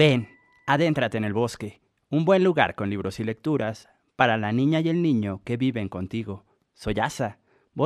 Ven, 0.00 0.30
adéntrate 0.66 1.18
en 1.18 1.24
el 1.24 1.34
bosque, 1.34 1.82
un 2.08 2.24
buen 2.24 2.42
lugar 2.42 2.74
con 2.74 2.88
libros 2.88 3.20
y 3.20 3.24
lecturas 3.24 3.90
para 4.16 4.38
la 4.38 4.50
niña 4.50 4.80
y 4.80 4.88
el 4.88 5.02
niño 5.02 5.42
que 5.44 5.58
viven 5.58 5.90
contigo. 5.90 6.46
Soy 6.72 6.94
Asa, 6.98 7.38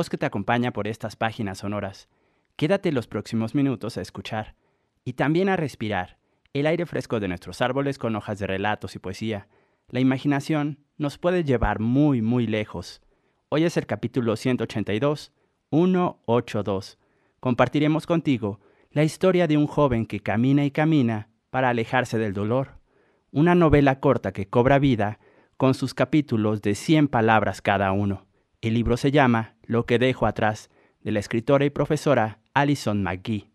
que 0.09 0.17
te 0.17 0.25
acompaña 0.25 0.71
por 0.71 0.87
estas 0.87 1.17
páginas 1.17 1.57
sonoras. 1.57 2.07
Quédate 2.55 2.93
los 2.93 3.07
próximos 3.07 3.53
minutos 3.53 3.97
a 3.97 4.01
escuchar 4.01 4.55
y 5.03 5.11
también 5.11 5.49
a 5.49 5.57
respirar 5.57 6.17
el 6.53 6.67
aire 6.67 6.85
fresco 6.85 7.19
de 7.19 7.27
nuestros 7.27 7.61
árboles 7.61 7.97
con 7.97 8.15
hojas 8.15 8.39
de 8.39 8.47
relatos 8.47 8.95
y 8.95 8.99
poesía. 8.99 9.49
La 9.89 9.99
imaginación 9.99 10.85
nos 10.97 11.17
puede 11.17 11.43
llevar 11.43 11.81
muy, 11.81 12.21
muy 12.21 12.47
lejos. 12.47 13.01
Hoy 13.49 13.65
es 13.65 13.75
el 13.75 13.87
capítulo 13.87 14.37
182, 14.37 15.33
182. 15.69 16.97
Compartiremos 17.41 18.07
contigo 18.07 18.61
la 18.91 19.03
historia 19.03 19.47
de 19.47 19.57
un 19.57 19.67
joven 19.67 20.05
que 20.05 20.21
camina 20.21 20.63
y 20.63 20.71
camina 20.71 21.27
para 21.55 21.69
alejarse 21.69 22.17
del 22.17 22.33
dolor. 22.33 22.81
Una 23.31 23.55
novela 23.55 24.01
corta 24.01 24.33
que 24.33 24.45
cobra 24.45 24.77
vida 24.77 25.19
con 25.55 25.73
sus 25.73 25.93
capítulos 25.93 26.61
de 26.61 26.75
100 26.75 27.07
palabras 27.07 27.61
cada 27.61 27.93
uno. 27.93 28.25
El 28.59 28.73
libro 28.73 28.97
se 28.97 29.09
llama 29.09 29.55
Lo 29.63 29.85
que 29.85 29.97
dejo 29.97 30.25
atrás, 30.25 30.69
de 30.99 31.13
la 31.13 31.19
escritora 31.19 31.63
y 31.63 31.69
profesora 31.69 32.39
Alison 32.53 33.03
McGee. 33.03 33.53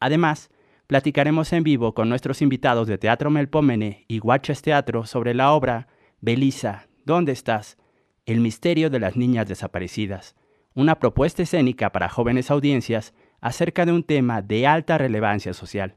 Además, 0.00 0.48
platicaremos 0.86 1.52
en 1.52 1.62
vivo 1.62 1.92
con 1.92 2.08
nuestros 2.08 2.40
invitados 2.40 2.88
de 2.88 2.96
Teatro 2.96 3.28
Melpómene 3.28 4.06
y 4.08 4.18
Guaches 4.18 4.62
Teatro 4.62 5.04
sobre 5.04 5.34
la 5.34 5.52
obra 5.52 5.88
Belisa, 6.22 6.88
¿dónde 7.04 7.32
estás? 7.32 7.76
El 8.24 8.40
misterio 8.40 8.88
de 8.88 8.98
las 8.98 9.14
niñas 9.14 9.46
desaparecidas, 9.46 10.36
una 10.72 10.98
propuesta 10.98 11.42
escénica 11.42 11.92
para 11.92 12.08
jóvenes 12.08 12.50
audiencias 12.50 13.12
acerca 13.42 13.84
de 13.84 13.92
un 13.92 14.04
tema 14.04 14.40
de 14.40 14.66
alta 14.66 14.96
relevancia 14.96 15.52
social. 15.52 15.96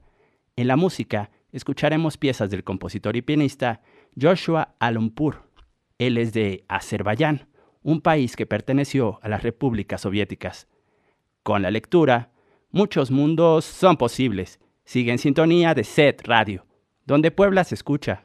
En 0.58 0.68
la 0.68 0.76
música, 0.76 1.30
escucharemos 1.56 2.18
piezas 2.18 2.50
del 2.50 2.66
compositor 2.66 3.16
y 3.16 3.22
pianista 3.22 3.82
Joshua 4.20 4.76
Alumpur. 4.78 5.50
Él 5.98 6.18
es 6.18 6.34
de 6.34 6.66
Azerbaiyán, 6.68 7.48
un 7.82 8.02
país 8.02 8.36
que 8.36 8.46
perteneció 8.46 9.20
a 9.22 9.30
las 9.30 9.42
repúblicas 9.42 10.02
soviéticas. 10.02 10.68
Con 11.44 11.62
la 11.62 11.72
lectura, 11.72 12.34
muchos 12.72 13.10
mundos 13.10 13.64
son 13.64 13.96
posibles. 13.96 14.60
Sigue 14.84 15.14
en 15.14 15.18
sintonía 15.18 15.74
de 15.74 15.86
Set 15.86 16.28
Radio, 16.28 16.66
donde 17.06 17.32
Puebla 17.32 17.64
se 17.64 17.76
escucha. 17.76 18.25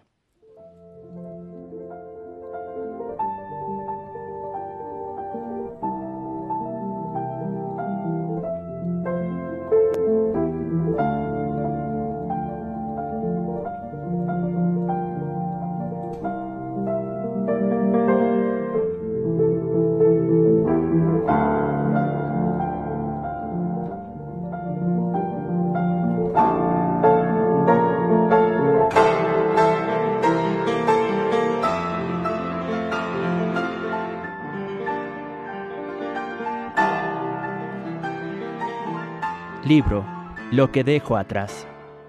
Libro 39.71 40.05
Lo 40.51 40.73
que 40.73 40.83
dejo 40.83 41.17
atrás. 41.17 41.69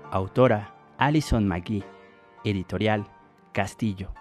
Autora 0.10 0.74
Alison 0.98 1.48
McGee. 1.48 1.84
Editorial 2.44 3.06
Castillo. 3.52 4.16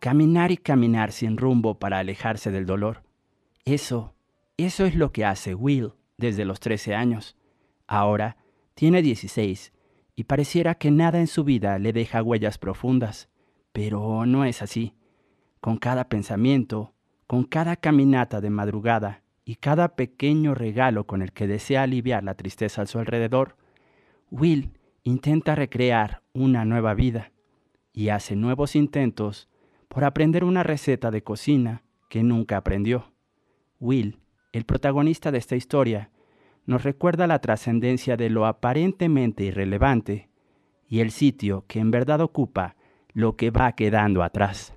Caminar 0.00 0.50
y 0.50 0.56
caminar 0.56 1.12
sin 1.12 1.36
rumbo 1.36 1.78
para 1.78 2.00
alejarse 2.00 2.50
del 2.50 2.66
dolor. 2.66 3.04
Eso, 3.64 4.16
eso 4.56 4.84
es 4.84 4.96
lo 4.96 5.12
que 5.12 5.24
hace 5.24 5.54
Will 5.54 5.92
desde 6.16 6.44
los 6.44 6.58
13 6.58 6.96
años. 6.96 7.36
Ahora 7.86 8.36
tiene 8.74 9.00
16 9.00 9.72
y 10.16 10.24
pareciera 10.24 10.74
que 10.74 10.90
nada 10.90 11.20
en 11.20 11.28
su 11.28 11.44
vida 11.44 11.78
le 11.78 11.92
deja 11.92 12.20
huellas 12.20 12.58
profundas, 12.58 13.28
pero 13.72 14.26
no 14.26 14.44
es 14.44 14.60
así. 14.60 14.96
Con 15.60 15.76
cada 15.76 16.08
pensamiento, 16.08 16.94
con 17.28 17.44
cada 17.44 17.76
caminata 17.76 18.40
de 18.40 18.50
madrugada, 18.50 19.22
y 19.48 19.54
cada 19.54 19.94
pequeño 19.94 20.54
regalo 20.54 21.06
con 21.06 21.22
el 21.22 21.32
que 21.32 21.46
desea 21.46 21.84
aliviar 21.84 22.24
la 22.24 22.34
tristeza 22.34 22.82
a 22.82 22.86
su 22.86 22.98
alrededor, 22.98 23.56
Will 24.32 24.72
intenta 25.04 25.54
recrear 25.54 26.22
una 26.32 26.64
nueva 26.64 26.94
vida 26.94 27.30
y 27.92 28.08
hace 28.08 28.34
nuevos 28.34 28.74
intentos 28.74 29.48
por 29.86 30.02
aprender 30.02 30.42
una 30.42 30.64
receta 30.64 31.12
de 31.12 31.22
cocina 31.22 31.84
que 32.08 32.24
nunca 32.24 32.56
aprendió. 32.56 33.12
Will, 33.78 34.18
el 34.52 34.64
protagonista 34.64 35.30
de 35.30 35.38
esta 35.38 35.54
historia, 35.54 36.10
nos 36.64 36.82
recuerda 36.82 37.28
la 37.28 37.38
trascendencia 37.38 38.16
de 38.16 38.30
lo 38.30 38.46
aparentemente 38.46 39.44
irrelevante 39.44 40.28
y 40.88 40.98
el 40.98 41.12
sitio 41.12 41.64
que 41.68 41.78
en 41.78 41.92
verdad 41.92 42.20
ocupa 42.20 42.74
lo 43.12 43.36
que 43.36 43.52
va 43.52 43.72
quedando 43.76 44.24
atrás. 44.24 44.74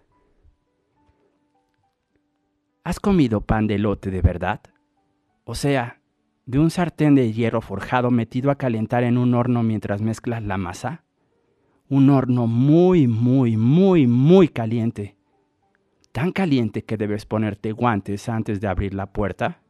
¿Has 2.83 2.99
comido 2.99 3.41
pan 3.41 3.67
de 3.67 3.77
lote 3.77 4.09
de 4.09 4.21
verdad? 4.21 4.61
O 5.43 5.53
sea, 5.53 6.01
de 6.45 6.59
un 6.59 6.71
sartén 6.71 7.13
de 7.13 7.33
hierro 7.33 7.61
forjado 7.61 8.09
metido 8.09 8.51
a 8.51 8.55
calentar 8.55 9.03
en 9.03 9.17
un 9.17 9.33
horno 9.33 9.63
mientras 9.63 10.01
mezclas 10.01 10.43
la 10.43 10.57
masa? 10.57 11.03
Un 11.89 12.09
horno 12.09 12.47
muy, 12.47 13.07
muy, 13.07 13.57
muy, 13.57 14.07
muy 14.07 14.47
caliente. 14.47 15.17
Tan 16.11 16.31
caliente 16.31 16.85
que 16.85 16.97
debes 16.97 17.25
ponerte 17.25 17.73
guantes 17.73 18.29
antes 18.29 18.61
de 18.61 18.67
abrir 18.67 18.93
la 18.93 19.11
puerta. 19.11 19.61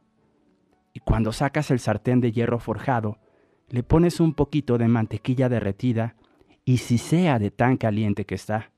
Y 0.92 1.00
cuando 1.00 1.32
sacas 1.32 1.70
el 1.70 1.80
sartén 1.80 2.20
de 2.20 2.32
hierro 2.32 2.60
forjado, 2.60 3.18
le 3.68 3.82
pones 3.82 4.20
un 4.20 4.34
poquito 4.34 4.78
de 4.78 4.88
mantequilla 4.88 5.48
derretida 5.48 6.14
y 6.64 6.78
si 6.78 6.98
sea 6.98 7.38
de 7.38 7.50
tan 7.50 7.76
caliente 7.76 8.24
que 8.24 8.36
está. 8.36 8.70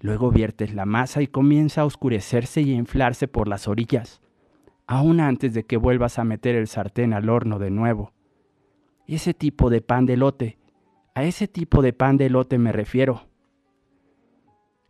Luego 0.00 0.30
viertes 0.30 0.74
la 0.74 0.86
masa 0.86 1.22
y 1.22 1.26
comienza 1.26 1.80
a 1.80 1.84
oscurecerse 1.84 2.60
y 2.60 2.72
a 2.72 2.76
inflarse 2.76 3.26
por 3.26 3.48
las 3.48 3.66
orillas, 3.66 4.20
aún 4.86 5.20
antes 5.20 5.54
de 5.54 5.64
que 5.64 5.76
vuelvas 5.76 6.18
a 6.18 6.24
meter 6.24 6.54
el 6.54 6.68
sartén 6.68 7.12
al 7.12 7.28
horno 7.28 7.58
de 7.58 7.70
nuevo. 7.70 8.12
Ese 9.06 9.34
tipo 9.34 9.70
de 9.70 9.80
pan 9.80 10.06
de 10.06 10.16
lote, 10.16 10.58
a 11.14 11.24
ese 11.24 11.48
tipo 11.48 11.82
de 11.82 11.92
pan 11.92 12.16
de 12.16 12.26
elote 12.26 12.58
me 12.58 12.70
refiero. 12.70 13.26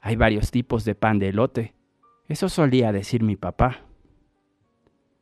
Hay 0.00 0.16
varios 0.16 0.50
tipos 0.50 0.84
de 0.84 0.94
pan 0.94 1.18
de 1.18 1.30
elote, 1.30 1.74
eso 2.26 2.50
solía 2.50 2.92
decir 2.92 3.22
mi 3.22 3.36
papá. 3.36 3.86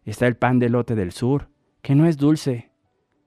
Está 0.04 0.26
el 0.26 0.36
pan 0.36 0.58
de 0.58 0.66
elote 0.66 0.96
del 0.96 1.12
sur, 1.12 1.48
que 1.80 1.94
no 1.94 2.06
es 2.06 2.16
dulce, 2.16 2.72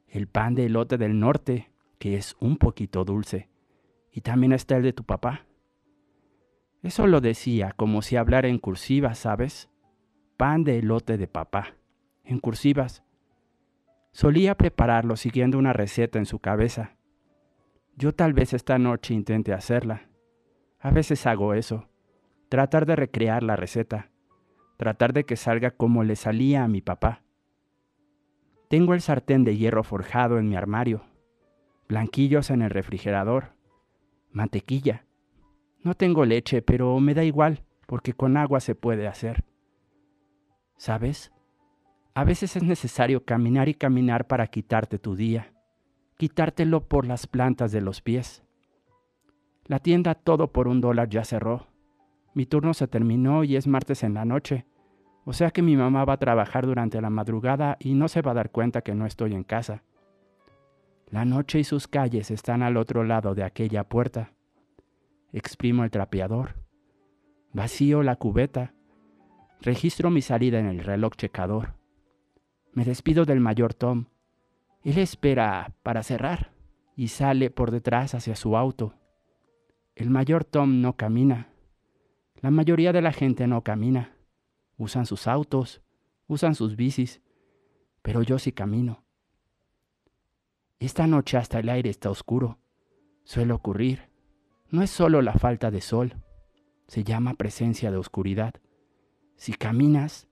el 0.09 0.27
pan 0.27 0.55
de 0.55 0.65
elote 0.65 0.97
del 0.97 1.19
norte, 1.19 1.71
que 1.99 2.17
es 2.17 2.35
un 2.41 2.57
poquito 2.57 3.05
dulce, 3.05 3.49
y 4.11 4.21
también 4.21 4.51
está 4.51 4.75
el 4.75 4.83
de 4.83 4.93
tu 4.93 5.05
papá. 5.05 5.45
Eso 6.81 7.07
lo 7.07 7.19
decía 7.19 7.73
como 7.75 8.01
si 8.01 8.15
hablara 8.15 8.47
en 8.47 8.57
cursivas, 8.57 9.19
¿sabes? 9.19 9.69
Pan 10.37 10.63
de 10.63 10.79
elote 10.79 11.17
de 11.17 11.27
papá, 11.27 11.75
en 12.23 12.39
cursivas. 12.39 13.03
Solía 14.11 14.55
prepararlo 14.55 15.17
siguiendo 15.17 15.57
una 15.57 15.73
receta 15.73 16.19
en 16.19 16.25
su 16.25 16.39
cabeza. 16.39 16.95
Yo 17.97 18.13
tal 18.13 18.33
vez 18.33 18.53
esta 18.53 18.79
noche 18.79 19.13
intente 19.13 19.53
hacerla. 19.53 20.09
A 20.79 20.91
veces 20.91 21.27
hago 21.27 21.53
eso, 21.53 21.89
tratar 22.47 22.85
de 22.85 22.95
recrear 22.95 23.43
la 23.43 23.57
receta, 23.57 24.09
tratar 24.77 25.11
de 25.11 25.25
que 25.25 25.35
salga 25.35 25.71
como 25.71 26.05
le 26.05 26.15
salía 26.15 26.63
a 26.63 26.69
mi 26.69 26.81
papá. 26.81 27.23
Tengo 28.69 28.93
el 28.93 29.01
sartén 29.01 29.43
de 29.43 29.57
hierro 29.57 29.83
forjado 29.83 30.37
en 30.37 30.47
mi 30.47 30.55
armario, 30.55 31.03
blanquillos 31.89 32.49
en 32.51 32.61
el 32.61 32.69
refrigerador, 32.69 33.55
mantequilla, 34.31 35.05
no 35.81 35.93
tengo 35.93 36.25
leche, 36.25 36.61
pero 36.61 36.99
me 36.99 37.13
da 37.13 37.23
igual, 37.23 37.63
porque 37.85 38.13
con 38.13 38.35
agua 38.37 38.59
se 38.59 38.75
puede 38.75 39.07
hacer. 39.07 39.45
¿Sabes? 40.75 41.31
A 42.13 42.23
veces 42.25 42.55
es 42.55 42.63
necesario 42.63 43.23
caminar 43.23 43.69
y 43.69 43.73
caminar 43.73 44.27
para 44.27 44.47
quitarte 44.47 44.99
tu 44.99 45.15
día, 45.15 45.53
quitártelo 46.17 46.87
por 46.87 47.07
las 47.07 47.27
plantas 47.27 47.71
de 47.71 47.81
los 47.81 48.01
pies. 48.01 48.43
La 49.65 49.79
tienda 49.79 50.15
todo 50.15 50.51
por 50.51 50.67
un 50.67 50.81
dólar 50.81 51.09
ya 51.09 51.23
cerró. 51.23 51.67
Mi 52.33 52.45
turno 52.45 52.73
se 52.73 52.87
terminó 52.87 53.43
y 53.43 53.55
es 53.55 53.67
martes 53.67 54.03
en 54.03 54.13
la 54.13 54.25
noche, 54.25 54.65
o 55.25 55.33
sea 55.33 55.51
que 55.51 55.61
mi 55.61 55.77
mamá 55.77 56.05
va 56.05 56.13
a 56.13 56.19
trabajar 56.19 56.65
durante 56.65 56.99
la 57.01 57.09
madrugada 57.09 57.77
y 57.79 57.93
no 57.93 58.07
se 58.07 58.21
va 58.21 58.31
a 58.31 58.35
dar 58.35 58.51
cuenta 58.51 58.81
que 58.81 58.95
no 58.95 59.05
estoy 59.05 59.33
en 59.33 59.43
casa. 59.43 59.83
La 61.09 61.23
noche 61.23 61.59
y 61.59 61.63
sus 61.63 61.87
calles 61.87 62.31
están 62.31 62.63
al 62.63 62.77
otro 62.77 63.03
lado 63.03 63.33
de 63.33 63.43
aquella 63.43 63.83
puerta 63.83 64.33
exprimo 65.31 65.83
el 65.83 65.91
trapeador, 65.91 66.55
vacío 67.53 68.03
la 68.03 68.15
cubeta, 68.15 68.73
registro 69.61 70.09
mi 70.09 70.21
salida 70.21 70.59
en 70.59 70.67
el 70.67 70.79
reloj 70.79 71.15
checador. 71.15 71.75
Me 72.73 72.85
despido 72.85 73.25
del 73.25 73.39
mayor 73.39 73.73
Tom. 73.73 74.05
Él 74.83 74.97
espera 74.97 75.73
para 75.83 76.03
cerrar 76.03 76.53
y 76.95 77.09
sale 77.09 77.49
por 77.49 77.71
detrás 77.71 78.15
hacia 78.15 78.35
su 78.35 78.55
auto. 78.55 78.93
El 79.95 80.09
mayor 80.09 80.45
Tom 80.45 80.81
no 80.81 80.95
camina. 80.95 81.49
La 82.41 82.51
mayoría 82.51 82.93
de 82.93 83.01
la 83.01 83.11
gente 83.11 83.47
no 83.47 83.63
camina. 83.63 84.15
Usan 84.77 85.05
sus 85.05 85.27
autos, 85.27 85.81
usan 86.27 86.55
sus 86.55 86.77
bicis, 86.77 87.21
pero 88.01 88.21
yo 88.21 88.39
sí 88.39 88.53
camino. 88.53 89.03
Esta 90.79 91.05
noche 91.07 91.35
hasta 91.35 91.59
el 91.59 91.67
aire 91.67 91.89
está 91.89 92.09
oscuro. 92.09 92.59
Suele 93.25 93.51
ocurrir 93.51 94.08
no 94.71 94.83
es 94.83 94.91
solo 94.91 95.21
la 95.21 95.33
falta 95.33 95.71
de 95.71 95.81
sol, 95.81 96.15
se 96.87 97.03
llama 97.03 97.33
presencia 97.33 97.91
de 97.91 97.97
oscuridad. 97.97 98.53
Si 99.35 99.53
caminas, 99.53 100.27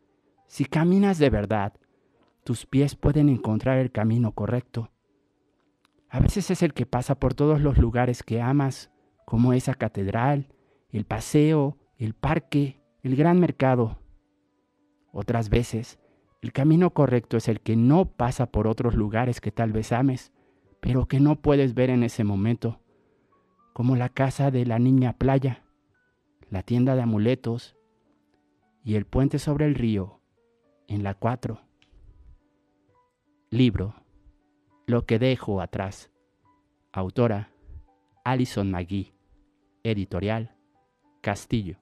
si 0.47 0.65
caminas 0.65 1.17
de 1.17 1.29
verdad, 1.29 1.73
tus 2.43 2.65
pies 2.65 2.95
pueden 2.95 3.29
encontrar 3.29 3.79
el 3.79 3.91
camino 3.91 4.31
correcto. 4.33 4.91
A 6.09 6.19
veces 6.19 6.51
es 6.51 6.61
el 6.61 6.73
que 6.73 6.85
pasa 6.85 7.15
por 7.15 7.33
todos 7.33 7.61
los 7.61 7.77
lugares 7.77 8.23
que 8.23 8.41
amas, 8.41 8.91
como 9.25 9.53
esa 9.53 9.73
catedral, 9.73 10.47
el 10.89 11.05
paseo, 11.05 11.77
el 11.97 12.13
parque, 12.13 12.79
el 13.03 13.15
gran 13.15 13.39
mercado. 13.39 13.99
Otras 15.11 15.49
veces, 15.49 15.99
el 16.41 16.53
camino 16.53 16.91
correcto 16.91 17.37
es 17.37 17.47
el 17.47 17.59
que 17.59 17.75
no 17.75 18.05
pasa 18.05 18.45
por 18.45 18.67
otros 18.67 18.95
lugares 18.95 19.41
que 19.41 19.51
tal 19.51 19.71
vez 19.73 19.91
ames, 19.91 20.31
pero 20.79 21.07
que 21.07 21.19
no 21.19 21.41
puedes 21.41 21.73
ver 21.73 21.89
en 21.89 22.03
ese 22.03 22.23
momento 22.23 22.79
como 23.77 23.95
la 23.95 24.09
casa 24.09 24.49
de 24.49 24.65
la 24.65 24.79
niña 24.79 25.13
playa, 25.19 25.63
la 26.49 26.63
tienda 26.63 26.95
de 26.95 27.03
amuletos 27.03 27.77
y 28.83 28.95
el 28.95 29.05
puente 29.05 29.37
sobre 29.37 29.67
el 29.67 29.75
río 29.75 30.19
en 30.87 31.03
la 31.03 31.13
4. 31.13 31.61
Libro 33.51 33.93
Lo 34.87 35.05
que 35.05 35.19
dejo 35.19 35.61
atrás. 35.61 36.09
Autora 36.91 37.51
Alison 38.23 38.71
McGee. 38.71 39.13
Editorial 39.83 40.55
Castillo. 41.21 41.77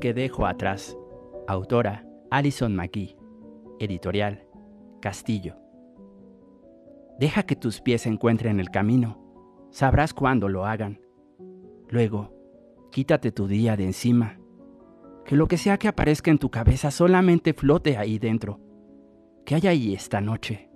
Que 0.00 0.12
dejo 0.12 0.44
atrás. 0.44 0.94
Autora 1.48 2.06
Alison 2.30 2.76
McGee. 2.76 3.16
Editorial 3.78 4.46
Castillo. 5.00 5.56
Deja 7.18 7.44
que 7.44 7.56
tus 7.56 7.80
pies 7.80 8.06
encuentren 8.06 8.60
el 8.60 8.68
camino. 8.68 9.18
Sabrás 9.70 10.12
cuándo 10.12 10.50
lo 10.50 10.66
hagan. 10.66 11.00
Luego, 11.88 12.34
quítate 12.92 13.32
tu 13.32 13.46
día 13.46 13.74
de 13.76 13.84
encima. 13.84 14.38
Que 15.24 15.34
lo 15.34 15.48
que 15.48 15.56
sea 15.56 15.78
que 15.78 15.88
aparezca 15.88 16.30
en 16.30 16.38
tu 16.38 16.50
cabeza 16.50 16.90
solamente 16.90 17.54
flote 17.54 17.96
ahí 17.96 18.18
dentro. 18.18 18.60
¿Qué 19.46 19.54
hay 19.54 19.66
ahí 19.66 19.94
esta 19.94 20.20
noche? 20.20 20.68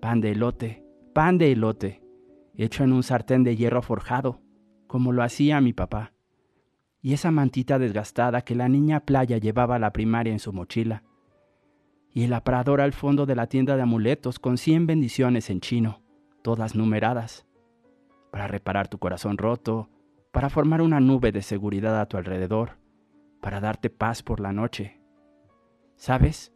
Pan 0.00 0.22
de 0.22 0.32
elote, 0.32 0.86
pan 1.12 1.36
de 1.36 1.52
elote, 1.52 2.02
hecho 2.56 2.82
en 2.82 2.94
un 2.94 3.02
sartén 3.02 3.44
de 3.44 3.56
hierro 3.56 3.82
forjado, 3.82 4.40
como 4.86 5.12
lo 5.12 5.22
hacía 5.22 5.60
mi 5.60 5.74
papá 5.74 6.13
y 7.04 7.12
esa 7.12 7.30
mantita 7.30 7.78
desgastada 7.78 8.40
que 8.40 8.54
la 8.54 8.66
niña 8.66 9.00
playa 9.00 9.36
llevaba 9.36 9.76
a 9.76 9.78
la 9.78 9.92
primaria 9.92 10.32
en 10.32 10.38
su 10.38 10.54
mochila, 10.54 11.02
y 12.10 12.22
el 12.22 12.32
aparador 12.32 12.80
al 12.80 12.94
fondo 12.94 13.26
de 13.26 13.36
la 13.36 13.46
tienda 13.46 13.76
de 13.76 13.82
amuletos 13.82 14.38
con 14.38 14.56
cien 14.56 14.86
bendiciones 14.86 15.50
en 15.50 15.60
chino, 15.60 16.00
todas 16.40 16.74
numeradas, 16.74 17.44
para 18.32 18.48
reparar 18.48 18.88
tu 18.88 18.96
corazón 18.96 19.36
roto, 19.36 19.90
para 20.32 20.48
formar 20.48 20.80
una 20.80 20.98
nube 20.98 21.30
de 21.30 21.42
seguridad 21.42 22.00
a 22.00 22.06
tu 22.06 22.16
alrededor, 22.16 22.78
para 23.42 23.60
darte 23.60 23.90
paz 23.90 24.22
por 24.22 24.40
la 24.40 24.52
noche. 24.52 24.98
¿Sabes? 25.96 26.54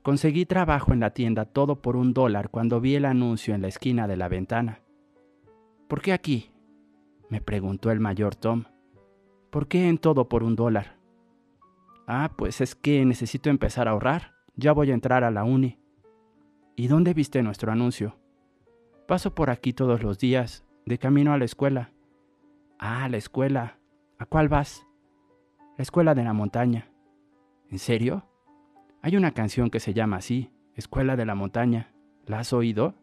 Conseguí 0.00 0.46
trabajo 0.46 0.94
en 0.94 1.00
la 1.00 1.10
tienda 1.10 1.44
todo 1.44 1.82
por 1.82 1.96
un 1.96 2.14
dólar 2.14 2.48
cuando 2.48 2.80
vi 2.80 2.94
el 2.94 3.04
anuncio 3.04 3.54
en 3.54 3.60
la 3.60 3.68
esquina 3.68 4.08
de 4.08 4.16
la 4.16 4.28
ventana. 4.28 4.80
¿Por 5.86 6.00
qué 6.00 6.14
aquí? 6.14 6.50
me 7.28 7.42
preguntó 7.42 7.90
el 7.90 8.00
mayor 8.00 8.34
Tom. 8.34 8.64
¿Por 9.52 9.68
qué 9.68 9.86
en 9.86 9.98
todo 9.98 10.30
por 10.30 10.44
un 10.44 10.56
dólar? 10.56 10.96
Ah, 12.06 12.32
pues 12.38 12.62
es 12.62 12.74
que 12.74 13.04
necesito 13.04 13.50
empezar 13.50 13.86
a 13.86 13.90
ahorrar. 13.90 14.32
Ya 14.56 14.72
voy 14.72 14.90
a 14.90 14.94
entrar 14.94 15.24
a 15.24 15.30
la 15.30 15.44
uni. 15.44 15.78
¿Y 16.74 16.86
dónde 16.88 17.12
viste 17.12 17.42
nuestro 17.42 17.70
anuncio? 17.70 18.16
Paso 19.06 19.34
por 19.34 19.50
aquí 19.50 19.74
todos 19.74 20.02
los 20.02 20.18
días, 20.18 20.64
de 20.86 20.96
camino 20.96 21.34
a 21.34 21.38
la 21.38 21.44
escuela. 21.44 21.92
Ah, 22.78 23.10
la 23.10 23.18
escuela. 23.18 23.78
¿A 24.18 24.24
cuál 24.24 24.48
vas? 24.48 24.86
La 25.76 25.82
escuela 25.82 26.14
de 26.14 26.24
la 26.24 26.32
montaña. 26.32 26.90
¿En 27.68 27.78
serio? 27.78 28.24
Hay 29.02 29.16
una 29.16 29.32
canción 29.32 29.68
que 29.68 29.80
se 29.80 29.92
llama 29.92 30.16
así, 30.16 30.50
Escuela 30.76 31.14
de 31.14 31.26
la 31.26 31.34
Montaña. 31.34 31.92
¿La 32.24 32.38
has 32.38 32.54
oído? 32.54 32.94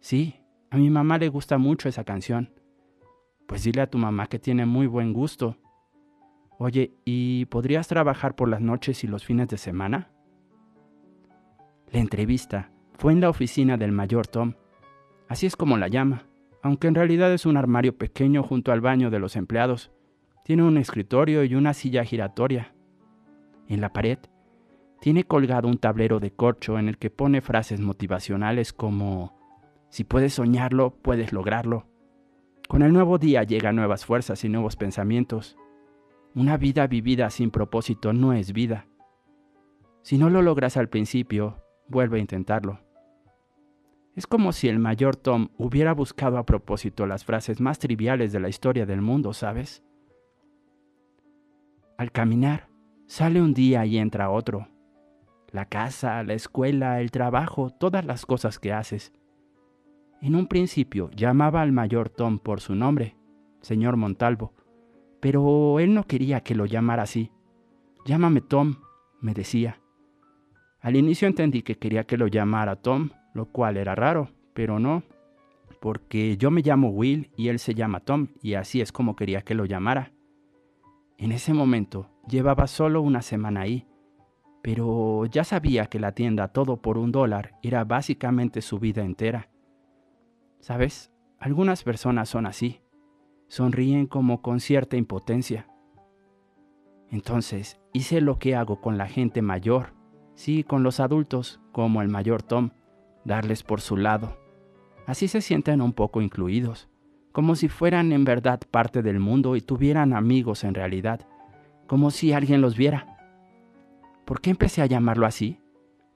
Sí, 0.00 0.40
a 0.70 0.76
mi 0.76 0.90
mamá 0.90 1.18
le 1.18 1.28
gusta 1.28 1.56
mucho 1.56 1.88
esa 1.88 2.02
canción. 2.02 2.52
Pues 3.46 3.62
dile 3.62 3.82
a 3.82 3.90
tu 3.90 3.96
mamá 3.96 4.26
que 4.26 4.40
tiene 4.40 4.66
muy 4.66 4.88
buen 4.88 5.12
gusto. 5.12 5.56
Oye, 6.58 6.92
¿y 7.04 7.44
podrías 7.46 7.86
trabajar 7.86 8.34
por 8.34 8.48
las 8.48 8.60
noches 8.60 9.04
y 9.04 9.06
los 9.06 9.24
fines 9.24 9.48
de 9.48 9.58
semana? 9.58 10.10
La 11.92 12.00
entrevista 12.00 12.70
fue 12.98 13.12
en 13.12 13.20
la 13.20 13.30
oficina 13.30 13.76
del 13.76 13.92
mayor 13.92 14.26
Tom. 14.26 14.54
Así 15.28 15.46
es 15.46 15.54
como 15.54 15.76
la 15.76 15.86
llama, 15.86 16.26
aunque 16.62 16.88
en 16.88 16.96
realidad 16.96 17.32
es 17.32 17.46
un 17.46 17.56
armario 17.56 17.96
pequeño 17.96 18.42
junto 18.42 18.72
al 18.72 18.80
baño 18.80 19.08
de 19.10 19.20
los 19.20 19.36
empleados. 19.36 19.92
Tiene 20.44 20.64
un 20.64 20.78
escritorio 20.78 21.44
y 21.44 21.54
una 21.54 21.74
silla 21.74 22.04
giratoria. 22.04 22.74
En 23.68 23.80
la 23.80 23.92
pared 23.92 24.18
tiene 25.00 25.22
colgado 25.22 25.68
un 25.68 25.78
tablero 25.78 26.18
de 26.18 26.32
corcho 26.32 26.76
en 26.78 26.88
el 26.88 26.98
que 26.98 27.10
pone 27.10 27.40
frases 27.40 27.80
motivacionales 27.80 28.72
como 28.72 29.38
si 29.90 30.04
puedes 30.04 30.34
soñarlo, 30.34 30.90
puedes 30.90 31.32
lograrlo. 31.32 31.86
Con 32.68 32.82
el 32.82 32.92
nuevo 32.92 33.18
día 33.18 33.44
llegan 33.44 33.76
nuevas 33.76 34.04
fuerzas 34.04 34.44
y 34.44 34.48
nuevos 34.48 34.76
pensamientos. 34.76 35.56
Una 36.34 36.56
vida 36.56 36.86
vivida 36.86 37.30
sin 37.30 37.50
propósito 37.50 38.12
no 38.12 38.32
es 38.32 38.52
vida. 38.52 38.86
Si 40.02 40.18
no 40.18 40.30
lo 40.30 40.42
logras 40.42 40.76
al 40.76 40.88
principio, 40.88 41.62
vuelve 41.88 42.18
a 42.18 42.20
intentarlo. 42.20 42.80
Es 44.14 44.26
como 44.26 44.52
si 44.52 44.68
el 44.68 44.78
mayor 44.78 45.16
Tom 45.16 45.48
hubiera 45.56 45.94
buscado 45.94 46.38
a 46.38 46.44
propósito 46.44 47.06
las 47.06 47.24
frases 47.24 47.60
más 47.60 47.78
triviales 47.78 48.32
de 48.32 48.40
la 48.40 48.48
historia 48.48 48.84
del 48.84 49.00
mundo, 49.00 49.32
¿sabes? 49.32 49.84
Al 51.96 52.12
caminar, 52.12 52.68
sale 53.06 53.40
un 53.40 53.54
día 53.54 53.86
y 53.86 53.98
entra 53.98 54.30
otro. 54.30 54.68
La 55.50 55.66
casa, 55.66 56.22
la 56.24 56.34
escuela, 56.34 57.00
el 57.00 57.10
trabajo, 57.10 57.70
todas 57.70 58.04
las 58.04 58.26
cosas 58.26 58.58
que 58.58 58.72
haces. 58.72 59.12
En 60.20 60.34
un 60.34 60.46
principio 60.46 61.10
llamaba 61.12 61.62
al 61.62 61.72
mayor 61.72 62.08
Tom 62.10 62.38
por 62.38 62.60
su 62.60 62.74
nombre, 62.74 63.16
señor 63.60 63.96
Montalvo, 63.96 64.52
pero 65.20 65.80
él 65.80 65.94
no 65.94 66.04
quería 66.04 66.40
que 66.42 66.54
lo 66.54 66.66
llamara 66.66 67.02
así. 67.02 67.30
Llámame 68.04 68.40
Tom, 68.40 68.76
me 69.20 69.34
decía. 69.34 69.80
Al 70.80 70.96
inicio 70.96 71.26
entendí 71.26 71.62
que 71.62 71.76
quería 71.76 72.04
que 72.04 72.16
lo 72.16 72.28
llamara 72.28 72.76
Tom, 72.76 73.10
lo 73.34 73.46
cual 73.46 73.76
era 73.76 73.94
raro, 73.94 74.30
pero 74.54 74.78
no, 74.78 75.02
porque 75.80 76.36
yo 76.36 76.50
me 76.50 76.62
llamo 76.62 76.90
Will 76.90 77.30
y 77.36 77.48
él 77.48 77.58
se 77.58 77.74
llama 77.74 78.00
Tom, 78.00 78.28
y 78.42 78.54
así 78.54 78.80
es 78.80 78.92
como 78.92 79.16
quería 79.16 79.42
que 79.42 79.54
lo 79.54 79.64
llamara. 79.64 80.12
En 81.18 81.32
ese 81.32 81.52
momento 81.52 82.10
llevaba 82.28 82.68
solo 82.68 83.02
una 83.02 83.22
semana 83.22 83.62
ahí, 83.62 83.86
pero 84.62 85.26
ya 85.26 85.42
sabía 85.42 85.86
que 85.86 85.98
la 85.98 86.12
tienda 86.12 86.48
todo 86.48 86.80
por 86.80 86.96
un 86.96 87.10
dólar 87.10 87.54
era 87.62 87.84
básicamente 87.84 88.62
su 88.62 88.78
vida 88.78 89.04
entera. 89.04 89.48
¿Sabes? 90.60 91.12
Algunas 91.38 91.82
personas 91.82 92.28
son 92.28 92.46
así 92.46 92.80
sonríen 93.48 94.06
como 94.06 94.40
con 94.42 94.60
cierta 94.60 94.96
impotencia. 94.96 95.66
Entonces 97.10 97.80
hice 97.92 98.20
lo 98.20 98.38
que 98.38 98.54
hago 98.54 98.80
con 98.80 98.98
la 98.98 99.06
gente 99.06 99.42
mayor, 99.42 99.94
sí, 100.34 100.62
con 100.62 100.82
los 100.82 101.00
adultos, 101.00 101.60
como 101.72 102.02
el 102.02 102.08
mayor 102.08 102.42
Tom, 102.42 102.70
darles 103.24 103.62
por 103.62 103.80
su 103.80 103.96
lado. 103.96 104.38
Así 105.06 105.26
se 105.26 105.40
sienten 105.40 105.80
un 105.80 105.94
poco 105.94 106.20
incluidos, 106.20 106.88
como 107.32 107.56
si 107.56 107.68
fueran 107.68 108.12
en 108.12 108.24
verdad 108.24 108.60
parte 108.70 109.02
del 109.02 109.20
mundo 109.20 109.56
y 109.56 109.62
tuvieran 109.62 110.12
amigos 110.12 110.64
en 110.64 110.74
realidad, 110.74 111.26
como 111.86 112.10
si 112.10 112.32
alguien 112.32 112.60
los 112.60 112.76
viera. 112.76 113.16
¿Por 114.26 114.42
qué 114.42 114.50
empecé 114.50 114.82
a 114.82 114.86
llamarlo 114.86 115.24
así? 115.24 115.58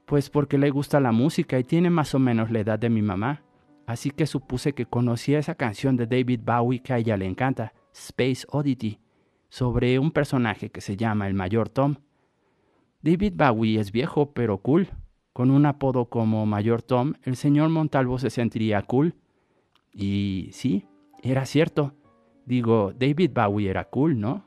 Pues 0.05 0.29
porque 0.29 0.59
le 0.59 0.69
gusta 0.69 0.99
la 0.99 1.11
música 1.11 1.57
y 1.57 1.63
tiene 1.63 1.89
más 1.89 2.13
o 2.13 2.19
menos 2.19 2.51
la 2.51 2.59
edad 2.59 2.77
de 2.77 2.91
mi 2.91 3.01
mamá 3.01 3.41
así 3.85 4.11
que 4.11 4.25
supuse 4.25 4.73
que 4.73 4.85
conocía 4.85 5.39
esa 5.39 5.55
canción 5.55 5.97
de 5.97 6.07
David 6.07 6.41
Bowie 6.43 6.81
que 6.81 6.93
a 6.93 6.97
ella 6.97 7.17
le 7.17 7.25
encanta, 7.25 7.73
Space 7.93 8.45
Oddity, 8.49 8.99
sobre 9.49 9.99
un 9.99 10.11
personaje 10.11 10.69
que 10.69 10.81
se 10.81 10.97
llama 10.97 11.27
el 11.27 11.33
Mayor 11.33 11.69
Tom. 11.69 11.95
David 13.01 13.33
Bowie 13.35 13.79
es 13.79 13.91
viejo 13.91 14.33
pero 14.33 14.57
cool. 14.59 14.89
Con 15.33 15.49
un 15.51 15.65
apodo 15.65 16.05
como 16.05 16.45
Mayor 16.45 16.81
Tom, 16.81 17.13
el 17.23 17.35
señor 17.35 17.69
Montalvo 17.69 18.19
se 18.19 18.29
sentiría 18.29 18.81
cool. 18.83 19.15
Y 19.91 20.49
sí, 20.53 20.87
era 21.21 21.45
cierto. 21.45 21.93
Digo, 22.45 22.93
David 22.93 23.31
Bowie 23.33 23.69
era 23.69 23.85
cool, 23.85 24.19
¿no? 24.19 24.45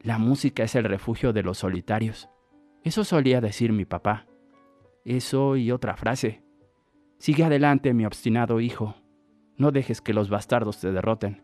La 0.00 0.18
música 0.18 0.64
es 0.64 0.74
el 0.74 0.84
refugio 0.84 1.32
de 1.32 1.42
los 1.42 1.58
solitarios. 1.58 2.28
Eso 2.84 3.04
solía 3.04 3.40
decir 3.40 3.72
mi 3.72 3.84
papá. 3.84 4.26
Eso 5.04 5.56
y 5.56 5.70
otra 5.70 5.96
frase, 5.96 6.42
Sigue 7.22 7.44
adelante, 7.44 7.94
mi 7.94 8.04
obstinado 8.04 8.58
hijo. 8.58 8.96
No 9.56 9.70
dejes 9.70 10.00
que 10.00 10.12
los 10.12 10.28
bastardos 10.28 10.80
te 10.80 10.90
derroten. 10.90 11.40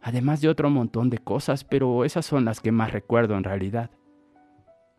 Además 0.00 0.40
de 0.40 0.48
otro 0.48 0.70
montón 0.70 1.10
de 1.10 1.18
cosas, 1.18 1.64
pero 1.64 2.02
esas 2.06 2.24
son 2.24 2.46
las 2.46 2.62
que 2.62 2.72
más 2.72 2.90
recuerdo 2.90 3.36
en 3.36 3.44
realidad. 3.44 3.90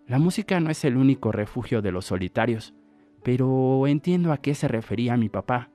La 0.05 0.19
música 0.19 0.59
no 0.59 0.69
es 0.69 0.85
el 0.85 0.97
único 0.97 1.31
refugio 1.31 1.81
de 1.81 1.91
los 1.91 2.05
solitarios, 2.05 2.75
pero 3.23 3.87
entiendo 3.87 4.31
a 4.31 4.37
qué 4.37 4.53
se 4.53 4.67
refería 4.67 5.17
mi 5.17 5.29
papá. 5.29 5.71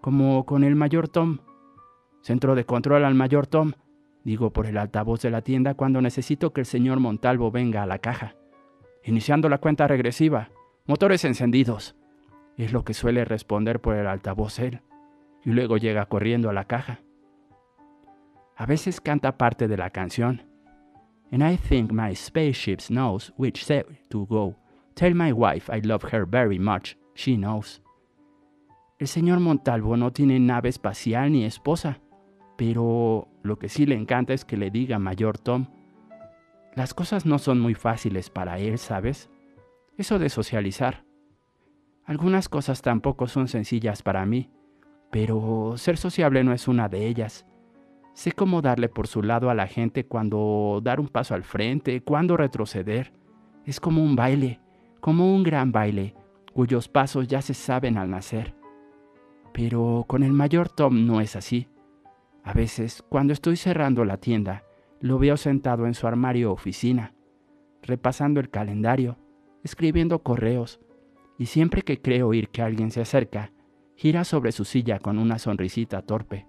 Como 0.00 0.44
con 0.44 0.64
el 0.64 0.74
mayor 0.74 1.06
Tom. 1.06 1.38
Centro 2.20 2.56
de 2.56 2.64
control 2.64 3.04
al 3.04 3.14
mayor 3.14 3.46
Tom, 3.46 3.74
digo 4.24 4.52
por 4.52 4.66
el 4.66 4.76
altavoz 4.76 5.22
de 5.22 5.30
la 5.30 5.42
tienda 5.42 5.74
cuando 5.74 6.02
necesito 6.02 6.52
que 6.52 6.62
el 6.62 6.66
señor 6.66 6.98
Montalvo 6.98 7.52
venga 7.52 7.84
a 7.84 7.86
la 7.86 8.00
caja. 8.00 8.34
Iniciando 9.04 9.48
la 9.48 9.58
cuenta 9.58 9.86
regresiva. 9.86 10.50
Motores 10.84 11.24
encendidos 11.24 11.94
es 12.64 12.72
lo 12.72 12.84
que 12.84 12.94
suele 12.94 13.24
responder 13.24 13.80
por 13.80 13.94
el 13.94 14.06
altavoz 14.06 14.58
él, 14.58 14.80
y 15.44 15.50
luego 15.50 15.76
llega 15.76 16.06
corriendo 16.06 16.50
a 16.50 16.52
la 16.52 16.64
caja. 16.64 17.00
A 18.56 18.66
veces 18.66 19.00
canta 19.00 19.38
parte 19.38 19.68
de 19.68 19.76
la 19.76 19.90
canción. 19.90 20.42
And 21.30 21.42
I 21.42 21.56
think 21.56 21.92
my 21.92 22.14
spaceship 22.14 22.80
knows 22.88 23.32
which 23.36 23.68
way 23.68 23.84
to 24.08 24.26
go. 24.26 24.56
Tell 24.94 25.14
my 25.14 25.32
wife 25.32 25.70
I 25.72 25.80
love 25.80 26.02
her 26.12 26.26
very 26.26 26.58
much. 26.58 26.96
She 27.14 27.36
knows. 27.36 27.82
El 28.98 29.06
señor 29.06 29.38
Montalvo 29.38 29.96
no 29.96 30.12
tiene 30.12 30.40
nave 30.40 30.68
espacial 30.68 31.30
ni 31.30 31.44
esposa, 31.44 32.00
pero 32.56 33.28
lo 33.42 33.56
que 33.56 33.68
sí 33.68 33.86
le 33.86 33.94
encanta 33.94 34.34
es 34.34 34.44
que 34.44 34.56
le 34.56 34.70
diga 34.72 34.98
mayor 34.98 35.38
Tom. 35.38 35.66
Las 36.74 36.94
cosas 36.94 37.24
no 37.24 37.38
son 37.38 37.60
muy 37.60 37.74
fáciles 37.74 38.30
para 38.30 38.58
él, 38.58 38.78
¿sabes? 38.78 39.30
Eso 39.96 40.18
de 40.18 40.28
socializar. 40.28 41.04
Algunas 42.08 42.48
cosas 42.48 42.80
tampoco 42.80 43.28
son 43.28 43.48
sencillas 43.48 44.02
para 44.02 44.24
mí, 44.24 44.48
pero 45.10 45.74
ser 45.76 45.98
sociable 45.98 46.42
no 46.42 46.54
es 46.54 46.66
una 46.66 46.88
de 46.88 47.06
ellas. 47.06 47.44
Sé 48.14 48.32
cómo 48.32 48.62
darle 48.62 48.88
por 48.88 49.06
su 49.06 49.22
lado 49.22 49.50
a 49.50 49.54
la 49.54 49.66
gente 49.66 50.06
cuando 50.06 50.80
dar 50.82 51.00
un 51.00 51.08
paso 51.08 51.34
al 51.34 51.44
frente, 51.44 52.00
cuando 52.00 52.38
retroceder. 52.38 53.12
Es 53.66 53.78
como 53.78 54.02
un 54.02 54.16
baile, 54.16 54.58
como 55.00 55.34
un 55.34 55.42
gran 55.42 55.70
baile, 55.70 56.14
cuyos 56.54 56.88
pasos 56.88 57.28
ya 57.28 57.42
se 57.42 57.52
saben 57.52 57.98
al 57.98 58.08
nacer. 58.08 58.54
Pero 59.52 60.06
con 60.08 60.22
el 60.22 60.32
mayor 60.32 60.70
Tom 60.70 61.06
no 61.06 61.20
es 61.20 61.36
así. 61.36 61.68
A 62.42 62.54
veces, 62.54 63.04
cuando 63.10 63.34
estoy 63.34 63.56
cerrando 63.56 64.06
la 64.06 64.16
tienda, 64.16 64.64
lo 65.02 65.18
veo 65.18 65.36
sentado 65.36 65.86
en 65.86 65.92
su 65.92 66.06
armario 66.06 66.52
oficina, 66.52 67.12
repasando 67.82 68.40
el 68.40 68.48
calendario, 68.48 69.18
escribiendo 69.62 70.22
correos, 70.22 70.80
y 71.38 71.46
siempre 71.46 71.82
que 71.82 72.00
cree 72.00 72.22
oír 72.22 72.48
que 72.48 72.62
alguien 72.62 72.90
se 72.90 73.00
acerca, 73.00 73.52
gira 73.94 74.24
sobre 74.24 74.52
su 74.52 74.64
silla 74.64 74.98
con 74.98 75.18
una 75.18 75.38
sonrisita 75.38 76.02
torpe. 76.02 76.46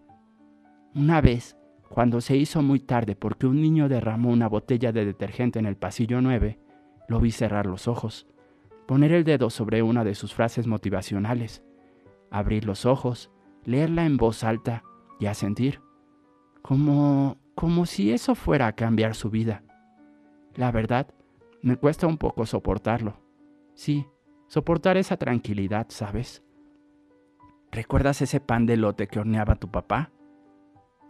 Una 0.95 1.21
vez, 1.21 1.55
cuando 1.89 2.21
se 2.21 2.35
hizo 2.35 2.61
muy 2.61 2.79
tarde 2.79 3.15
porque 3.15 3.47
un 3.47 3.61
niño 3.61 3.87
derramó 3.87 4.29
una 4.29 4.47
botella 4.49 4.91
de 4.91 5.05
detergente 5.05 5.59
en 5.59 5.65
el 5.65 5.77
pasillo 5.77 6.21
9, 6.21 6.59
lo 7.07 7.19
vi 7.19 7.31
cerrar 7.31 7.65
los 7.65 7.87
ojos, 7.87 8.27
poner 8.87 9.11
el 9.11 9.23
dedo 9.23 9.49
sobre 9.49 9.81
una 9.81 10.03
de 10.03 10.15
sus 10.15 10.33
frases 10.33 10.67
motivacionales, 10.67 11.63
abrir 12.31 12.65
los 12.65 12.85
ojos, 12.85 13.31
leerla 13.63 14.05
en 14.05 14.17
voz 14.17 14.43
alta 14.43 14.83
y 15.19 15.27
asentir, 15.27 15.81
como 16.61 17.37
como 17.59 17.85
si 17.85 18.13
eso 18.13 18.35
fuera 18.35 18.67
a 18.67 18.71
cambiar 18.71 19.15
su 19.15 19.29
vida. 19.29 19.63
La 20.55 20.71
verdad, 20.71 21.13
Me 21.61 21.75
cuesta 21.75 22.07
un 22.07 22.17
poco 22.17 22.45
soportarlo. 22.45 23.19
Sí, 23.73 24.07
soportar 24.49 24.97
esa 24.97 25.15
tranquilidad, 25.15 25.85
¿sabes? 25.89 26.43
¿Recuerdas 27.71 28.21
ese 28.21 28.39
pan 28.39 28.65
de 28.65 28.77
lote 28.77 29.07
que 29.07 29.19
horneaba 29.19 29.55
tu 29.55 29.69
papá? 29.69 30.11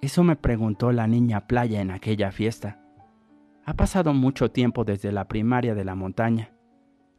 Eso 0.01 0.23
me 0.23 0.35
preguntó 0.35 0.91
la 0.91 1.07
niña 1.07 1.47
playa 1.47 1.81
en 1.81 1.89
aquella 1.89 2.31
fiesta. 2.31 2.81
Ha 3.65 3.73
pasado 3.73 4.13
mucho 4.13 4.51
tiempo 4.51 4.83
desde 4.83 5.13
la 5.13 5.27
primaria 5.27 5.73
de 5.73 5.85
la 5.85 5.95
montaña, 5.95 6.51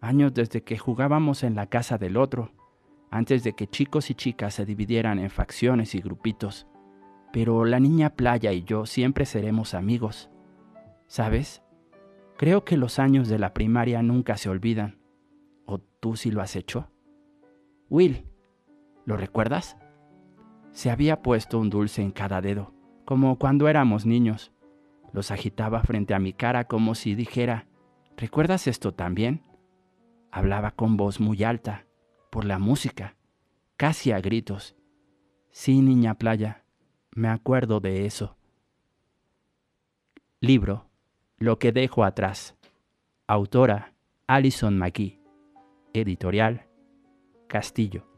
años 0.01 0.35
desde 0.35 0.63
que 0.63 0.77
jugábamos 0.77 1.43
en 1.43 1.55
la 1.55 1.67
casa 1.67 1.97
del 1.97 2.19
otro, 2.19 2.53
antes 3.11 3.43
de 3.43 3.55
que 3.55 3.67
chicos 3.67 4.11
y 4.11 4.15
chicas 4.15 4.55
se 4.55 4.67
dividieran 4.67 5.19
en 5.19 5.31
facciones 5.31 5.95
y 5.95 6.01
grupitos. 6.01 6.67
Pero 7.33 7.65
la 7.65 7.81
niña 7.81 8.11
playa 8.11 8.53
y 8.53 8.63
yo 8.65 8.85
siempre 8.85 9.25
seremos 9.25 9.73
amigos. 9.73 10.29
¿Sabes? 11.07 11.63
Creo 12.37 12.65
que 12.65 12.77
los 12.77 12.99
años 12.99 13.29
de 13.29 13.39
la 13.39 13.55
primaria 13.55 14.03
nunca 14.03 14.37
se 14.37 14.51
olvidan. 14.51 15.00
¿O 15.71 15.79
tú 15.79 16.17
sí 16.17 16.33
lo 16.33 16.43
has 16.43 16.57
hecho? 16.57 16.91
Will, 17.89 18.27
¿lo 19.05 19.17
recuerdas? 19.17 19.77
Se 20.73 20.91
había 20.91 21.23
puesto 21.23 21.61
un 21.61 21.71
dulce 21.71 22.03
en 22.03 22.11
cada 22.11 22.41
dedo, 22.41 22.75
como 23.05 23.39
cuando 23.39 23.69
éramos 23.69 24.05
niños. 24.05 24.51
Los 25.13 25.31
agitaba 25.31 25.81
frente 25.85 26.13
a 26.13 26.19
mi 26.19 26.33
cara 26.33 26.65
como 26.65 26.97
si 26.97 27.15
dijera, 27.15 27.69
¿recuerdas 28.17 28.67
esto 28.67 28.95
también? 28.95 29.45
Hablaba 30.33 30.73
con 30.73 30.97
voz 30.97 31.21
muy 31.21 31.45
alta, 31.45 31.87
por 32.31 32.45
la 32.45 32.59
música, 32.59 33.15
casi 33.77 34.11
a 34.11 34.21
gritos. 34.21 34.75
Sí, 35.51 35.83
niña 35.83 36.15
playa, 36.15 36.65
me 37.13 37.29
acuerdo 37.29 37.79
de 37.79 38.07
eso. 38.07 38.37
Libro 40.41 40.91
Lo 41.39 41.61
que 41.61 41.71
dejo 41.71 42.03
atrás. 42.03 42.57
Autora 43.29 43.95
Alison 44.27 44.77
McGee. 44.77 45.20
Editorial 45.93 46.67
Castillo. 47.49 48.10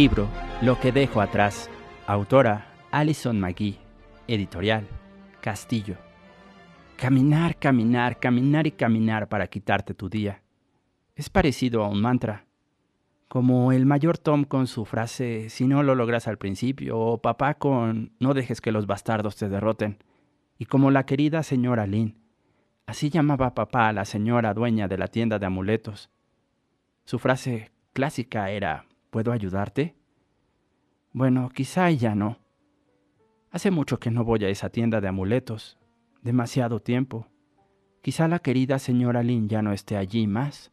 Libro 0.00 0.30
Lo 0.62 0.80
que 0.80 0.92
dejo 0.92 1.20
atrás. 1.20 1.68
Autora 2.06 2.72
Alison 2.90 3.38
McGee. 3.38 3.76
Editorial 4.26 4.88
Castillo. 5.42 5.98
Caminar, 6.96 7.58
caminar, 7.58 8.18
caminar 8.18 8.66
y 8.66 8.70
caminar 8.70 9.28
para 9.28 9.46
quitarte 9.48 9.92
tu 9.92 10.08
día. 10.08 10.40
Es 11.14 11.28
parecido 11.28 11.84
a 11.84 11.88
un 11.90 12.00
mantra. 12.00 12.46
Como 13.28 13.72
el 13.72 13.84
mayor 13.84 14.16
Tom 14.16 14.44
con 14.44 14.68
su 14.68 14.86
frase 14.86 15.50
si 15.50 15.66
no 15.66 15.82
lo 15.82 15.94
logras 15.94 16.26
al 16.28 16.38
principio 16.38 16.98
o 16.98 17.20
papá 17.20 17.58
con 17.58 18.12
no 18.20 18.32
dejes 18.32 18.62
que 18.62 18.72
los 18.72 18.86
bastardos 18.86 19.36
te 19.36 19.50
derroten. 19.50 20.02
Y 20.56 20.64
como 20.64 20.90
la 20.90 21.04
querida 21.04 21.42
señora 21.42 21.86
Lynn. 21.86 22.16
Así 22.86 23.10
llamaba 23.10 23.54
papá 23.54 23.88
a 23.88 23.92
la 23.92 24.06
señora 24.06 24.54
dueña 24.54 24.88
de 24.88 24.96
la 24.96 25.08
tienda 25.08 25.38
de 25.38 25.44
amuletos. 25.44 26.08
Su 27.04 27.18
frase 27.18 27.70
clásica 27.92 28.50
era 28.50 28.86
¿Puedo 29.10 29.32
ayudarte? 29.32 29.96
Bueno, 31.12 31.48
quizá 31.48 31.90
ya 31.90 32.14
no. 32.14 32.38
Hace 33.50 33.70
mucho 33.72 33.98
que 33.98 34.10
no 34.10 34.24
voy 34.24 34.44
a 34.44 34.48
esa 34.48 34.70
tienda 34.70 35.00
de 35.00 35.08
amuletos. 35.08 35.78
Demasiado 36.22 36.80
tiempo. 36.80 37.26
Quizá 38.02 38.28
la 38.28 38.38
querida 38.38 38.78
señora 38.78 39.22
Lin 39.22 39.48
ya 39.48 39.62
no 39.62 39.72
esté 39.72 39.96
allí 39.96 40.26
más. 40.26 40.72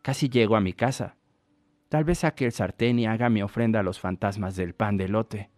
Casi 0.00 0.28
llego 0.28 0.56
a 0.56 0.60
mi 0.60 0.72
casa. 0.72 1.16
Tal 1.88 2.04
vez 2.04 2.18
saque 2.18 2.46
el 2.46 2.52
sartén 2.52 2.98
y 2.98 3.06
haga 3.06 3.28
mi 3.28 3.42
ofrenda 3.42 3.80
a 3.80 3.82
los 3.82 4.00
fantasmas 4.00 4.56
del 4.56 4.74
pan 4.74 4.96
de 4.96 5.08
lote. 5.08 5.50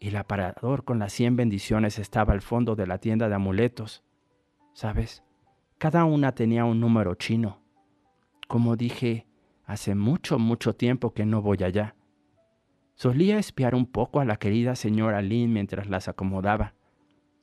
El 0.00 0.16
aparador 0.16 0.84
con 0.84 0.98
las 0.98 1.12
cien 1.12 1.36
bendiciones 1.36 1.98
estaba 1.98 2.32
al 2.32 2.40
fondo 2.40 2.76
de 2.76 2.86
la 2.86 2.98
tienda 2.98 3.28
de 3.28 3.34
amuletos. 3.34 4.04
¿Sabes? 4.72 5.24
Cada 5.76 6.04
una 6.04 6.32
tenía 6.34 6.64
un 6.64 6.80
número 6.80 7.16
chino. 7.16 7.60
Como 8.46 8.76
dije, 8.76 9.27
Hace 9.68 9.94
mucho, 9.94 10.38
mucho 10.38 10.74
tiempo 10.74 11.12
que 11.12 11.26
no 11.26 11.42
voy 11.42 11.62
allá. 11.62 11.94
Solía 12.94 13.38
espiar 13.38 13.74
un 13.74 13.84
poco 13.84 14.18
a 14.18 14.24
la 14.24 14.38
querida 14.38 14.74
señora 14.74 15.20
Lynn 15.20 15.52
mientras 15.52 15.90
las 15.90 16.08
acomodaba. 16.08 16.72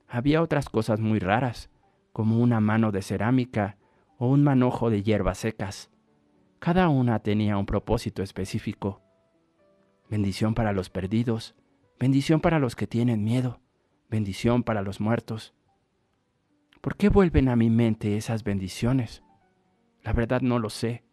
Había 0.07 0.41
otras 0.41 0.67
cosas 0.67 0.99
muy 0.99 1.19
raras, 1.19 1.69
como 2.13 2.39
una 2.39 2.59
mano 2.59 2.91
de 2.91 3.03
cerámica 3.03 3.77
o 4.17 4.27
un 4.27 4.43
manojo 4.43 4.89
de 4.89 5.03
hierbas 5.03 5.37
secas. 5.37 5.91
Cada 6.57 6.89
una 6.89 7.19
tenía 7.19 7.57
un 7.59 7.67
propósito 7.67 8.23
específico. 8.23 9.03
Bendición 10.09 10.55
para 10.55 10.73
los 10.73 10.89
perdidos, 10.89 11.53
bendición 11.99 12.41
para 12.41 12.57
los 12.57 12.75
que 12.75 12.87
tienen 12.87 13.23
miedo, 13.23 13.59
bendición 14.09 14.63
para 14.63 14.81
los 14.81 14.99
muertos. 14.99 15.53
¿Por 16.81 16.95
qué 16.97 17.09
vuelven 17.09 17.49
a 17.49 17.55
mi 17.55 17.69
mente 17.69 18.17
esas 18.17 18.43
bendiciones? 18.43 19.21
La 20.01 20.11
verdad 20.11 20.41
no 20.41 20.57
lo 20.57 20.71
sé. 20.71 21.04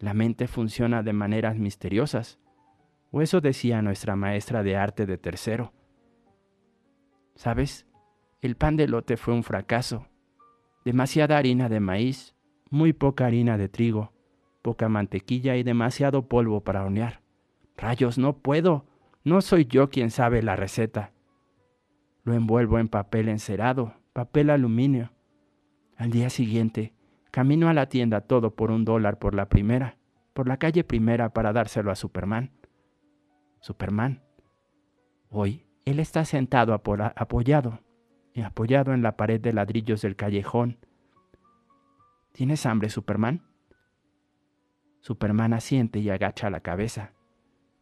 La 0.00 0.14
mente 0.14 0.48
funciona 0.48 1.02
de 1.02 1.12
maneras 1.12 1.56
misteriosas, 1.56 2.38
o 3.12 3.20
eso 3.20 3.42
decía 3.42 3.82
nuestra 3.82 4.16
maestra 4.16 4.62
de 4.62 4.76
arte 4.76 5.04
de 5.04 5.18
tercero. 5.18 5.72
¿Sabes? 7.34 7.86
El 8.40 8.56
pan 8.56 8.76
de 8.76 8.88
lote 8.88 9.18
fue 9.18 9.34
un 9.34 9.42
fracaso. 9.42 10.06
Demasiada 10.86 11.36
harina 11.36 11.68
de 11.68 11.80
maíz, 11.80 12.34
muy 12.70 12.94
poca 12.94 13.26
harina 13.26 13.58
de 13.58 13.68
trigo, 13.68 14.12
poca 14.62 14.88
mantequilla 14.88 15.56
y 15.56 15.62
demasiado 15.62 16.28
polvo 16.28 16.62
para 16.62 16.82
hornear. 16.82 17.20
Rayos, 17.76 18.16
no 18.16 18.38
puedo. 18.38 18.86
No 19.22 19.42
soy 19.42 19.66
yo 19.66 19.90
quien 19.90 20.10
sabe 20.10 20.42
la 20.42 20.56
receta. 20.56 21.12
Lo 22.24 22.32
envuelvo 22.32 22.78
en 22.78 22.88
papel 22.88 23.28
encerado, 23.28 23.94
papel 24.14 24.48
aluminio. 24.48 25.12
Al 25.96 26.10
día 26.10 26.30
siguiente, 26.30 26.94
Camino 27.30 27.68
a 27.68 27.74
la 27.74 27.88
tienda 27.88 28.22
todo 28.22 28.54
por 28.54 28.70
un 28.70 28.84
dólar 28.84 29.18
por 29.18 29.34
la 29.34 29.48
primera, 29.48 29.98
por 30.32 30.48
la 30.48 30.56
calle 30.56 30.82
primera 30.82 31.32
para 31.32 31.52
dárselo 31.52 31.92
a 31.92 31.94
Superman. 31.94 32.50
Superman. 33.60 34.22
Hoy 35.28 35.66
él 35.84 36.00
está 36.00 36.24
sentado 36.24 36.74
apoyado, 36.74 37.80
apoyado 38.44 38.92
en 38.92 39.02
la 39.02 39.16
pared 39.16 39.40
de 39.40 39.52
ladrillos 39.52 40.02
del 40.02 40.16
callejón. 40.16 40.78
¿Tienes 42.32 42.66
hambre, 42.66 42.90
Superman? 42.90 43.42
Superman 45.00 45.52
asiente 45.52 46.00
y 46.00 46.10
agacha 46.10 46.50
la 46.50 46.60
cabeza. 46.60 47.12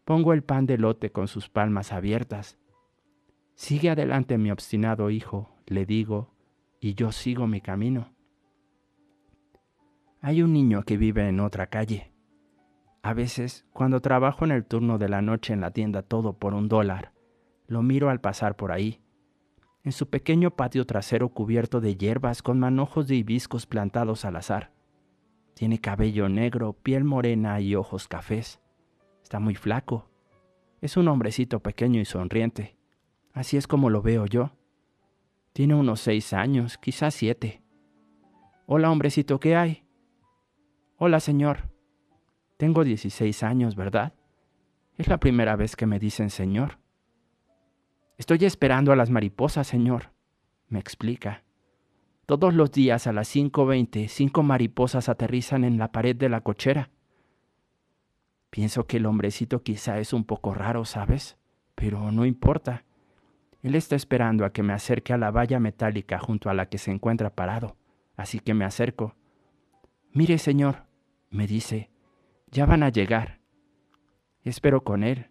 Pongo 0.05 0.33
el 0.33 0.43
pan 0.43 0.67
de 0.67 0.79
lote 0.79 1.11
con 1.11 1.27
sus 1.27 1.49
palmas 1.49 1.93
abiertas. 1.93 2.59
Sigue 3.55 3.91
adelante, 3.91 4.39
mi 4.39 4.51
obstinado 4.51 5.11
hijo, 5.11 5.57
le 5.67 5.85
digo, 5.85 6.35
y 6.81 6.95
yo 6.95 7.13
sigo 7.13 7.47
mi 7.47 7.61
camino. 7.61 8.15
Hay 10.21 10.43
un 10.43 10.53
niño 10.53 10.83
que 10.83 10.97
vive 10.97 11.29
en 11.29 11.39
otra 11.39 11.69
calle. 11.69 12.13
A 13.03 13.15
veces, 13.15 13.65
cuando 13.73 14.01
trabajo 14.01 14.45
en 14.45 14.51
el 14.51 14.65
turno 14.65 14.99
de 14.99 15.09
la 15.09 15.23
noche 15.23 15.53
en 15.53 15.61
la 15.61 15.71
tienda 15.71 16.03
todo 16.03 16.33
por 16.33 16.55
un 16.55 16.69
dólar, 16.69 17.13
lo 17.69 17.83
miro 17.83 18.11
al 18.11 18.21
pasar 18.21 18.57
por 18.57 18.73
ahí, 18.73 19.01
en 19.85 19.93
su 19.93 20.11
pequeño 20.11 20.51
patio 20.51 20.87
trasero 20.87 21.29
cubierto 21.29 21.81
de 21.81 21.97
hierbas 21.97 22.43
con 22.43 22.59
manojos 22.59 23.07
de 23.07 23.15
hibiscos 23.15 23.67
plantados 23.67 24.25
al 24.25 24.37
azar. 24.37 24.73
Tiene 25.55 25.81
cabello 25.81 26.29
negro, 26.29 26.73
piel 26.73 27.05
morena 27.05 27.61
y 27.61 27.77
ojos 27.77 28.09
cafés. 28.09 28.61
Está 29.23 29.39
muy 29.39 29.55
flaco. 29.55 30.11
Es 30.81 30.97
un 30.97 31.09
hombrecito 31.09 31.61
pequeño 31.61 32.01
y 32.01 32.05
sonriente. 32.05 32.77
Así 33.33 33.57
es 33.57 33.67
como 33.67 33.89
lo 33.89 34.03
veo 34.03 34.27
yo. 34.27 34.51
Tiene 35.53 35.75
unos 35.75 36.01
seis 36.01 36.33
años, 36.33 36.77
quizás 36.77 37.15
siete. 37.15 37.63
Hola, 38.67 38.91
hombrecito, 38.91 39.41
¿qué 39.41 39.57
hay? 39.57 39.88
Hola, 41.01 41.21
señor. 41.21 41.71
Tengo 42.57 42.83
16 42.83 43.45
años, 43.45 43.77
¿verdad? 43.77 44.15
Es 44.97 45.07
la 45.07 45.19
primera 45.19 45.55
vez 45.55 45.77
que 45.77 45.87
me 45.87 46.01
dicen 46.01 46.29
señor. 46.29 46.81
Estoy 48.17 48.45
esperando 48.45 48.91
a 48.91 48.97
las 48.97 49.09
mariposas, 49.09 49.69
señor, 49.69 50.11
me 50.67 50.81
explica. 50.81 51.45
Todos 52.27 52.53
los 52.53 52.73
días 52.73 53.07
a 53.07 53.13
las 53.13 53.33
5.20, 53.33 54.09
cinco 54.09 54.43
mariposas 54.43 55.09
aterrizan 55.09 55.63
en 55.63 55.79
la 55.79 55.93
pared 55.93 56.17
de 56.17 56.29
la 56.29 56.41
cochera. 56.41 56.91
Pienso 58.51 58.89
que 58.89 58.97
el 58.97 59.07
hombrecito 59.07 59.63
quizá 59.63 60.01
es 60.01 60.13
un 60.13 60.25
poco 60.25 60.53
raro, 60.53 60.85
¿sabes? 60.85 61.39
Pero 61.77 62.11
no 62.11 62.27
importa. 62.27 62.85
Él 63.63 63.77
está 63.77 63.95
esperando 63.95 64.45
a 64.45 64.53
que 64.53 64.65
me 64.65 64.73
acerque 64.73 65.13
a 65.13 65.19
la 65.19 65.31
valla 65.31 65.61
metálica 65.61 66.19
junto 66.19 66.51
a 66.51 66.55
la 66.55 66.69
que 66.69 66.79
se 66.79 66.91
encuentra 66.91 67.31
parado, 67.31 67.77
así 68.17 68.41
que 68.41 68.53
me 68.53 68.65
acerco. 68.65 69.15
Mire, 70.11 70.39
señor, 70.39 70.88
me 71.31 71.47
dice, 71.47 71.91
ya 72.51 72.67
van 72.67 72.83
a 72.83 72.89
llegar. 72.89 73.41
Espero 74.43 74.85
con 74.85 75.05
él. 75.05 75.31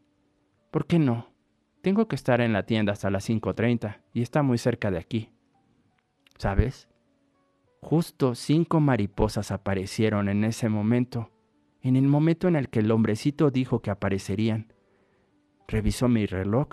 ¿Por 0.71 0.86
qué 0.86 0.99
no? 0.99 1.33
Tengo 1.81 2.07
que 2.07 2.15
estar 2.15 2.41
en 2.41 2.53
la 2.53 2.65
tienda 2.65 2.93
hasta 2.93 3.10
las 3.10 3.29
5.30 3.29 4.01
y 4.13 4.21
está 4.21 4.43
muy 4.43 4.57
cerca 4.57 4.91
de 4.91 4.97
aquí. 4.97 5.31
¿Sabes? 6.38 6.88
Justo 7.81 8.36
cinco 8.36 8.79
mariposas 8.79 9.51
aparecieron 9.51 10.29
en 10.29 10.43
ese 10.43 10.67
momento, 10.67 11.31
en 11.81 11.95
el 11.95 12.07
momento 12.07 12.47
en 12.47 12.55
el 12.55 12.69
que 12.69 12.79
el 12.79 12.91
hombrecito 12.91 13.49
dijo 13.49 13.81
que 13.81 13.91
aparecerían. 13.91 14.73
Revisó 15.67 16.07
mi 16.07 16.25
reloj, 16.25 16.69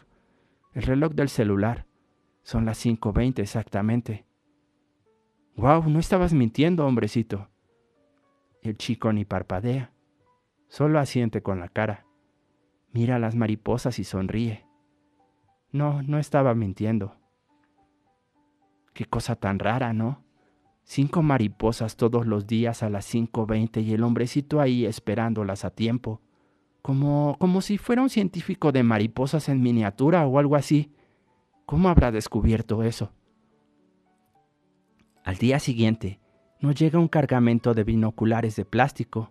el 0.73 0.83
reloj 0.83 1.13
del 1.13 1.29
celular. 1.29 1.87
Son 2.43 2.65
las 2.65 2.85
5.20 2.85 3.39
exactamente. 3.39 4.27
¡Wow! 5.57 5.89
No 5.89 5.99
estabas 5.99 6.35
mintiendo, 6.35 6.87
hombrecito. 6.87 7.49
El 8.65 8.79
chico 8.79 9.13
ni 9.13 9.27
parpadea. 9.27 9.93
Solo 10.69 10.99
asiente 10.99 11.43
con 11.43 11.61
la 11.61 11.69
cara. 11.69 12.07
Mira 12.93 13.17
a 13.17 13.19
las 13.19 13.35
mariposas 13.35 13.99
y 13.99 14.05
sonríe. 14.05 14.67
No, 15.71 16.03
no 16.03 16.19
estaba 16.19 16.55
mintiendo. 16.55 17.15
Qué 18.95 19.05
cosa 19.05 19.37
tan 19.37 19.59
rara, 19.59 19.93
¿no? 19.93 20.25
Cinco 20.83 21.23
mariposas 21.23 21.97
todos 21.97 22.27
los 22.27 22.47
días 22.47 22.83
a 22.83 22.89
las 22.89 23.13
5.20 23.13 23.85
y 23.85 23.93
el 23.93 24.03
hombrecito 24.03 24.63
ahí 24.63 24.87
esperándolas 24.87 25.67
a 25.67 25.71
tiempo. 25.71 26.23
Como, 26.81 27.37
como 27.39 27.61
si 27.61 27.77
fuera 27.77 28.01
un 28.01 28.09
científico 28.09 28.73
de 28.73 28.83
mariposas 28.83 29.51
en 29.51 29.63
miniatura 29.63 30.27
o 30.27 30.39
algo 30.39 30.57
así. 30.57 30.91
¿Cómo 31.67 31.91
habrá 31.91 32.11
descubierto 32.13 32.83
eso? 32.83 33.13
Al 35.23 35.37
día 35.37 35.59
siguiente, 35.59 36.19
nos 36.65 36.75
llega 36.77 36.99
un 36.99 37.09
cargamento 37.09 37.75
de 37.75 37.85
binoculares 37.85 38.57
de 38.57 38.65
plástico. 38.65 39.31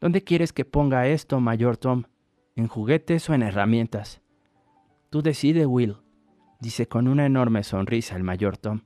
¿Dónde 0.00 0.22
quieres 0.22 0.52
que 0.52 0.64
ponga 0.64 1.08
esto, 1.08 1.40
mayor 1.40 1.76
Tom? 1.76 2.04
¿En 2.54 2.68
juguetes 2.68 3.28
o 3.28 3.34
en 3.34 3.42
herramientas? 3.42 4.20
Tú 5.10 5.20
decide, 5.20 5.66
Will, 5.66 5.96
dice 6.60 6.86
con 6.86 7.08
una 7.08 7.26
enorme 7.26 7.64
sonrisa 7.64 8.14
el 8.14 8.22
mayor 8.22 8.56
Tom. 8.56 8.82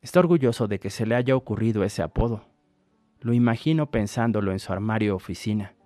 Está 0.00 0.18
orgulloso 0.18 0.66
de 0.66 0.80
que 0.80 0.90
se 0.90 1.06
le 1.06 1.14
haya 1.14 1.36
ocurrido 1.36 1.84
ese 1.84 2.02
apodo. 2.02 2.44
Lo 3.20 3.32
imagino 3.32 3.92
pensándolo 3.92 4.50
en 4.50 4.58
su 4.58 4.72
armario 4.72 5.14
oficina. 5.14 5.76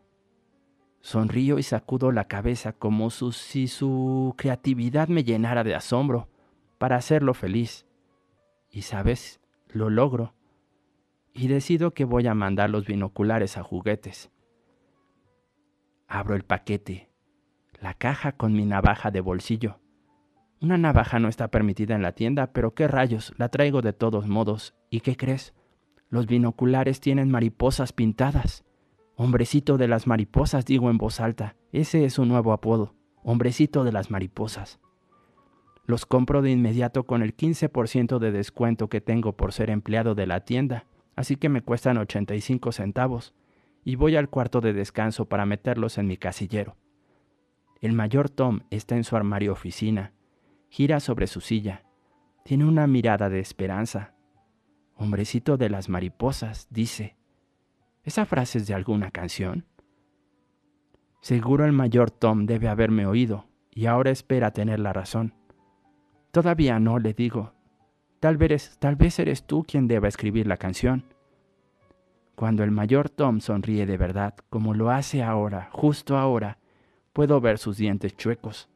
Sonrío 1.03 1.59
y 1.59 1.65
sacudo 1.65 2.13
la 2.13 2.29
cabeza 2.29 2.73
como 2.73 3.11
si 3.11 3.69
su 3.69 4.33
creatividad 4.39 5.09
me 5.09 5.23
llenara 5.23 5.65
de 5.65 5.75
asombro 5.75 6.31
para 6.79 6.97
hacerlo 6.97 7.35
feliz. 7.35 7.85
Y 8.71 8.83
sabes, 8.83 9.39
lo 9.69 9.91
logro 9.91 10.33
y 11.35 11.49
decido 11.49 11.93
que 11.93 12.05
voy 12.05 12.27
a 12.27 12.35
mandar 12.35 12.71
los 12.71 12.87
binoculares 12.87 13.57
a 13.57 13.63
juguetes. 13.63 14.31
Abro 16.07 16.35
el 16.35 16.45
paquete, 16.45 17.11
la 17.81 17.95
caja 17.95 18.33
con 18.33 18.53
mi 18.53 18.67
navaja 18.67 19.11
de 19.11 19.21
bolsillo. 19.21 19.79
Una 20.61 20.79
navaja 20.79 21.19
no 21.19 21.29
está 21.29 21.49
permitida 21.49 21.95
en 21.95 22.03
la 22.03 22.13
tienda, 22.13 22.53
pero 22.53 22.75
qué 22.75 22.87
rayos, 22.87 23.33
la 23.37 23.49
traigo 23.49 23.83
de 23.83 23.93
todos 23.93 24.29
modos. 24.29 24.75
¿Y 24.91 25.01
qué 25.01 25.17
crees? 25.17 25.55
Los 26.09 26.27
binoculares 26.27 27.01
tienen 27.01 27.31
mariposas 27.31 27.93
pintadas. 27.93 28.65
Hombrecito 29.17 29.79
de 29.79 29.89
las 29.89 30.07
mariposas, 30.07 30.65
digo 30.65 30.91
en 30.91 30.99
voz 30.99 31.19
alta. 31.21 31.57
Ese 31.73 32.05
es 32.05 32.15
su 32.15 32.27
nuevo 32.27 32.53
apodo. 32.53 32.95
Hombrecito 33.25 33.83
de 33.83 33.93
las 33.93 34.11
mariposas. 34.11 34.79
Los 35.87 36.07
compro 36.07 36.43
de 36.43 36.53
inmediato 36.53 37.05
con 37.07 37.23
el 37.23 37.37
15% 37.37 38.19
de 38.19 38.31
descuento 38.31 38.89
que 38.89 39.01
tengo 39.01 39.37
por 39.37 39.53
ser 39.53 39.71
empleado 39.71 40.15
de 40.15 40.27
la 40.27 40.45
tienda 40.45 40.87
así 41.17 41.37
que 41.37 41.49
me 41.49 41.63
cuestan 41.63 41.99
85 41.99 42.73
centavos, 42.73 43.35
y 43.85 43.97
voy 43.97 44.17
al 44.17 44.29
cuarto 44.29 44.61
de 44.61 44.73
descanso 44.73 45.27
para 45.29 45.47
meterlos 45.47 45.99
en 45.99 46.07
mi 46.07 46.17
casillero. 46.17 46.77
El 47.81 47.93
mayor 47.93 48.31
Tom 48.31 48.61
está 48.71 48.97
en 48.97 49.05
su 49.05 49.17
armario 49.17 49.53
oficina, 49.53 50.13
gira 50.69 51.01
sobre 51.01 51.27
su 51.27 51.41
silla, 51.41 51.85
tiene 52.45 52.65
una 52.65 52.87
mirada 52.87 53.29
de 53.29 53.41
esperanza. 53.41 54.15
Hombrecito 54.95 55.57
de 55.57 55.71
las 55.71 55.89
mariposas, 55.89 56.69
dice. 56.71 57.17
¿Esa 58.05 58.27
frase 58.27 58.59
es 58.59 58.67
de 58.67 58.75
alguna 58.75 59.11
canción? 59.11 59.67
Seguro 61.21 61.65
el 61.65 61.73
mayor 61.73 62.11
Tom 62.11 62.47
debe 62.47 62.69
haberme 62.69 63.07
oído, 63.07 63.47
y 63.71 63.87
ahora 63.87 64.11
espera 64.11 64.51
tener 64.53 64.81
la 64.81 64.93
razón. 64.93 65.35
Todavía 66.33 66.81
no, 66.81 66.99
le 66.99 67.15
digo, 67.15 67.53
Tal 68.23 68.37
vez, 68.37 68.77
tal 68.79 68.95
vez 68.95 69.19
eres 69.19 69.43
tú 69.49 69.65
quien 69.65 69.89
deba 69.89 70.07
escribir 70.07 70.47
la 70.47 70.57
canción. 70.57 71.03
Cuando 72.37 72.63
el 72.63 72.71
mayor 72.71 73.11
Tom 73.11 73.41
sonríe 73.41 73.85
de 73.85 73.97
verdad, 73.97 74.37
como 74.49 74.75
lo 74.75 74.93
hace 74.93 75.25
ahora, 75.25 75.71
justo 75.73 76.17
ahora, 76.17 76.59
puedo 77.13 77.41
ver 77.41 77.59
sus 77.59 77.79
dientes 77.79 78.17
chuecos. 78.17 78.71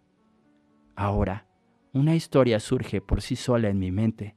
Ahora, 0.97 1.47
una 1.93 2.17
historia 2.17 2.59
surge 2.59 3.01
por 3.01 3.23
sí 3.23 3.37
sola 3.37 3.69
en 3.69 3.79
mi 3.79 3.93
mente. 3.93 4.35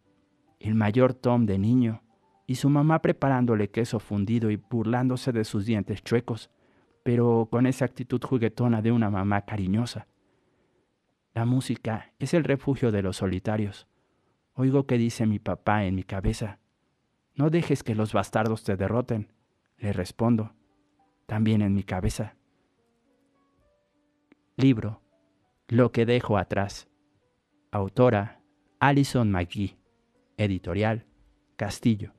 El 0.60 0.76
mayor 0.76 1.16
Tom 1.16 1.48
de 1.48 1.58
niño 1.58 2.04
y 2.46 2.54
su 2.54 2.70
mamá 2.70 3.02
preparándole 3.02 3.72
queso 3.72 4.00
fundido 4.00 4.52
y 4.52 4.58
burlándose 4.58 5.32
de 5.32 5.44
sus 5.44 5.66
dientes 5.66 6.04
chuecos, 6.04 6.52
pero 7.02 7.48
con 7.50 7.66
esa 7.66 7.86
actitud 7.86 8.22
juguetona 8.24 8.84
de 8.84 8.92
una 8.92 9.10
mamá 9.10 9.42
cariñosa. 9.42 10.06
La 11.34 11.46
música 11.46 12.14
es 12.20 12.36
el 12.36 12.44
refugio 12.44 12.92
de 12.92 13.02
los 13.02 13.18
solitarios. 13.18 13.89
Oigo 14.60 14.86
que 14.86 14.98
dice 14.98 15.26
mi 15.26 15.40
papá 15.40 15.86
en 15.86 15.96
mi 15.96 16.04
cabeza. 16.04 16.60
No 17.34 17.50
dejes 17.50 17.82
que 17.82 17.96
los 17.96 18.12
bastardos 18.12 18.66
te 18.66 18.76
derroten. 18.76 19.32
Le 19.78 19.94
respondo, 19.94 20.54
también 21.28 21.62
en 21.62 21.74
mi 21.74 21.84
cabeza. 21.84 22.36
Libro, 24.58 25.02
Lo 25.70 25.94
que 25.94 26.06
dejo 26.06 26.38
atrás. 26.38 26.90
Autora, 27.72 28.42
Alison 28.82 29.32
McGee. 29.32 29.78
Editorial, 30.36 31.06
Castillo. 31.56 32.12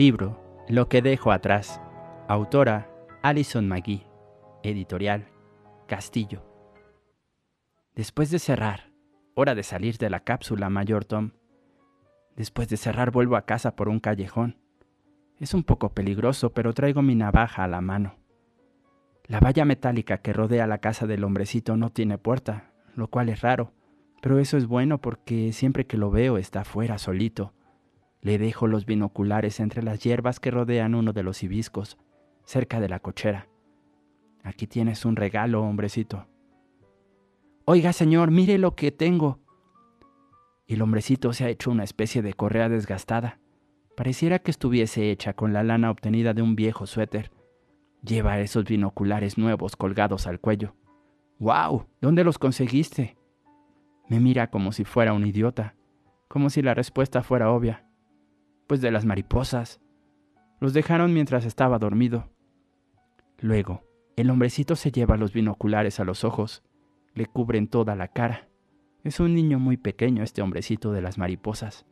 Libro 0.00 0.40
Lo 0.66 0.88
que 0.88 1.02
dejo 1.02 1.30
atrás. 1.30 1.78
Autora 2.26 2.90
Alison 3.22 3.68
McGee. 3.68 4.06
Editorial 4.62 5.28
Castillo. 5.86 6.42
Después 7.94 8.30
de 8.30 8.38
cerrar, 8.38 8.94
hora 9.34 9.54
de 9.54 9.62
salir 9.62 9.98
de 9.98 10.08
la 10.08 10.20
cápsula, 10.20 10.70
Mayor 10.70 11.04
Tom. 11.04 11.32
Después 12.34 12.70
de 12.70 12.78
cerrar 12.78 13.10
vuelvo 13.10 13.36
a 13.36 13.44
casa 13.44 13.76
por 13.76 13.90
un 13.90 14.00
callejón. 14.00 14.56
Es 15.38 15.52
un 15.52 15.64
poco 15.64 15.90
peligroso, 15.90 16.54
pero 16.54 16.72
traigo 16.72 17.02
mi 17.02 17.14
navaja 17.14 17.64
a 17.64 17.68
la 17.68 17.82
mano. 17.82 18.14
La 19.26 19.38
valla 19.38 19.66
metálica 19.66 20.22
que 20.22 20.32
rodea 20.32 20.66
la 20.66 20.78
casa 20.78 21.06
del 21.06 21.24
hombrecito 21.24 21.76
no 21.76 21.90
tiene 21.90 22.16
puerta, 22.16 22.72
lo 22.96 23.08
cual 23.08 23.28
es 23.28 23.42
raro, 23.42 23.74
pero 24.22 24.38
eso 24.38 24.56
es 24.56 24.66
bueno 24.66 24.98
porque 24.98 25.52
siempre 25.52 25.86
que 25.86 25.98
lo 25.98 26.10
veo 26.10 26.38
está 26.38 26.64
fuera 26.64 26.96
solito. 26.96 27.52
Le 28.22 28.38
dejo 28.38 28.66
los 28.66 28.84
binoculares 28.84 29.60
entre 29.60 29.82
las 29.82 30.00
hierbas 30.00 30.40
que 30.40 30.50
rodean 30.50 30.94
uno 30.94 31.12
de 31.12 31.22
los 31.22 31.42
hibiscos, 31.42 31.98
cerca 32.44 32.80
de 32.80 32.88
la 32.88 33.00
cochera. 33.00 33.48
Aquí 34.42 34.66
tienes 34.66 35.04
un 35.04 35.16
regalo, 35.16 35.62
hombrecito. 35.62 36.26
Oiga, 37.64 37.92
señor, 37.92 38.30
mire 38.30 38.58
lo 38.58 38.74
que 38.74 38.90
tengo. 38.90 39.38
Y 40.66 40.74
el 40.74 40.82
hombrecito 40.82 41.32
se 41.32 41.44
ha 41.44 41.48
hecho 41.48 41.70
una 41.70 41.84
especie 41.84 42.22
de 42.22 42.34
correa 42.34 42.68
desgastada. 42.68 43.38
Pareciera 43.96 44.38
que 44.38 44.50
estuviese 44.50 45.10
hecha 45.10 45.34
con 45.34 45.52
la 45.52 45.62
lana 45.62 45.90
obtenida 45.90 46.32
de 46.32 46.42
un 46.42 46.56
viejo 46.56 46.86
suéter. 46.86 47.30
Lleva 48.02 48.40
esos 48.40 48.64
binoculares 48.64 49.36
nuevos 49.36 49.76
colgados 49.76 50.26
al 50.26 50.40
cuello. 50.40 50.74
¡Wow! 51.38 51.86
¿Dónde 52.00 52.24
los 52.24 52.38
conseguiste? 52.38 53.16
Me 54.08 54.20
mira 54.20 54.50
como 54.50 54.72
si 54.72 54.84
fuera 54.84 55.12
un 55.12 55.26
idiota, 55.26 55.74
como 56.28 56.50
si 56.50 56.62
la 56.62 56.74
respuesta 56.74 57.22
fuera 57.22 57.50
obvia. 57.50 57.89
Pues 58.70 58.80
de 58.80 58.92
las 58.92 59.04
mariposas. 59.04 59.80
Los 60.60 60.74
dejaron 60.74 61.12
mientras 61.12 61.44
estaba 61.44 61.80
dormido. 61.80 62.30
Luego, 63.40 63.82
el 64.14 64.30
hombrecito 64.30 64.76
se 64.76 64.92
lleva 64.92 65.16
los 65.16 65.32
binoculares 65.32 65.98
a 65.98 66.04
los 66.04 66.22
ojos, 66.22 66.62
le 67.12 67.26
cubren 67.26 67.66
toda 67.66 67.96
la 67.96 68.06
cara. 68.06 68.48
Es 69.02 69.18
un 69.18 69.34
niño 69.34 69.58
muy 69.58 69.76
pequeño 69.76 70.22
este 70.22 70.40
hombrecito 70.40 70.92
de 70.92 71.02
las 71.02 71.18
mariposas. 71.18 71.84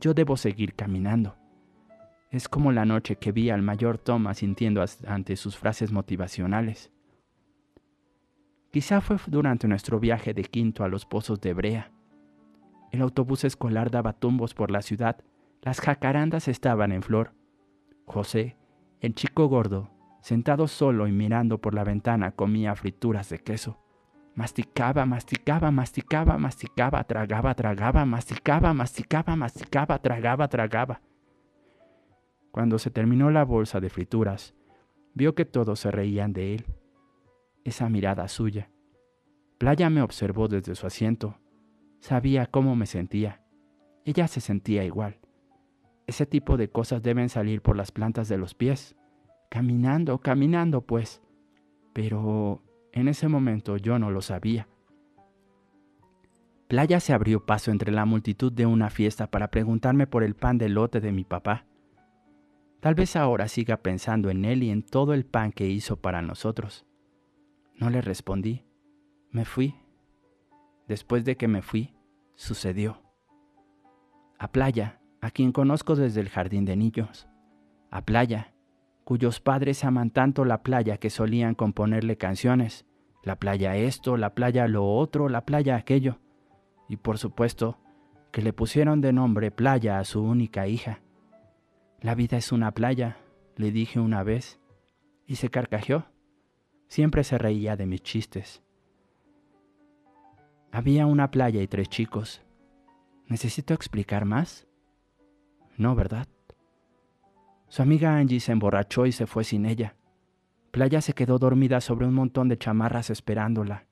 Yo 0.00 0.14
debo 0.14 0.36
seguir 0.36 0.74
caminando. 0.74 1.36
Es 2.32 2.48
como 2.48 2.72
la 2.72 2.84
noche 2.84 3.14
que 3.14 3.30
vi 3.30 3.50
al 3.50 3.62
mayor 3.62 3.98
Tom 3.98 4.26
asintiendo 4.26 4.84
ante 5.06 5.36
sus 5.36 5.56
frases 5.56 5.92
motivacionales. 5.92 6.90
Quizá 8.72 9.00
fue 9.00 9.18
durante 9.28 9.68
nuestro 9.68 10.00
viaje 10.00 10.34
de 10.34 10.42
Quinto 10.42 10.82
a 10.82 10.88
los 10.88 11.06
pozos 11.06 11.40
de 11.40 11.54
Brea. 11.54 11.92
El 12.90 13.00
autobús 13.00 13.44
escolar 13.44 13.92
daba 13.92 14.12
tumbos 14.12 14.54
por 14.54 14.72
la 14.72 14.82
ciudad, 14.82 15.22
las 15.64 15.80
jacarandas 15.80 16.46
estaban 16.46 16.92
en 16.92 17.02
flor. 17.02 17.32
José, 18.04 18.58
el 19.00 19.14
chico 19.14 19.48
gordo, 19.48 19.90
sentado 20.20 20.68
solo 20.68 21.08
y 21.08 21.12
mirando 21.12 21.58
por 21.58 21.72
la 21.72 21.84
ventana, 21.84 22.32
comía 22.32 22.74
frituras 22.74 23.30
de 23.30 23.38
queso. 23.38 23.78
Masticaba, 24.34 25.06
masticaba, 25.06 25.70
masticaba, 25.70 26.36
masticaba, 26.36 27.02
tragaba, 27.04 27.54
tragaba, 27.54 28.04
masticaba, 28.04 28.74
masticaba, 28.74 29.36
masticaba, 29.36 29.98
tragaba, 30.00 30.48
tragaba. 30.48 31.00
Cuando 32.50 32.78
se 32.78 32.90
terminó 32.90 33.30
la 33.30 33.44
bolsa 33.44 33.80
de 33.80 33.88
frituras, 33.88 34.54
vio 35.14 35.34
que 35.34 35.46
todos 35.46 35.80
se 35.80 35.90
reían 35.90 36.34
de 36.34 36.56
él 36.56 36.66
esa 37.64 37.88
mirada 37.88 38.28
suya. 38.28 38.70
Playa 39.56 39.88
me 39.88 40.02
observó 40.02 40.46
desde 40.46 40.74
su 40.74 40.86
asiento. 40.86 41.38
Sabía 42.00 42.44
cómo 42.44 42.76
me 42.76 42.84
sentía. 42.84 43.40
Ella 44.04 44.28
se 44.28 44.42
sentía 44.42 44.84
igual. 44.84 45.23
Ese 46.06 46.26
tipo 46.26 46.56
de 46.56 46.68
cosas 46.68 47.02
deben 47.02 47.28
salir 47.28 47.62
por 47.62 47.76
las 47.76 47.90
plantas 47.90 48.28
de 48.28 48.38
los 48.38 48.54
pies. 48.54 48.94
Caminando, 49.50 50.18
caminando, 50.18 50.82
pues. 50.82 51.22
Pero 51.92 52.62
en 52.92 53.08
ese 53.08 53.28
momento 53.28 53.76
yo 53.76 53.98
no 53.98 54.10
lo 54.10 54.20
sabía. 54.20 54.68
Playa 56.68 56.98
se 57.00 57.12
abrió 57.12 57.44
paso 57.44 57.70
entre 57.70 57.92
la 57.92 58.04
multitud 58.04 58.52
de 58.52 58.66
una 58.66 58.90
fiesta 58.90 59.30
para 59.30 59.50
preguntarme 59.50 60.06
por 60.06 60.24
el 60.24 60.34
pan 60.34 60.58
de 60.58 60.68
lote 60.68 61.00
de 61.00 61.12
mi 61.12 61.24
papá. 61.24 61.66
Tal 62.80 62.94
vez 62.94 63.16
ahora 63.16 63.48
siga 63.48 63.78
pensando 63.78 64.28
en 64.28 64.44
él 64.44 64.62
y 64.62 64.70
en 64.70 64.82
todo 64.82 65.14
el 65.14 65.24
pan 65.24 65.52
que 65.52 65.66
hizo 65.66 65.96
para 65.96 66.20
nosotros. 66.20 66.84
No 67.76 67.90
le 67.90 68.00
respondí. 68.00 68.64
Me 69.30 69.44
fui. 69.44 69.74
Después 70.86 71.24
de 71.24 71.36
que 71.36 71.48
me 71.48 71.62
fui, 71.62 71.94
sucedió. 72.34 73.02
A 74.38 74.52
Playa, 74.52 75.00
a 75.24 75.30
quien 75.30 75.52
conozco 75.52 75.96
desde 75.96 76.20
el 76.20 76.28
jardín 76.28 76.66
de 76.66 76.76
niños. 76.76 77.26
A 77.90 78.02
Playa, 78.02 78.52
cuyos 79.04 79.40
padres 79.40 79.82
aman 79.82 80.10
tanto 80.10 80.44
la 80.44 80.62
playa 80.62 80.98
que 80.98 81.08
solían 81.08 81.54
componerle 81.54 82.18
canciones. 82.18 82.84
La 83.22 83.36
playa 83.36 83.74
esto, 83.74 84.18
la 84.18 84.34
playa 84.34 84.68
lo 84.68 84.86
otro, 84.86 85.30
la 85.30 85.46
playa 85.46 85.76
aquello. 85.76 86.18
Y 86.90 86.98
por 86.98 87.16
supuesto, 87.16 87.78
que 88.32 88.42
le 88.42 88.52
pusieron 88.52 89.00
de 89.00 89.14
nombre 89.14 89.50
Playa 89.50 89.98
a 89.98 90.04
su 90.04 90.22
única 90.22 90.66
hija. 90.66 91.00
La 92.02 92.14
vida 92.14 92.36
es 92.36 92.52
una 92.52 92.72
playa, 92.72 93.16
le 93.56 93.70
dije 93.72 94.00
una 94.00 94.24
vez, 94.24 94.60
y 95.26 95.36
se 95.36 95.48
carcajeó. 95.48 96.04
Siempre 96.86 97.24
se 97.24 97.38
reía 97.38 97.76
de 97.76 97.86
mis 97.86 98.02
chistes. 98.02 98.62
Había 100.70 101.06
una 101.06 101.30
playa 101.30 101.62
y 101.62 101.66
tres 101.66 101.88
chicos. 101.88 102.42
¿Necesito 103.26 103.72
explicar 103.72 104.26
más? 104.26 104.68
No, 105.76 105.94
¿verdad? 105.94 106.28
Su 107.68 107.82
amiga 107.82 108.16
Angie 108.16 108.40
se 108.40 108.52
emborrachó 108.52 109.06
y 109.06 109.12
se 109.12 109.26
fue 109.26 109.42
sin 109.44 109.66
ella. 109.66 109.96
Playa 110.70 111.00
se 111.00 111.12
quedó 111.12 111.38
dormida 111.38 111.80
sobre 111.80 112.06
un 112.06 112.14
montón 112.14 112.48
de 112.48 112.58
chamarras 112.58 113.10
esperándola. 113.10 113.86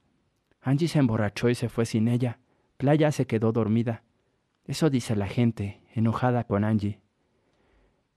Angie 0.60 0.88
se 0.88 1.00
emborrachó 1.00 1.48
y 1.48 1.54
se 1.54 1.68
fue 1.68 1.86
sin 1.86 2.08
ella. 2.08 2.38
Playa 2.76 3.10
se 3.10 3.26
quedó 3.26 3.52
dormida. 3.52 4.04
Eso 4.64 4.90
dice 4.90 5.16
la 5.16 5.26
gente, 5.26 5.82
enojada 5.94 6.44
con 6.44 6.64
Angie. 6.64 7.00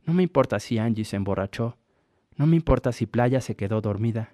No 0.04 0.14
me 0.14 0.24
importa 0.24 0.60
si 0.60 0.78
Angie 0.78 1.06
se 1.06 1.16
emborrachó. 1.16 1.78
No 2.36 2.46
me 2.46 2.56
importa 2.56 2.92
si 2.92 3.08
Playa 3.08 3.42
se 3.42 3.56
quedó 3.56 3.82
dormida. 3.82 4.34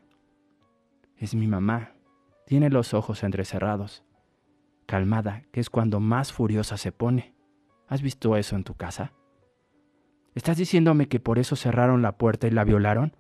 Es 1.16 1.36
mi 1.36 1.48
mamá. 1.48 1.94
Tiene 2.46 2.70
los 2.70 2.94
ojos 2.94 3.24
entrecerrados. 3.24 4.04
Calmada, 4.86 5.44
que 5.54 5.62
es 5.62 5.70
cuando 5.70 6.02
más 6.02 6.34
furiosa 6.34 6.76
se 6.76 6.92
pone. 6.92 7.34
¿Has 7.88 8.02
visto 8.02 8.36
eso 8.36 8.56
en 8.56 8.64
tu 8.66 8.74
casa? 8.74 9.14
¿Estás 10.34 10.58
diciéndome 10.58 11.08
que 11.08 11.20
por 11.20 11.40
eso 11.40 11.56
cerraron 11.56 12.02
la 12.02 12.18
puerta 12.18 12.48
y 12.48 12.52
la 12.52 12.64
violaron? 12.64 13.16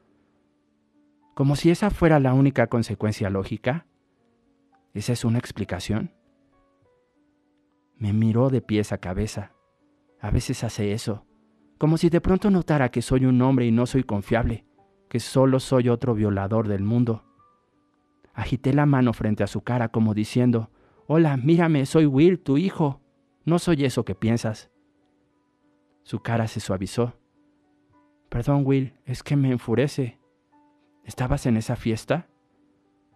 Como 1.33 1.55
si 1.55 1.69
esa 1.69 1.89
fuera 1.89 2.19
la 2.19 2.33
única 2.33 2.67
consecuencia 2.67 3.29
lógica. 3.29 3.85
¿Esa 4.93 5.13
es 5.13 5.25
una 5.25 5.37
explicación? 5.37 6.13
Me 7.97 8.13
miró 8.13 8.49
de 8.49 8.61
pies 8.61 8.91
a 8.91 8.97
cabeza. 8.97 9.51
A 10.19 10.31
veces 10.31 10.63
hace 10.63 10.93
eso, 10.93 11.25
como 11.77 11.97
si 11.97 12.09
de 12.09 12.21
pronto 12.21 12.49
notara 12.49 12.89
que 12.89 13.01
soy 13.01 13.25
un 13.25 13.41
hombre 13.41 13.65
y 13.65 13.71
no 13.71 13.85
soy 13.85 14.03
confiable, 14.03 14.65
que 15.09 15.19
solo 15.19 15.59
soy 15.59 15.89
otro 15.89 16.13
violador 16.13 16.67
del 16.67 16.83
mundo. 16.83 17.23
Agité 18.33 18.73
la 18.73 18.85
mano 18.85 19.13
frente 19.13 19.43
a 19.43 19.47
su 19.47 19.61
cara 19.61 19.89
como 19.89 20.13
diciendo, 20.13 20.69
Hola, 21.07 21.35
mírame, 21.35 21.85
soy 21.85 22.05
Will, 22.05 22.39
tu 22.39 22.57
hijo. 22.57 23.01
No 23.43 23.59
soy 23.59 23.83
eso 23.83 24.05
que 24.05 24.15
piensas. 24.15 24.70
Su 26.03 26.19
cara 26.19 26.47
se 26.47 26.59
suavizó. 26.59 27.13
Perdón, 28.29 28.63
Will, 28.65 28.93
es 29.05 29.23
que 29.23 29.35
me 29.35 29.51
enfurece. 29.51 30.19
¿Estabas 31.03 31.45
en 31.45 31.57
esa 31.57 31.75
fiesta? 31.75 32.27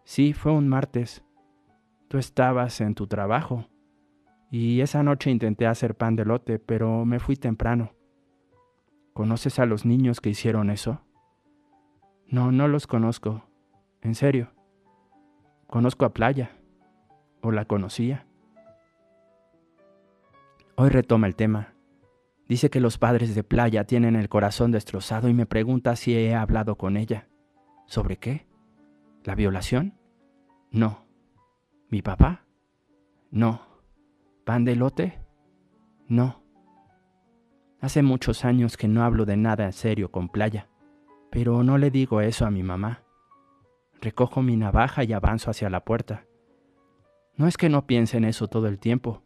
Sí, 0.03 0.33
fue 0.33 0.51
un 0.51 0.67
martes. 0.67 1.23
Tú 2.07 2.17
estabas 2.17 2.81
en 2.81 2.95
tu 2.95 3.07
trabajo. 3.07 3.67
Y 4.51 4.81
esa 4.81 5.03
noche 5.03 5.31
intenté 5.31 5.67
hacer 5.67 5.95
pan 5.95 6.15
de 6.15 6.25
lote, 6.25 6.59
pero 6.59 7.05
me 7.05 7.19
fui 7.19 7.35
temprano. 7.35 7.93
¿Conoces 9.13 9.59
a 9.59 9.65
los 9.65 9.85
niños 9.85 10.21
que 10.21 10.29
hicieron 10.29 10.69
eso? 10.69 11.01
No, 12.27 12.51
no 12.51 12.67
los 12.67 12.87
conozco. 12.87 13.43
En 14.01 14.15
serio. 14.15 14.51
Conozco 15.67 16.05
a 16.05 16.13
Playa. 16.13 16.51
¿O 17.41 17.51
la 17.51 17.65
conocía? 17.65 18.25
Hoy 20.75 20.89
retoma 20.89 21.27
el 21.27 21.35
tema. 21.35 21.74
Dice 22.47 22.69
que 22.69 22.79
los 22.79 22.97
padres 22.97 23.33
de 23.33 23.43
Playa 23.43 23.85
tienen 23.85 24.15
el 24.15 24.29
corazón 24.29 24.71
destrozado 24.71 25.29
y 25.29 25.33
me 25.33 25.45
pregunta 25.45 25.95
si 25.95 26.15
he 26.15 26.35
hablado 26.35 26.77
con 26.77 26.95
ella. 26.95 27.27
¿Sobre 27.87 28.17
qué? 28.17 28.47
¿La 29.23 29.33
violación? 29.35 29.95
No. 30.71 31.05
¿Mi 31.89 32.01
papá? 32.01 32.45
No. 33.31 33.61
¿Pan 34.43 34.63
de 34.63 34.75
lote? 34.75 35.19
No. 36.07 36.43
Hace 37.81 38.03
muchos 38.03 38.45
años 38.45 38.77
que 38.77 38.87
no 38.87 39.03
hablo 39.03 39.25
de 39.25 39.37
nada 39.37 39.65
en 39.65 39.73
serio 39.73 40.11
con 40.11 40.29
Playa, 40.29 40.69
pero 41.31 41.63
no 41.63 41.77
le 41.77 41.91
digo 41.91 42.21
eso 42.21 42.45
a 42.45 42.51
mi 42.51 42.63
mamá. 42.63 43.03
Recojo 44.01 44.41
mi 44.41 44.55
navaja 44.55 45.03
y 45.03 45.13
avanzo 45.13 45.49
hacia 45.49 45.69
la 45.69 45.83
puerta. 45.83 46.25
No 47.35 47.47
es 47.47 47.57
que 47.57 47.69
no 47.69 47.85
piense 47.87 48.17
en 48.17 48.23
eso 48.23 48.47
todo 48.47 48.67
el 48.67 48.79
tiempo, 48.79 49.23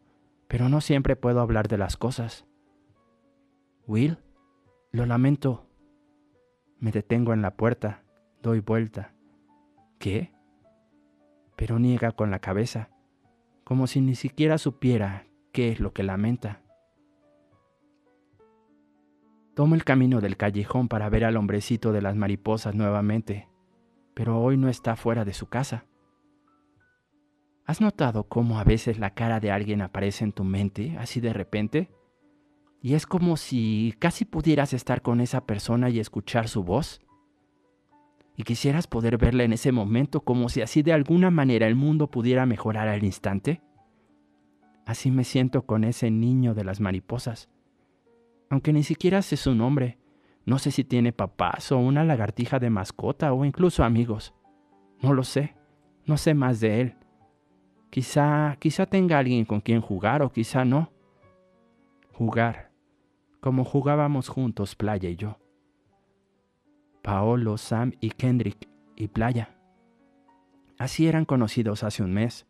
pero 0.48 0.70
no 0.70 0.82
siempre 0.82 1.16
puedo 1.16 1.42
hablar 1.42 1.68
de 1.68 1.78
las 1.78 1.98
cosas. 1.98 2.49
Will, 3.90 4.20
Lo 4.92 5.08
lamento. 5.08 5.66
Me 6.78 6.92
detengo 6.92 7.34
en 7.34 7.42
la 7.42 7.56
puerta, 7.56 8.04
doy 8.40 8.60
vuelta. 8.60 9.16
¿Qué? 9.98 10.32
Pero 11.56 11.80
niega 11.80 12.12
con 12.12 12.30
la 12.30 12.38
cabeza, 12.38 12.92
como 13.64 13.88
si 13.88 14.00
ni 14.00 14.14
siquiera 14.14 14.60
supiera 14.60 15.26
qué 15.52 15.72
es 15.72 15.80
lo 15.80 15.92
que 15.92 16.04
lamenta. 16.04 16.62
Tomo 19.56 19.74
el 19.74 19.84
camino 19.84 20.22
del 20.22 20.38
callejón 20.38 20.88
para 20.88 21.10
ver 21.10 21.26
al 21.26 21.36
hombrecito 21.36 21.92
de 21.92 22.04
las 22.04 22.16
mariposas 22.16 22.76
nuevamente, 22.76 23.50
pero 24.14 24.40
hoy 24.40 24.56
no 24.56 24.70
está 24.70 24.98
fuera 24.98 25.26
de 25.26 25.34
su 25.34 25.50
casa. 25.50 25.88
¿Has 27.66 27.82
notado 27.82 28.26
cómo 28.26 28.60
a 28.60 28.64
veces 28.64 29.00
la 29.00 29.16
cara 29.16 29.40
de 29.40 29.50
alguien 29.50 29.82
aparece 29.82 30.26
en 30.26 30.32
tu 30.32 30.44
mente 30.44 30.96
así 31.00 31.20
de 31.20 31.34
repente? 31.34 31.90
Y 32.82 32.94
es 32.94 33.06
como 33.06 33.36
si 33.36 33.94
casi 34.00 34.26
pudieras 34.26 34.74
estar 34.74 35.02
con 35.02 35.20
esa 35.20 35.46
persona 35.46 35.90
y 35.90 36.00
escuchar 36.00 36.48
su 36.48 36.64
voz. 36.64 37.02
Y 38.38 38.44
quisieras 38.44 38.88
poder 38.88 39.18
verla 39.18 39.44
en 39.44 39.52
ese 39.52 39.74
momento 39.74 40.22
como 40.22 40.48
si 40.48 40.62
así 40.62 40.82
de 40.82 40.94
alguna 40.94 41.30
manera 41.30 41.68
el 41.68 41.76
mundo 41.76 42.10
pudiera 42.10 42.46
mejorar 42.46 42.88
al 42.88 43.04
instante. 43.04 43.62
Así 44.86 45.12
me 45.12 45.26
siento 45.26 45.66
con 45.66 45.84
ese 45.84 46.10
niño 46.10 46.54
de 46.54 46.64
las 46.64 46.80
mariposas. 46.80 47.50
Aunque 48.50 48.72
ni 48.72 48.84
siquiera 48.84 49.22
sé 49.22 49.36
su 49.36 49.54
nombre. 49.54 49.98
No 50.46 50.58
sé 50.58 50.72
si 50.72 50.86
tiene 50.86 51.12
papás 51.12 51.72
o 51.74 51.78
una 51.78 52.06
lagartija 52.06 52.60
de 52.60 52.70
mascota 52.70 53.34
o 53.34 53.44
incluso 53.44 53.84
amigos. 53.84 54.34
No 55.02 55.14
lo 55.14 55.24
sé. 55.24 55.56
No 56.06 56.18
sé 56.18 56.34
más 56.34 56.62
de 56.62 56.82
él. 56.82 56.96
Quizá, 57.90 58.56
quizá 58.58 58.86
tenga 58.86 59.20
alguien 59.20 59.44
con 59.44 59.60
quien 59.60 59.82
jugar 59.82 60.22
o 60.22 60.32
quizá 60.32 60.64
no. 60.64 60.92
Jugar 62.14 62.69
como 63.40 63.64
jugábamos 63.64 64.28
juntos 64.28 64.76
Playa 64.76 65.10
y 65.10 65.16
yo. 65.16 65.38
Paolo, 67.02 67.58
Sam 67.58 67.94
y 68.02 68.10
Kendrick 68.10 68.68
y 68.96 69.08
Playa. 69.08 69.56
Así 70.78 71.08
eran 71.08 71.26
conocidos 71.26 71.84
hace 71.84 72.04
un 72.04 72.14
mes, 72.14 72.46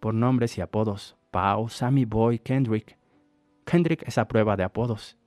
por 0.00 0.14
nombres 0.14 0.56
y 0.58 0.60
apodos. 0.60 1.16
Pau, 1.30 1.68
Sammy 1.68 2.04
Boy, 2.04 2.38
Kendrick. 2.38 2.98
Kendrick 3.64 4.06
es 4.06 4.18
a 4.18 4.28
prueba 4.28 4.56
de 4.56 4.64
apodos. 4.64 5.18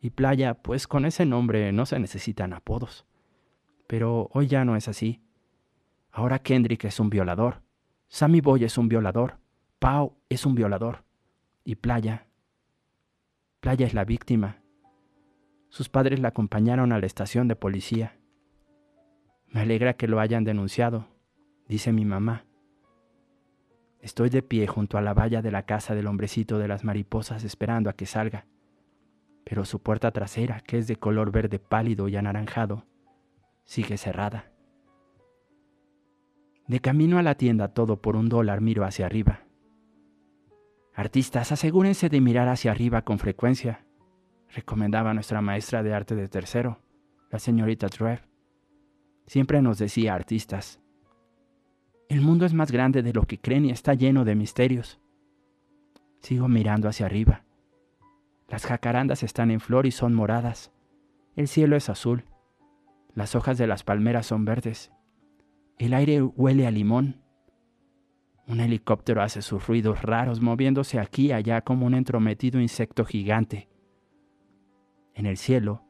Y 0.00 0.10
Playa, 0.10 0.54
pues 0.54 0.86
con 0.86 1.04
ese 1.04 1.26
nombre 1.26 1.70
no 1.72 1.84
se 1.86 1.98
necesitan 1.98 2.52
apodos. 2.52 3.04
Pero 3.86 4.30
hoy 4.32 4.46
ya 4.46 4.64
no 4.64 4.76
es 4.76 4.88
así. 4.88 5.20
Ahora 6.12 6.38
Kendrick 6.38 6.84
es 6.84 6.98
un 7.00 7.10
violador. 7.10 7.62
Sammy 8.08 8.40
Boy 8.40 8.64
es 8.64 8.78
un 8.78 8.88
violador. 8.88 9.38
Pau 9.78 10.16
es 10.28 10.46
un 10.46 10.54
violador. 10.54 11.04
Y 11.64 11.74
Playa. 11.74 12.26
Playa 13.60 13.86
es 13.86 13.94
la 13.94 14.04
víctima. 14.04 14.59
Sus 15.70 15.88
padres 15.88 16.18
la 16.18 16.28
acompañaron 16.28 16.92
a 16.92 16.98
la 16.98 17.06
estación 17.06 17.46
de 17.46 17.54
policía. 17.54 18.16
Me 19.46 19.60
alegra 19.60 19.94
que 19.94 20.08
lo 20.08 20.18
hayan 20.18 20.42
denunciado, 20.42 21.06
dice 21.68 21.92
mi 21.92 22.04
mamá. 22.04 22.44
Estoy 24.00 24.30
de 24.30 24.42
pie 24.42 24.66
junto 24.66 24.98
a 24.98 25.00
la 25.00 25.14
valla 25.14 25.42
de 25.42 25.52
la 25.52 25.66
casa 25.66 25.94
del 25.94 26.08
hombrecito 26.08 26.58
de 26.58 26.66
las 26.66 26.82
mariposas 26.82 27.44
esperando 27.44 27.88
a 27.88 27.92
que 27.92 28.06
salga, 28.06 28.46
pero 29.44 29.64
su 29.64 29.80
puerta 29.80 30.10
trasera, 30.10 30.60
que 30.60 30.76
es 30.76 30.88
de 30.88 30.96
color 30.96 31.30
verde 31.30 31.60
pálido 31.60 32.08
y 32.08 32.16
anaranjado, 32.16 32.84
sigue 33.64 33.96
cerrada. 33.96 34.50
De 36.66 36.80
camino 36.80 37.18
a 37.18 37.22
la 37.22 37.36
tienda 37.36 37.68
todo 37.68 38.00
por 38.02 38.16
un 38.16 38.28
dólar 38.28 38.60
miro 38.60 38.84
hacia 38.84 39.06
arriba. 39.06 39.44
Artistas, 40.94 41.52
asegúrense 41.52 42.08
de 42.08 42.20
mirar 42.20 42.48
hacia 42.48 42.72
arriba 42.72 43.02
con 43.02 43.18
frecuencia 43.18 43.86
recomendaba 44.54 45.14
nuestra 45.14 45.40
maestra 45.40 45.82
de 45.82 45.94
arte 45.94 46.14
de 46.14 46.28
tercero, 46.28 46.80
la 47.30 47.38
señorita 47.38 47.88
Trev. 47.88 48.20
Siempre 49.26 49.62
nos 49.62 49.78
decía 49.78 50.14
artistas, 50.14 50.80
el 52.10 52.22
mundo 52.22 52.44
es 52.44 52.54
más 52.54 52.72
grande 52.72 53.04
de 53.04 53.12
lo 53.12 53.22
que 53.22 53.38
creen 53.38 53.66
y 53.66 53.70
está 53.70 53.94
lleno 53.94 54.24
de 54.24 54.34
misterios. 54.34 54.98
Sigo 56.18 56.48
mirando 56.48 56.88
hacia 56.88 57.06
arriba. 57.06 57.44
Las 58.48 58.66
jacarandas 58.66 59.22
están 59.22 59.52
en 59.52 59.60
flor 59.60 59.86
y 59.86 59.92
son 59.92 60.12
moradas. 60.12 60.72
El 61.36 61.46
cielo 61.46 61.76
es 61.76 61.88
azul. 61.88 62.24
Las 63.14 63.36
hojas 63.36 63.58
de 63.58 63.68
las 63.68 63.84
palmeras 63.84 64.26
son 64.26 64.44
verdes. 64.44 64.90
El 65.78 65.94
aire 65.94 66.20
huele 66.20 66.66
a 66.66 66.72
limón. 66.72 67.22
Un 68.48 68.58
helicóptero 68.58 69.22
hace 69.22 69.40
sus 69.40 69.68
ruidos 69.68 70.02
raros 70.02 70.40
moviéndose 70.40 70.98
aquí 70.98 71.26
y 71.26 71.32
allá 71.32 71.60
como 71.60 71.86
un 71.86 71.94
entrometido 71.94 72.60
insecto 72.60 73.04
gigante. 73.04 73.69
En 75.20 75.26
el 75.26 75.36
cielo, 75.36 75.82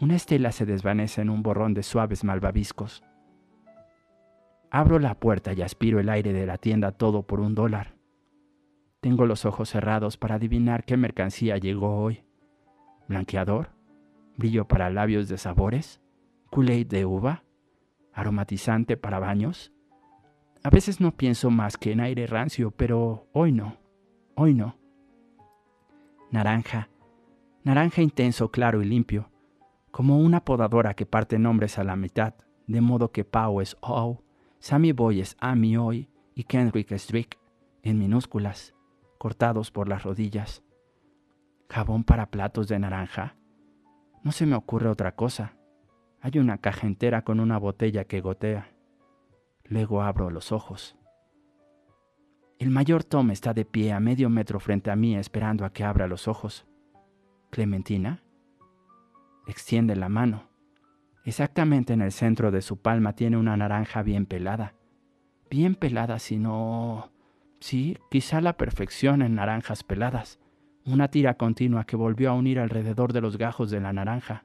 una 0.00 0.16
estela 0.16 0.52
se 0.52 0.64
desvanece 0.64 1.20
en 1.20 1.28
un 1.28 1.42
borrón 1.42 1.74
de 1.74 1.82
suaves 1.82 2.24
malvaviscos. 2.24 3.04
Abro 4.70 4.98
la 4.98 5.20
puerta 5.20 5.52
y 5.52 5.60
aspiro 5.60 6.00
el 6.00 6.08
aire 6.08 6.32
de 6.32 6.46
la 6.46 6.56
tienda 6.56 6.90
todo 6.90 7.26
por 7.26 7.40
un 7.40 7.54
dólar. 7.54 7.94
Tengo 9.02 9.26
los 9.26 9.44
ojos 9.44 9.68
cerrados 9.68 10.16
para 10.16 10.36
adivinar 10.36 10.84
qué 10.84 10.96
mercancía 10.96 11.58
llegó 11.58 12.00
hoy. 12.02 12.24
¿Blanqueador? 13.06 13.68
¿Brillo 14.38 14.66
para 14.66 14.88
labios 14.88 15.28
de 15.28 15.36
sabores? 15.36 16.00
¿Kool-Aid 16.50 16.86
de 16.86 17.04
uva? 17.04 17.44
¿Aromatizante 18.14 18.96
para 18.96 19.18
baños? 19.18 19.74
A 20.64 20.70
veces 20.70 21.02
no 21.02 21.14
pienso 21.14 21.50
más 21.50 21.76
que 21.76 21.92
en 21.92 22.00
aire 22.00 22.26
rancio, 22.26 22.70
pero 22.70 23.28
hoy 23.34 23.52
no, 23.52 23.76
hoy 24.36 24.54
no. 24.54 24.78
Naranja, 26.30 26.88
naranja 27.70 28.02
intenso, 28.02 28.50
claro 28.50 28.82
y 28.82 28.84
limpio, 28.84 29.30
como 29.92 30.18
una 30.18 30.44
podadora 30.44 30.94
que 30.94 31.06
parte 31.06 31.38
nombres 31.38 31.78
a 31.78 31.84
la 31.84 31.94
mitad, 31.94 32.34
de 32.66 32.80
modo 32.80 33.12
que 33.12 33.24
Pau 33.24 33.60
es 33.60 33.76
O, 33.80 34.24
Sammy 34.58 34.90
Boy 34.90 35.20
es 35.20 35.36
Amy 35.38 35.76
hoy 35.76 36.10
y 36.34 36.42
Kendrick 36.42 36.90
es 36.90 37.08
en 37.84 37.98
minúsculas, 38.00 38.74
cortados 39.18 39.70
por 39.70 39.88
las 39.88 40.02
rodillas. 40.02 40.64
¿Jabón 41.68 42.02
para 42.02 42.26
platos 42.26 42.66
de 42.66 42.80
naranja? 42.80 43.36
No 44.24 44.32
se 44.32 44.46
me 44.46 44.56
ocurre 44.56 44.88
otra 44.88 45.14
cosa. 45.14 45.54
Hay 46.20 46.40
una 46.40 46.58
caja 46.58 46.88
entera 46.88 47.22
con 47.22 47.38
una 47.38 47.56
botella 47.56 48.04
que 48.04 48.20
gotea. 48.20 48.72
Luego 49.64 50.02
abro 50.02 50.28
los 50.30 50.50
ojos. 50.50 50.96
El 52.58 52.70
mayor 52.70 53.04
Tom 53.04 53.30
está 53.30 53.54
de 53.54 53.64
pie 53.64 53.92
a 53.92 54.00
medio 54.00 54.28
metro 54.28 54.58
frente 54.58 54.90
a 54.90 54.96
mí 54.96 55.14
esperando 55.14 55.64
a 55.64 55.72
que 55.72 55.84
abra 55.84 56.08
los 56.08 56.26
ojos. 56.26 56.66
Clementina 57.50 58.22
extiende 59.46 59.96
la 59.96 60.08
mano. 60.08 60.48
Exactamente 61.24 61.92
en 61.92 62.00
el 62.00 62.12
centro 62.12 62.50
de 62.50 62.62
su 62.62 62.80
palma 62.80 63.14
tiene 63.14 63.36
una 63.36 63.56
naranja 63.56 64.02
bien 64.02 64.26
pelada. 64.26 64.74
Bien 65.50 65.74
pelada, 65.74 66.18
sino... 66.18 67.10
Sí, 67.60 67.98
quizá 68.10 68.40
la 68.40 68.56
perfección 68.56 69.20
en 69.20 69.34
naranjas 69.34 69.84
peladas. 69.84 70.40
Una 70.86 71.08
tira 71.08 71.34
continua 71.34 71.84
que 71.84 71.96
volvió 71.96 72.30
a 72.30 72.34
unir 72.34 72.58
alrededor 72.58 73.12
de 73.12 73.20
los 73.20 73.36
gajos 73.36 73.70
de 73.70 73.80
la 73.80 73.92
naranja. 73.92 74.44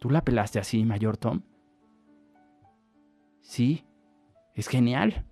¿Tú 0.00 0.10
la 0.10 0.24
pelaste 0.24 0.58
así, 0.58 0.84
mayor 0.84 1.16
Tom? 1.18 1.42
Sí, 3.42 3.84
es 4.54 4.66
genial. 4.66 5.26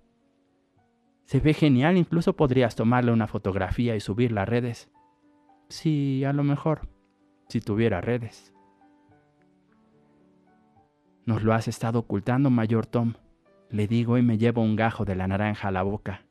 Se 1.25 1.39
ve 1.39 1.53
genial, 1.53 1.97
incluso 1.97 2.35
podrías 2.35 2.75
tomarle 2.75 3.11
una 3.11 3.27
fotografía 3.27 3.95
y 3.95 3.99
subirla 3.99 4.43
a 4.43 4.45
redes. 4.45 4.89
Sí, 5.69 6.23
a 6.25 6.33
lo 6.33 6.43
mejor, 6.43 6.87
si 7.47 7.61
tuviera 7.61 8.01
redes. 8.01 8.53
Nos 11.25 11.43
lo 11.43 11.53
has 11.53 11.67
estado 11.67 11.99
ocultando, 11.99 12.49
mayor 12.49 12.87
Tom, 12.87 13.13
le 13.69 13.85
digo 13.85 14.17
y 14.17 14.23
me 14.23 14.39
llevo 14.39 14.63
un 14.63 14.75
gajo 14.75 15.05
de 15.05 15.15
la 15.15 15.27
naranja 15.27 15.67
a 15.67 15.71
la 15.71 15.83
boca. 15.83 16.25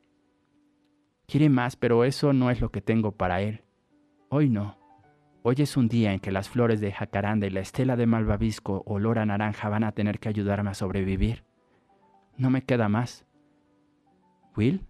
Quiere 1.25 1.47
más, 1.47 1.77
pero 1.77 2.03
eso 2.03 2.33
no 2.33 2.51
es 2.51 2.59
lo 2.59 2.69
que 2.69 2.81
tengo 2.81 3.13
para 3.13 3.41
él. 3.41 3.63
Hoy 4.27 4.49
no. 4.49 4.77
Hoy 5.41 5.55
es 5.59 5.77
un 5.77 5.87
día 5.87 6.11
en 6.11 6.19
que 6.19 6.33
las 6.33 6.49
flores 6.49 6.81
de 6.81 6.91
jacaranda 6.91 7.47
y 7.47 7.49
la 7.49 7.61
estela 7.61 7.95
de 7.95 8.07
malvavisco 8.07 8.83
olor 8.85 9.19
a 9.19 9.25
naranja 9.25 9.69
van 9.69 9.85
a 9.85 9.93
tener 9.93 10.19
que 10.19 10.27
ayudarme 10.27 10.71
a 10.71 10.73
sobrevivir. 10.73 11.45
No 12.35 12.49
me 12.49 12.63
queda 12.63 12.89
más. 12.89 13.25
¿Will? 14.57 14.85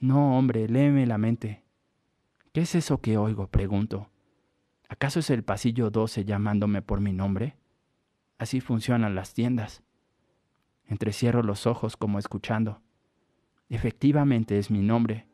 No, 0.00 0.36
hombre, 0.36 0.68
léeme 0.68 1.06
la 1.06 1.16
mente. 1.16 1.61
¿Qué 2.52 2.60
es 2.60 2.74
eso 2.74 3.00
que 3.00 3.16
oigo? 3.16 3.46
pregunto. 3.46 4.10
¿Acaso 4.90 5.20
es 5.20 5.30
el 5.30 5.42
pasillo 5.42 5.90
12 5.90 6.26
llamándome 6.26 6.82
por 6.82 7.00
mi 7.00 7.14
nombre? 7.14 7.56
Así 8.36 8.60
funcionan 8.60 9.14
las 9.14 9.32
tiendas. 9.32 9.82
Entrecierro 10.86 11.42
los 11.42 11.66
ojos 11.66 11.96
como 11.96 12.18
escuchando. 12.18 12.82
Efectivamente 13.70 14.58
es 14.58 14.70
mi 14.70 14.82
nombre, 14.82 15.26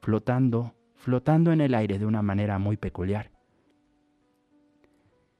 flotando, 0.00 0.76
flotando 0.94 1.50
en 1.50 1.60
el 1.60 1.74
aire 1.74 1.98
de 1.98 2.06
una 2.06 2.22
manera 2.22 2.60
muy 2.60 2.76
peculiar. 2.76 3.32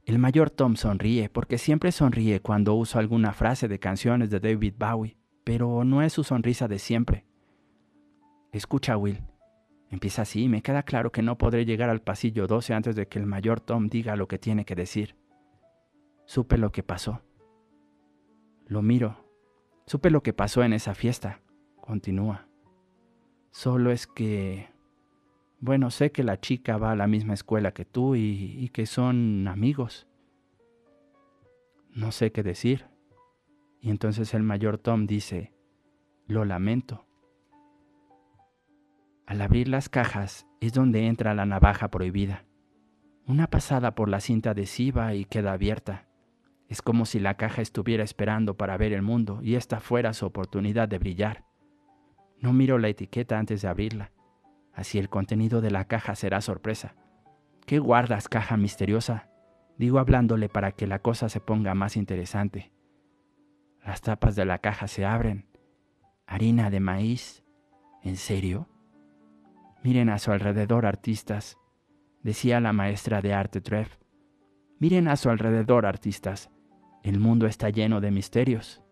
El 0.05 0.19
mayor 0.19 0.51
Tom 0.51 0.75
sonríe 0.75 1.29
porque 1.29 1.59
siempre 1.59 1.93
sonríe 1.93 2.41
cuando 2.41 2.75
uso 2.75 2.99
alguna 2.99 3.33
frase 3.33 3.69
de 3.69 3.79
canciones 3.79 4.31
de 4.31 4.41
David 4.41 4.75
Bowie, 4.77 5.17
pero 5.45 5.85
no 5.85 6.03
es 6.03 6.13
su 6.13 6.25
sonrisa 6.25 6.67
de 6.67 6.81
siempre. 6.81 7.25
Escucha, 8.51 8.97
Will, 8.97 9.23
Empieza 9.91 10.23
así, 10.23 10.49
me 10.49 10.63
queda 10.63 10.85
claro 10.85 11.11
que 11.11 11.21
no 11.21 11.37
podré 11.37 11.65
llegar 11.65 11.91
al 11.91 12.01
pasillo 12.01 12.47
12 12.47 12.75
antes 12.75 12.95
de 12.95 13.09
que 13.09 13.19
el 13.19 13.27
mayor 13.27 13.61
Tom 13.61 13.89
diga 13.89 14.15
lo 14.15 14.29
que 14.29 14.39
tiene 14.39 14.65
que 14.65 14.77
decir. 14.77 15.17
supe 16.27 16.59
lo 16.59 16.71
que 16.71 16.85
pasó. 16.85 17.23
Lo 18.67 18.83
miro. 18.83 19.25
Supe 19.87 20.11
lo 20.11 20.23
que 20.23 20.33
pasó 20.33 20.63
en 20.63 20.73
esa 20.73 20.95
fiesta. 20.95 21.41
Continúa. 21.81 22.47
Solo 23.51 23.91
es 23.91 24.07
que... 24.07 24.69
Bueno, 25.59 25.91
sé 25.91 26.13
que 26.13 26.23
la 26.23 26.39
chica 26.39 26.79
va 26.79 26.93
a 26.93 26.97
la 26.97 27.09
misma 27.09 27.35
escuela 27.35 27.73
que 27.73 27.85
tú 27.85 28.15
y, 28.15 28.57
y 28.59 28.69
que 28.69 28.87
son 28.87 29.49
amigos. 29.49 30.07
No 31.93 32.13
sé 32.13 32.31
qué 32.31 32.45
decir. 32.45 32.87
Y 33.81 33.91
entonces 33.91 34.33
el 34.35 34.45
mayor 34.45 34.79
Tom 34.79 35.09
dice, 35.09 35.53
lo 36.29 36.45
lamento. 36.45 37.07
Al 39.31 39.43
abrir 39.43 39.69
las 39.69 39.89
cajas 39.89 40.49
es 40.61 40.73
donde 40.73 41.07
entra 41.07 41.35
la 41.35 41.47
navaja 41.47 41.89
prohibida. 41.89 42.47
Una 43.29 43.47
pasada 43.47 43.95
por 43.95 44.09
la 44.09 44.19
cinta 44.19 44.51
adhesiva 44.51 45.15
y 45.15 45.25
queda 45.25 45.53
abierta. 45.53 46.09
Es 46.67 46.83
como 46.83 47.07
si 47.07 47.21
la 47.21 47.35
caja 47.35 47.63
estuviera 47.63 48.03
esperando 48.03 48.57
para 48.57 48.77
ver 48.77 48.93
el 48.93 49.03
mundo 49.03 49.39
y 49.41 49.55
esta 49.55 49.79
fuera 49.79 50.15
su 50.15 50.27
oportunidad 50.27 50.89
de 50.89 50.99
brillar. 50.99 51.45
No 52.41 52.53
miro 52.53 52.77
la 52.79 52.89
etiqueta 52.89 53.39
antes 53.39 53.63
de 53.63 53.69
abrirla. 53.69 54.11
Así 54.75 54.99
el 54.99 55.09
contenido 55.09 55.61
de 55.61 55.71
la 55.71 55.85
caja 55.85 56.17
será 56.17 56.41
sorpresa. 56.41 56.97
¿Qué 57.67 57.79
guardas, 57.79 58.29
caja 58.29 58.57
misteriosa? 58.57 59.29
Digo 59.79 60.01
hablándole 60.01 60.49
para 60.49 60.73
que 60.73 60.89
la 60.89 60.99
cosa 60.99 61.29
se 61.29 61.39
ponga 61.39 61.73
más 61.77 61.97
interesante. 61.97 62.73
Las 63.87 64.01
tapas 64.01 64.35
de 64.35 64.45
la 64.45 64.59
caja 64.59 64.89
se 64.89 65.05
abren. 65.07 65.47
Harina 66.27 66.69
de 66.69 66.81
maíz. 66.81 67.45
¿En 68.03 68.17
serio? 68.17 68.67
Miren 69.83 70.11
a 70.11 70.19
su 70.19 70.31
alrededor, 70.31 70.85
artistas, 70.85 71.59
decía 72.23 72.61
la 72.61 72.73
maestra 72.75 73.23
de 73.23 73.33
arte 73.33 73.63
Treff. 73.63 73.97
Miren 74.79 75.09
a 75.09 75.17
su 75.17 75.31
alrededor, 75.31 75.87
artistas. 75.87 76.51
El 77.03 77.19
mundo 77.19 77.47
está 77.47 77.71
lleno 77.71 78.01
de 78.01 78.11
misterios. 78.11 78.83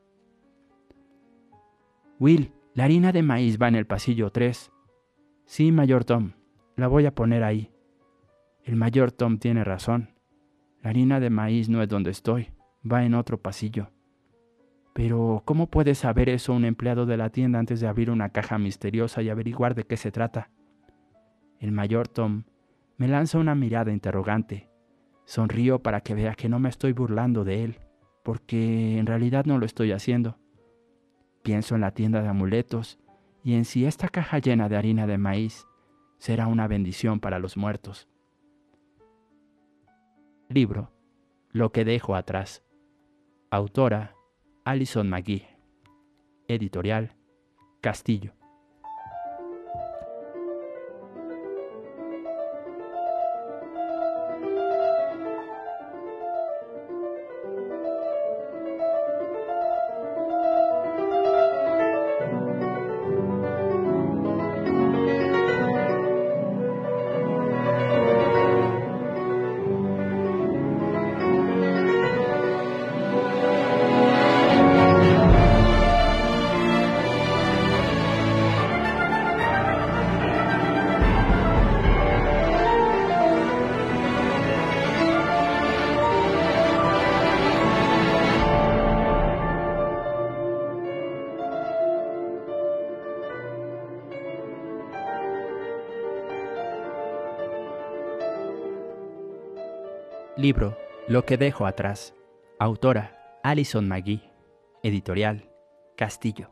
Will, 2.19 2.53
la 2.75 2.85
harina 2.85 3.13
de 3.13 3.23
maíz 3.23 3.59
va 3.61 3.69
en 3.69 3.75
el 3.75 3.87
pasillo 3.87 4.31
3. 4.31 4.73
Sí, 5.45 5.73
mayor 5.73 6.05
Tom, 6.05 6.33
la 6.77 6.89
voy 6.89 7.05
a 7.05 7.15
poner 7.15 7.43
ahí. 7.45 7.71
El 8.65 8.77
mayor 8.77 9.13
Tom 9.13 9.39
tiene 9.39 9.65
razón. 9.65 10.15
La 10.83 10.91
harina 10.91 11.21
de 11.21 11.29
maíz 11.29 11.69
no 11.69 11.83
es 11.83 11.89
donde 11.89 12.11
estoy, 12.11 12.49
va 12.91 13.05
en 13.05 13.15
otro 13.15 13.43
pasillo. 13.43 13.91
Pero, 14.95 15.43
¿cómo 15.45 15.69
puede 15.69 15.95
saber 15.95 16.29
eso 16.29 16.55
un 16.55 16.65
empleado 16.65 17.05
de 17.05 17.19
la 17.19 17.31
tienda 17.31 17.59
antes 17.59 17.81
de 17.81 17.89
abrir 17.89 18.11
una 18.11 18.31
caja 18.31 18.59
misteriosa 18.59 19.23
y 19.23 19.29
averiguar 19.29 19.75
de 19.75 19.85
qué 19.85 19.97
se 19.97 20.11
trata? 20.11 20.51
El 21.61 21.73
mayor 21.73 22.09
Tom 22.09 22.45
me 22.97 23.09
lanza 23.09 23.39
una 23.39 23.55
mirada 23.55 23.93
interrogante. 23.93 24.69
Sonrío 25.25 25.83
para 25.83 26.01
que 26.01 26.15
vea 26.15 26.35
que 26.35 26.49
no 26.49 26.59
me 26.59 26.69
estoy 26.69 26.93
burlando 26.93 27.45
de 27.45 27.65
él, 27.65 27.81
porque 28.23 28.99
en 28.99 29.07
realidad 29.07 29.45
no 29.45 29.59
lo 29.59 29.67
estoy 29.67 29.93
haciendo. 29.93 30.39
Pienso 31.43 31.75
en 31.75 31.81
la 31.81 31.93
tienda 31.93 32.23
de 32.23 32.29
amuletos 32.29 32.99
y 33.43 33.55
en 33.55 33.65
si 33.65 33.87
esta 33.87 34.09
caja 34.09 34.39
llena 34.39 34.69
de 34.69 34.77
harina 34.77 35.07
de 35.07 35.19
maíz 35.19 35.67
será 36.19 36.47
una 36.47 36.67
bendición 36.67 37.21
para 37.21 37.39
los 37.39 37.57
muertos. 37.57 38.09
Libro 40.49 40.93
Lo 41.51 41.73
que 41.73 41.85
dejo 41.85 42.15
atrás. 42.15 42.65
Autora 43.51 44.15
Alison 44.65 45.09
McGee. 45.09 45.47
Editorial 46.49 47.17
Castillo. 47.81 48.38
Libro 100.49 100.79
Lo 101.09 101.27
que 101.27 101.37
dejo 101.37 101.67
atrás. 101.67 102.15
Autora 102.59 103.39
Alison 103.43 103.87
McGee. 103.87 104.23
Editorial 104.83 105.51
Castillo. 105.95 106.51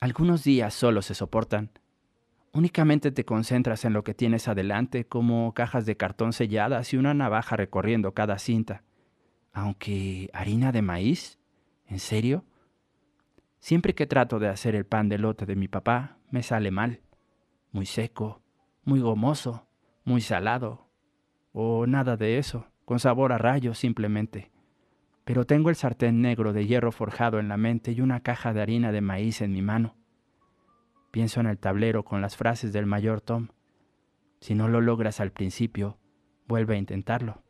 Algunos 0.00 0.42
días 0.42 0.72
solo 0.72 1.02
se 1.02 1.14
soportan. 1.14 1.68
Únicamente 2.54 3.12
te 3.12 3.26
concentras 3.26 3.84
en 3.84 3.92
lo 3.92 4.04
que 4.04 4.14
tienes 4.14 4.48
adelante, 4.48 5.04
como 5.04 5.52
cajas 5.52 5.84
de 5.84 5.98
cartón 5.98 6.32
selladas 6.32 6.94
y 6.94 6.96
una 6.96 7.12
navaja 7.12 7.56
recorriendo 7.56 8.14
cada 8.14 8.38
cinta. 8.38 8.84
Aunque 9.52 10.30
harina 10.32 10.72
de 10.72 10.80
maíz, 10.80 11.38
¿en 11.88 11.98
serio? 11.98 12.42
Siempre 13.60 13.94
que 13.94 14.06
trato 14.06 14.38
de 14.38 14.48
hacer 14.48 14.74
el 14.74 14.86
pan 14.86 15.10
de 15.10 15.18
lote 15.18 15.44
de 15.44 15.56
mi 15.56 15.68
papá, 15.68 16.16
me 16.30 16.42
sale 16.42 16.70
mal. 16.70 17.02
Muy 17.70 17.84
seco, 17.84 18.40
muy 18.82 19.00
gomoso, 19.00 19.66
muy 20.04 20.22
salado, 20.22 20.81
o 21.52 21.86
nada 21.86 22.16
de 22.16 22.38
eso, 22.38 22.66
con 22.84 22.98
sabor 22.98 23.32
a 23.32 23.38
rayos 23.38 23.78
simplemente. 23.78 24.50
Pero 25.24 25.46
tengo 25.46 25.70
el 25.70 25.76
sartén 25.76 26.20
negro 26.20 26.52
de 26.52 26.66
hierro 26.66 26.92
forjado 26.92 27.38
en 27.38 27.48
la 27.48 27.56
mente 27.56 27.92
y 27.92 28.00
una 28.00 28.20
caja 28.20 28.52
de 28.52 28.62
harina 28.62 28.90
de 28.92 29.00
maíz 29.00 29.40
en 29.40 29.52
mi 29.52 29.62
mano. 29.62 29.96
Pienso 31.10 31.40
en 31.40 31.46
el 31.46 31.58
tablero 31.58 32.04
con 32.04 32.20
las 32.20 32.36
frases 32.36 32.72
del 32.72 32.86
mayor 32.86 33.20
Tom. 33.20 33.48
Si 34.40 34.54
no 34.54 34.68
lo 34.68 34.80
logras 34.80 35.20
al 35.20 35.30
principio, 35.30 35.98
vuelve 36.48 36.74
a 36.74 36.78
intentarlo. 36.78 37.42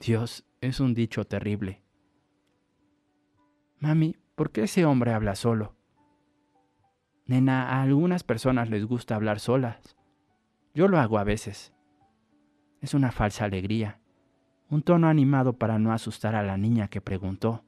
Dios, 0.00 0.46
es 0.60 0.80
un 0.80 0.94
dicho 0.94 1.24
terrible. 1.24 1.82
Mami, 3.78 4.16
¿por 4.34 4.50
qué 4.50 4.62
ese 4.62 4.84
hombre 4.84 5.12
habla 5.12 5.34
solo? 5.34 5.74
Nena, 7.26 7.70
a 7.70 7.82
algunas 7.82 8.24
personas 8.24 8.70
les 8.70 8.86
gusta 8.86 9.14
hablar 9.14 9.40
solas. 9.40 9.96
Yo 10.74 10.88
lo 10.88 10.98
hago 10.98 11.18
a 11.18 11.24
veces. 11.24 11.72
Es 12.80 12.94
una 12.94 13.12
falsa 13.12 13.44
alegría, 13.44 14.00
un 14.70 14.82
tono 14.82 15.08
animado 15.08 15.58
para 15.58 15.78
no 15.78 15.92
asustar 15.92 16.34
a 16.34 16.42
la 16.42 16.56
niña 16.56 16.88
que 16.88 17.00
preguntó. 17.00 17.64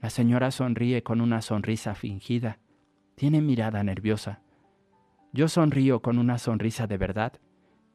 La 0.00 0.10
señora 0.10 0.50
sonríe 0.50 1.02
con 1.02 1.20
una 1.20 1.42
sonrisa 1.42 1.94
fingida, 1.94 2.58
tiene 3.14 3.40
mirada 3.40 3.84
nerviosa. 3.84 4.42
Yo 5.32 5.46
sonrío 5.46 6.02
con 6.02 6.18
una 6.18 6.38
sonrisa 6.38 6.86
de 6.86 6.96
verdad, 6.96 7.34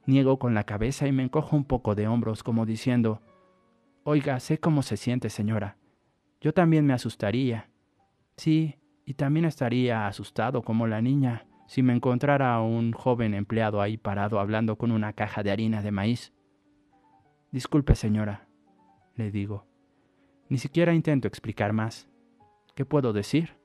niego 0.06 0.40
con 0.40 0.54
la 0.54 0.64
cabeza 0.64 1.06
y 1.06 1.12
me 1.12 1.24
encojo 1.24 1.56
un 1.56 1.66
poco 1.66 1.96
de 1.96 2.08
hombros 2.08 2.44
como 2.44 2.66
diciendo, 2.66 3.22
Oiga, 4.04 4.40
sé 4.40 4.58
cómo 4.60 4.84
se 4.84 4.98
siente, 4.98 5.30
señora. 5.30 5.78
Yo 6.40 6.54
también 6.54 6.86
me 6.86 6.94
asustaría. 6.94 7.70
Sí, 8.38 8.80
y 9.06 9.16
también 9.16 9.46
estaría 9.46 10.08
asustado 10.08 10.64
como 10.64 10.88
la 10.88 11.02
niña 11.02 11.46
si 11.72 11.84
me 11.84 11.94
encontrara 11.94 12.54
a 12.54 12.62
un 12.62 12.92
joven 12.92 13.34
empleado 13.34 13.82
ahí 13.82 13.96
parado 13.96 14.42
hablando 14.42 14.78
con 14.78 14.92
una 14.92 15.14
caja 15.14 15.42
de 15.42 15.52
harina 15.52 15.82
de 15.82 15.92
maíz. 15.92 16.34
Disculpe, 17.54 17.96
señora, 17.96 18.46
le 19.16 19.32
digo. 19.32 19.66
Ni 20.50 20.58
siquiera 20.58 20.94
intento 20.94 21.30
explicar 21.30 21.72
más. 21.72 22.10
¿Qué 22.76 22.84
puedo 22.84 23.14
decir? 23.14 23.56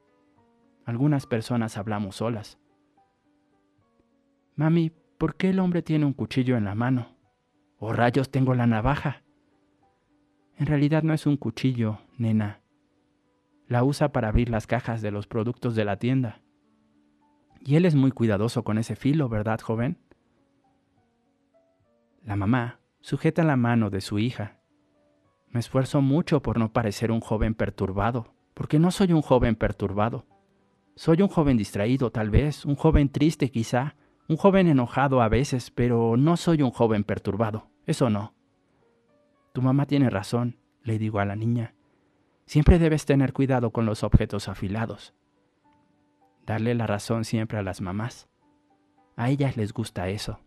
Algunas 0.84 1.26
personas 1.26 1.76
hablamos 1.78 2.14
solas. 2.14 2.60
Mami, 4.54 4.92
¿por 5.18 5.34
qué 5.34 5.50
el 5.50 5.58
hombre 5.58 5.82
tiene 5.82 6.06
un 6.06 6.12
cuchillo 6.12 6.56
en 6.56 6.64
la 6.64 6.76
mano? 6.76 7.16
¿O 7.76 7.92
rayos 7.92 8.30
tengo 8.30 8.54
la 8.54 8.68
navaja? 8.68 9.24
En 10.56 10.66
realidad 10.66 11.02
no 11.02 11.12
es 11.12 11.26
un 11.26 11.36
cuchillo, 11.36 11.98
nena. 12.18 12.60
La 13.66 13.82
usa 13.82 14.12
para 14.12 14.28
abrir 14.28 14.48
las 14.48 14.68
cajas 14.68 15.02
de 15.02 15.10
los 15.10 15.26
productos 15.26 15.74
de 15.74 15.84
la 15.84 15.96
tienda. 15.96 16.45
Y 17.66 17.74
él 17.74 17.84
es 17.84 17.96
muy 17.96 18.12
cuidadoso 18.12 18.62
con 18.62 18.78
ese 18.78 18.94
filo, 18.94 19.28
¿verdad, 19.28 19.60
joven? 19.60 19.98
La 22.22 22.36
mamá 22.36 22.78
sujeta 23.00 23.42
la 23.42 23.56
mano 23.56 23.90
de 23.90 24.00
su 24.00 24.20
hija. 24.20 24.60
Me 25.48 25.58
esfuerzo 25.58 26.00
mucho 26.00 26.42
por 26.42 26.58
no 26.58 26.72
parecer 26.72 27.10
un 27.10 27.20
joven 27.20 27.54
perturbado, 27.56 28.34
porque 28.54 28.78
no 28.78 28.92
soy 28.92 29.12
un 29.12 29.20
joven 29.20 29.56
perturbado. 29.56 30.26
Soy 30.94 31.22
un 31.22 31.28
joven 31.28 31.56
distraído, 31.56 32.12
tal 32.12 32.30
vez, 32.30 32.64
un 32.64 32.76
joven 32.76 33.08
triste 33.08 33.50
quizá, 33.50 33.96
un 34.28 34.36
joven 34.36 34.68
enojado 34.68 35.20
a 35.20 35.28
veces, 35.28 35.72
pero 35.72 36.16
no 36.16 36.36
soy 36.36 36.62
un 36.62 36.70
joven 36.70 37.02
perturbado, 37.02 37.68
eso 37.84 38.10
no. 38.10 38.32
Tu 39.52 39.60
mamá 39.60 39.86
tiene 39.86 40.08
razón, 40.08 40.56
le 40.84 40.98
digo 40.98 41.18
a 41.18 41.24
la 41.24 41.34
niña. 41.34 41.74
Siempre 42.46 42.78
debes 42.78 43.06
tener 43.06 43.32
cuidado 43.32 43.72
con 43.72 43.86
los 43.86 44.04
objetos 44.04 44.48
afilados. 44.48 45.14
Darle 46.46 46.74
la 46.74 46.86
razón 46.86 47.24
siempre 47.24 47.58
a 47.58 47.62
las 47.62 47.80
mamás. 47.80 48.28
A 49.16 49.30
ellas 49.30 49.56
les 49.56 49.72
gusta 49.72 50.08
eso. 50.08 50.40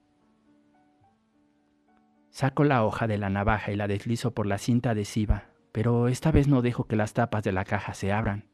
Saco 2.30 2.64
la 2.64 2.86
hoja 2.86 3.06
de 3.06 3.18
la 3.18 3.30
navaja 3.30 3.72
y 3.72 3.76
la 3.76 3.88
deslizo 3.88 4.34
por 4.34 4.46
la 4.46 4.58
cinta 4.60 4.92
adhesiva, 4.92 5.50
pero 5.74 6.08
esta 6.08 6.32
vez 6.32 6.48
no 6.48 6.62
dejo 6.62 6.86
que 6.86 6.96
las 6.96 7.14
tapas 7.14 7.44
de 7.44 7.52
la 7.52 7.66
caja 7.66 7.94
se 7.94 8.14
abran. 8.14 8.48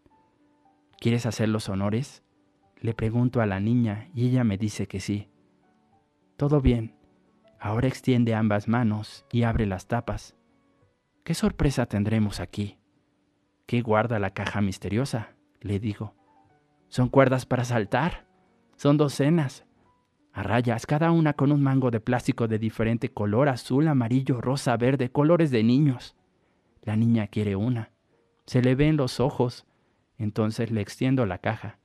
¿Quieres 0.99 1.25
hacer 1.25 1.49
los 1.49 1.69
honores? 1.69 2.23
Le 2.79 2.93
pregunto 2.93 3.41
a 3.41 3.45
la 3.45 3.59
niña 3.59 4.09
y 4.15 4.27
ella 4.27 4.43
me 4.43 4.57
dice 4.57 4.87
que 4.87 4.99
sí. 4.99 5.29
Todo 6.37 6.61
bien. 6.61 6.95
Ahora 7.59 7.87
extiende 7.87 8.33
ambas 8.33 8.67
manos 8.67 9.25
y 9.31 9.43
abre 9.43 9.65
las 9.65 9.87
tapas. 9.87 10.35
¿Qué 11.23 11.33
sorpresa 11.33 11.85
tendremos 11.85 12.39
aquí? 12.39 12.79
¿Qué 13.65 13.81
guarda 13.81 14.19
la 14.19 14.31
caja 14.31 14.61
misteriosa? 14.61 15.35
Le 15.61 15.79
digo. 15.79 16.15
Son 16.89 17.09
cuerdas 17.09 17.45
para 17.45 17.65
saltar. 17.65 18.25
Son 18.75 18.97
docenas. 18.97 19.65
A 20.33 20.43
rayas, 20.43 20.85
cada 20.85 21.11
una 21.11 21.33
con 21.33 21.51
un 21.51 21.63
mango 21.63 21.91
de 21.91 22.01
plástico 22.01 22.47
de 22.47 22.59
diferente 22.59 23.09
color, 23.09 23.47
azul, 23.47 23.87
amarillo, 23.87 24.41
rosa, 24.41 24.75
verde, 24.77 25.09
colores 25.09 25.51
de 25.51 25.63
niños. 25.63 26.15
La 26.83 26.95
niña 26.95 27.27
quiere 27.27 27.55
una. 27.55 27.91
Se 28.45 28.61
le 28.61 28.75
ven 28.75 28.97
los 28.97 29.19
ojos. 29.19 29.65
Entonces 30.17 30.71
le 30.71 30.81
extiendo 30.81 31.25
la 31.25 31.39
caja. 31.39 31.79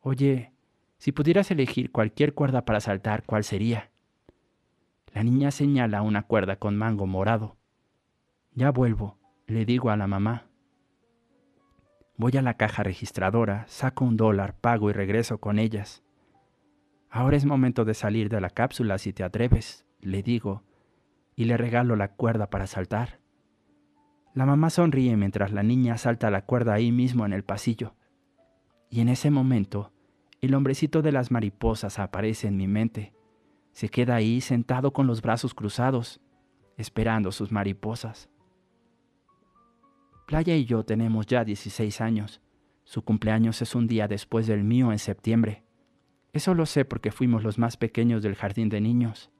Oye, 0.00 0.52
si 0.98 1.12
pudieras 1.12 1.50
elegir 1.50 1.92
cualquier 1.92 2.34
cuerda 2.34 2.64
para 2.64 2.80
saltar, 2.80 3.24
¿cuál 3.24 3.44
sería? 3.44 3.90
La 5.12 5.22
niña 5.22 5.50
señala 5.50 6.02
una 6.02 6.22
cuerda 6.24 6.56
con 6.56 6.76
mango 6.76 7.06
morado. 7.06 7.56
Ya 8.52 8.70
vuelvo, 8.70 9.18
le 9.46 9.64
digo 9.64 9.90
a 9.90 9.96
la 9.96 10.06
mamá. 10.06 10.46
Voy 12.16 12.36
a 12.36 12.42
la 12.42 12.54
caja 12.54 12.84
registradora, 12.84 13.64
saco 13.66 14.04
un 14.04 14.16
dólar, 14.16 14.54
pago 14.60 14.88
y 14.88 14.92
regreso 14.92 15.38
con 15.38 15.58
ellas. 15.58 16.04
Ahora 17.10 17.36
es 17.36 17.44
momento 17.44 17.84
de 17.84 17.94
salir 17.94 18.28
de 18.28 18.40
la 18.40 18.50
cápsula 18.50 18.98
si 18.98 19.12
te 19.12 19.24
atreves, 19.24 19.84
le 20.00 20.22
digo, 20.22 20.62
y 21.34 21.44
le 21.44 21.56
regalo 21.56 21.96
la 21.96 22.08
cuerda 22.08 22.50
para 22.50 22.68
saltar. 22.68 23.20
La 24.32 24.46
mamá 24.46 24.70
sonríe 24.70 25.16
mientras 25.16 25.52
la 25.52 25.64
niña 25.64 25.96
salta 25.96 26.30
la 26.30 26.44
cuerda 26.44 26.74
ahí 26.74 26.92
mismo 26.92 27.26
en 27.26 27.32
el 27.32 27.42
pasillo. 27.42 27.94
Y 28.90 29.00
en 29.00 29.08
ese 29.08 29.30
momento, 29.30 29.92
el 30.40 30.54
hombrecito 30.54 31.02
de 31.02 31.10
las 31.10 31.32
mariposas 31.32 31.98
aparece 31.98 32.46
en 32.46 32.56
mi 32.56 32.68
mente. 32.68 33.12
Se 33.72 33.88
queda 33.88 34.14
ahí 34.14 34.40
sentado 34.40 34.92
con 34.92 35.08
los 35.08 35.20
brazos 35.20 35.52
cruzados, 35.52 36.20
esperando 36.76 37.32
sus 37.32 37.50
mariposas. 37.50 38.28
Playa 40.26 40.56
y 40.56 40.64
yo 40.64 40.84
tenemos 40.84 41.26
ya 41.26 41.44
16 41.44 42.00
años. 42.00 42.40
Su 42.84 43.02
cumpleaños 43.02 43.60
es 43.60 43.74
un 43.74 43.86
día 43.86 44.08
después 44.08 44.46
del 44.46 44.64
mío 44.64 44.90
en 44.90 44.98
septiembre. 44.98 45.64
Eso 46.32 46.54
lo 46.54 46.66
sé 46.66 46.84
porque 46.84 47.12
fuimos 47.12 47.42
los 47.42 47.58
más 47.58 47.76
pequeños 47.76 48.22
del 48.22 48.34
jardín 48.34 48.68
de 48.68 48.80
niños. 48.80 49.30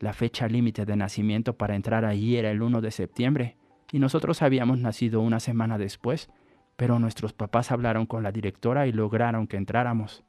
La 0.00 0.12
fecha 0.12 0.48
límite 0.48 0.84
de 0.84 0.96
nacimiento 0.96 1.56
para 1.56 1.76
entrar 1.76 2.04
allí 2.04 2.36
era 2.36 2.50
el 2.50 2.60
1 2.60 2.80
de 2.80 2.90
septiembre, 2.90 3.56
y 3.92 3.98
nosotros 3.98 4.42
habíamos 4.42 4.78
nacido 4.78 5.20
una 5.20 5.40
semana 5.40 5.78
después, 5.78 6.28
pero 6.76 6.98
nuestros 6.98 7.32
papás 7.32 7.70
hablaron 7.70 8.06
con 8.06 8.22
la 8.22 8.32
directora 8.32 8.86
y 8.86 8.92
lograron 8.92 9.46
que 9.46 9.56
entráramos. 9.56 10.24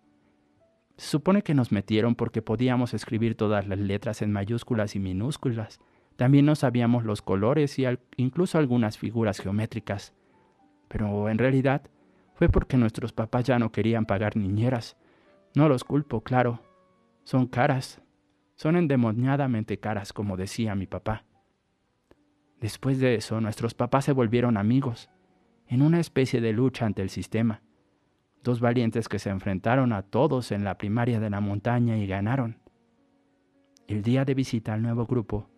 Se 0.97 1.07
supone 1.07 1.41
que 1.41 1.55
nos 1.55 1.71
metieron 1.71 2.15
porque 2.15 2.41
podíamos 2.41 2.93
escribir 2.93 3.35
todas 3.35 3.67
las 3.67 3.79
letras 3.79 4.21
en 4.21 4.31
mayúsculas 4.31 4.95
y 4.95 4.99
minúsculas, 4.99 5.79
también 6.21 6.45
no 6.45 6.53
sabíamos 6.53 7.03
los 7.03 7.23
colores 7.23 7.79
y 7.79 7.85
incluso 8.15 8.59
algunas 8.59 8.95
figuras 8.95 9.39
geométricas. 9.39 10.13
Pero 10.87 11.29
en 11.29 11.39
realidad 11.39 11.89
fue 12.35 12.47
porque 12.47 12.77
nuestros 12.77 13.11
papás 13.11 13.45
ya 13.45 13.57
no 13.57 13.71
querían 13.71 14.05
pagar 14.05 14.37
niñeras. 14.37 14.97
No 15.55 15.67
los 15.67 15.83
culpo, 15.83 16.21
claro. 16.21 16.61
Son 17.23 17.47
caras. 17.47 18.03
Son 18.55 18.75
endemoniadamente 18.75 19.79
caras, 19.79 20.13
como 20.13 20.37
decía 20.37 20.75
mi 20.75 20.85
papá. 20.85 21.25
Después 22.59 22.99
de 22.99 23.15
eso, 23.15 23.41
nuestros 23.41 23.73
papás 23.73 24.05
se 24.05 24.13
volvieron 24.13 24.57
amigos, 24.57 25.09
en 25.65 25.81
una 25.81 25.99
especie 25.99 26.39
de 26.39 26.53
lucha 26.53 26.85
ante 26.85 27.01
el 27.01 27.09
sistema. 27.09 27.63
Dos 28.43 28.59
valientes 28.59 29.09
que 29.09 29.17
se 29.17 29.31
enfrentaron 29.31 29.91
a 29.91 30.03
todos 30.03 30.51
en 30.51 30.65
la 30.65 30.77
primaria 30.77 31.19
de 31.19 31.31
la 31.31 31.41
montaña 31.41 31.97
y 31.97 32.05
ganaron. 32.05 32.59
El 33.87 34.03
día 34.03 34.23
de 34.23 34.35
visita 34.35 34.75
al 34.75 34.83
nuevo 34.83 35.07
grupo, 35.07 35.50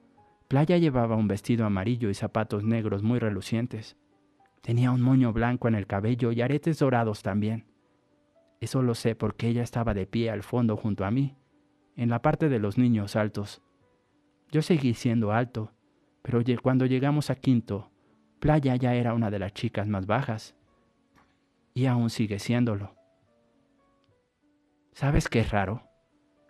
Playa 0.47 0.77
llevaba 0.77 1.15
un 1.15 1.27
vestido 1.27 1.65
amarillo 1.65 2.09
y 2.09 2.13
zapatos 2.13 2.63
negros 2.63 3.03
muy 3.03 3.19
relucientes. 3.19 3.97
Tenía 4.61 4.91
un 4.91 5.01
moño 5.01 5.33
blanco 5.33 5.67
en 5.67 5.75
el 5.75 5.87
cabello 5.87 6.31
y 6.31 6.41
aretes 6.41 6.79
dorados 6.79 7.23
también. 7.23 7.65
Eso 8.61 8.81
lo 8.81 8.95
sé 8.95 9.15
porque 9.15 9.47
ella 9.47 9.63
estaba 9.63 9.93
de 9.93 10.07
pie 10.07 10.29
al 10.29 10.43
fondo 10.43 10.77
junto 10.77 11.03
a 11.05 11.11
mí, 11.11 11.35
en 11.97 12.09
la 12.09 12.21
parte 12.21 12.47
de 12.47 12.59
los 12.59 12.77
niños 12.77 13.15
altos. 13.15 13.61
Yo 14.51 14.61
seguí 14.61 14.93
siendo 14.93 15.33
alto, 15.33 15.73
pero 16.21 16.41
cuando 16.61 16.85
llegamos 16.85 17.29
a 17.29 17.35
quinto, 17.35 17.91
Playa 18.39 18.75
ya 18.75 18.93
era 18.93 19.13
una 19.13 19.31
de 19.31 19.39
las 19.39 19.53
chicas 19.53 19.87
más 19.87 20.05
bajas. 20.05 20.55
Y 21.73 21.87
aún 21.87 22.09
sigue 22.09 22.39
siéndolo. 22.39 22.95
¿Sabes 24.93 25.27
qué 25.27 25.39
es 25.39 25.49
raro? 25.49 25.83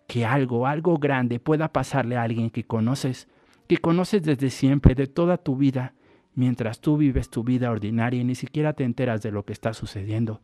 Que 0.06 0.26
algo, 0.26 0.66
algo 0.66 0.98
grande 0.98 1.40
pueda 1.40 1.72
pasarle 1.72 2.16
a 2.16 2.22
alguien 2.22 2.50
que 2.50 2.66
conoces 2.66 3.28
que 3.66 3.78
conoces 3.78 4.22
desde 4.22 4.50
siempre, 4.50 4.94
de 4.94 5.06
toda 5.06 5.38
tu 5.38 5.56
vida, 5.56 5.94
mientras 6.34 6.80
tú 6.80 6.96
vives 6.96 7.30
tu 7.30 7.44
vida 7.44 7.70
ordinaria 7.70 8.20
y 8.20 8.24
ni 8.24 8.34
siquiera 8.34 8.72
te 8.72 8.84
enteras 8.84 9.22
de 9.22 9.32
lo 9.32 9.44
que 9.44 9.52
está 9.52 9.72
sucediendo. 9.72 10.42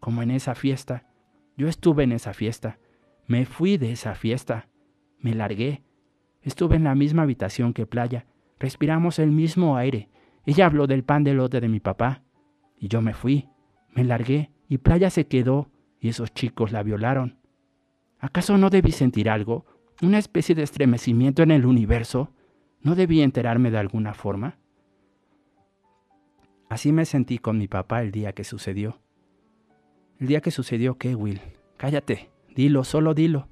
Como 0.00 0.22
en 0.22 0.30
esa 0.30 0.54
fiesta. 0.54 1.06
Yo 1.56 1.68
estuve 1.68 2.04
en 2.04 2.12
esa 2.12 2.34
fiesta. 2.34 2.78
Me 3.26 3.46
fui 3.46 3.76
de 3.76 3.92
esa 3.92 4.14
fiesta. 4.14 4.68
Me 5.18 5.34
largué. 5.34 5.82
Estuve 6.42 6.76
en 6.76 6.84
la 6.84 6.94
misma 6.94 7.22
habitación 7.22 7.72
que 7.72 7.86
Playa. 7.86 8.26
Respiramos 8.58 9.18
el 9.18 9.30
mismo 9.30 9.76
aire. 9.76 10.08
Ella 10.46 10.66
habló 10.66 10.86
del 10.86 11.04
pan 11.04 11.24
de 11.24 11.34
lote 11.34 11.60
de 11.60 11.68
mi 11.68 11.80
papá. 11.80 12.22
Y 12.78 12.88
yo 12.88 13.00
me 13.00 13.14
fui. 13.14 13.48
Me 13.90 14.04
largué 14.04 14.50
y 14.68 14.78
Playa 14.78 15.10
se 15.10 15.26
quedó 15.26 15.70
y 16.00 16.08
esos 16.08 16.34
chicos 16.34 16.72
la 16.72 16.82
violaron. 16.82 17.38
¿Acaso 18.18 18.58
no 18.58 18.70
debí 18.70 18.92
sentir 18.92 19.30
algo? 19.30 19.64
¿Una 20.02 20.18
especie 20.18 20.54
de 20.54 20.62
estremecimiento 20.62 21.42
en 21.42 21.50
el 21.50 21.64
universo? 21.64 22.32
¿No 22.84 22.94
debía 22.94 23.24
enterarme 23.24 23.70
de 23.70 23.78
alguna 23.78 24.12
forma? 24.12 24.58
Así 26.68 26.92
me 26.92 27.06
sentí 27.06 27.38
con 27.38 27.56
mi 27.56 27.66
papá 27.66 28.02
el 28.02 28.12
día 28.12 28.34
que 28.34 28.44
sucedió. 28.44 29.00
¿El 30.20 30.26
día 30.26 30.42
que 30.42 30.50
sucedió 30.50 30.98
qué, 30.98 31.14
Will? 31.14 31.40
Cállate, 31.78 32.30
dilo, 32.54 32.84
solo 32.84 33.14
dilo. 33.14 33.48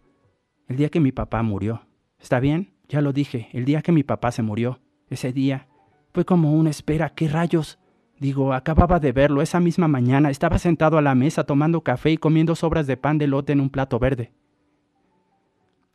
El 0.68 0.76
día 0.76 0.90
que 0.90 1.00
mi 1.00 1.12
papá 1.12 1.42
murió. 1.42 1.86
¿Está 2.20 2.40
bien? 2.40 2.74
Ya 2.90 3.00
lo 3.00 3.14
dije, 3.14 3.48
el 3.52 3.64
día 3.64 3.80
que 3.80 3.90
mi 3.90 4.02
papá 4.02 4.32
se 4.32 4.42
murió. 4.42 4.80
Ese 5.08 5.32
día 5.32 5.66
fue 6.12 6.26
como 6.26 6.52
una 6.52 6.68
espera, 6.68 7.08
¿qué 7.08 7.26
rayos? 7.26 7.78
Digo, 8.20 8.52
acababa 8.52 9.00
de 9.00 9.12
verlo 9.12 9.40
esa 9.40 9.60
misma 9.60 9.88
mañana, 9.88 10.28
estaba 10.28 10.58
sentado 10.58 10.98
a 10.98 11.02
la 11.02 11.14
mesa 11.14 11.44
tomando 11.44 11.80
café 11.80 12.10
y 12.10 12.18
comiendo 12.18 12.54
sobras 12.54 12.86
de 12.86 12.98
pan 12.98 13.16
de 13.16 13.28
lote 13.28 13.54
en 13.54 13.60
un 13.60 13.70
plato 13.70 13.98
verde. 13.98 14.34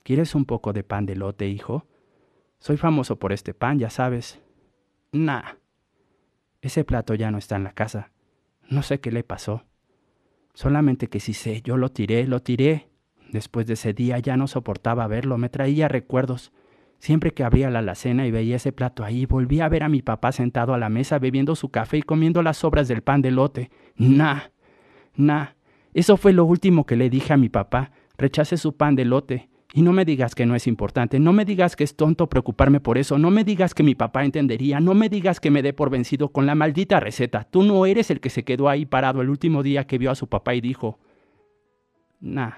¿Quieres 0.02 0.34
un 0.34 0.46
poco 0.46 0.74
de 0.74 0.84
pan 0.84 1.06
de 1.06 1.16
lote, 1.16 1.48
hijo? 1.48 1.86
Soy 2.60 2.78
famoso 2.78 3.18
por 3.18 3.34
este 3.34 3.54
pan, 3.54 3.80
ya 3.80 3.90
sabes. 3.90 4.40
Nah. 5.12 5.56
Ese 6.62 6.84
plato 6.84 7.14
ya 7.14 7.32
no 7.32 7.38
está 7.38 7.56
en 7.56 7.64
la 7.64 7.74
casa. 7.74 8.12
No 8.70 8.82
sé 8.82 9.00
qué 9.00 9.12
le 9.12 9.24
pasó. 9.24 9.64
Solamente 10.54 11.08
que 11.08 11.20
sí 11.20 11.34
sé, 11.34 11.62
yo 11.62 11.78
lo 11.78 11.90
tiré, 11.90 12.26
lo 12.28 12.42
tiré. 12.42 12.90
Después 13.32 13.68
de 13.68 13.74
ese 13.74 13.94
día 13.94 14.20
ya 14.20 14.38
no 14.38 14.48
soportaba 14.48 15.08
verlo, 15.08 15.38
me 15.38 15.50
traía 15.50 15.88
recuerdos. 15.88 16.52
Siempre 17.00 17.32
que 17.32 17.44
abría 17.44 17.70
la 17.70 17.80
alacena 17.80 18.26
y 18.26 18.32
veía 18.32 18.56
ese 18.56 18.72
plato 18.72 19.04
ahí, 19.04 19.26
volvía 19.26 19.66
a 19.66 19.70
ver 19.70 19.84
a 19.84 19.90
mi 19.90 20.02
papá 20.02 20.32
sentado 20.32 20.74
a 20.74 20.80
la 20.80 20.90
mesa 20.90 21.20
bebiendo 21.20 21.56
su 21.56 21.70
café 21.70 21.98
y 21.98 22.02
comiendo 22.02 22.42
las 22.42 22.58
sobras 22.58 22.88
del 22.88 23.04
pan 23.04 23.22
de 23.22 23.32
lote. 23.32 23.70
Nah, 23.96 24.40
nah. 25.16 25.50
Eso 25.94 26.18
fue 26.18 26.34
lo 26.34 26.46
último 26.46 26.86
que 26.86 26.96
le 26.96 27.10
dije 27.10 27.34
a 27.34 27.38
mi 27.38 27.50
papá. 27.50 27.92
Rechace 28.18 28.58
su 28.58 28.76
pan 28.76 28.96
de 28.96 29.06
lote. 29.06 29.50
Y 29.74 29.82
no 29.82 29.92
me 29.92 30.06
digas 30.06 30.34
que 30.34 30.46
no 30.46 30.56
es 30.56 30.66
importante, 30.66 31.20
no 31.20 31.34
me 31.34 31.44
digas 31.44 31.76
que 31.76 31.84
es 31.84 31.96
tonto 31.96 32.28
preocuparme 32.28 32.80
por 32.80 32.98
eso, 32.98 33.18
no 33.18 33.32
me 33.32 33.44
digas 33.44 33.74
que 33.74 33.84
mi 33.84 33.96
papá 33.96 34.24
entendería, 34.24 34.80
no 34.80 34.94
me 34.94 35.10
digas 35.10 35.40
que 35.40 35.52
me 35.52 35.62
dé 35.62 35.74
por 35.74 35.90
vencido 35.90 36.30
con 36.30 36.46
la 36.46 36.56
maldita 36.56 37.00
receta. 37.00 37.44
Tú 37.44 37.64
no 37.64 37.86
eres 37.86 38.10
el 38.10 38.22
que 38.22 38.30
se 38.30 38.44
quedó 38.44 38.70
ahí 38.70 38.86
parado 38.86 39.22
el 39.22 39.30
último 39.30 39.64
día 39.64 39.86
que 39.86 39.98
vio 39.98 40.10
a 40.10 40.16
su 40.16 40.28
papá 40.28 40.56
y 40.56 40.62
dijo, 40.62 41.00
nah. 42.22 42.54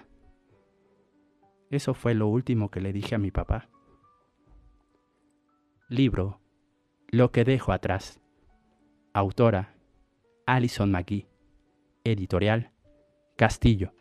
Eso 1.72 1.94
fue 1.94 2.14
lo 2.14 2.28
último 2.28 2.70
que 2.70 2.82
le 2.82 2.94
dije 2.94 3.16
a 3.16 3.20
mi 3.20 3.32
papá. 3.32 3.70
Libro 5.88 6.40
Lo 7.10 7.32
que 7.32 7.44
dejo 7.44 7.72
atrás. 7.72 8.20
Autora 9.14 9.76
Alison 10.46 10.92
McGee. 10.92 11.28
Editorial 12.04 12.72
Castillo. 13.36 13.99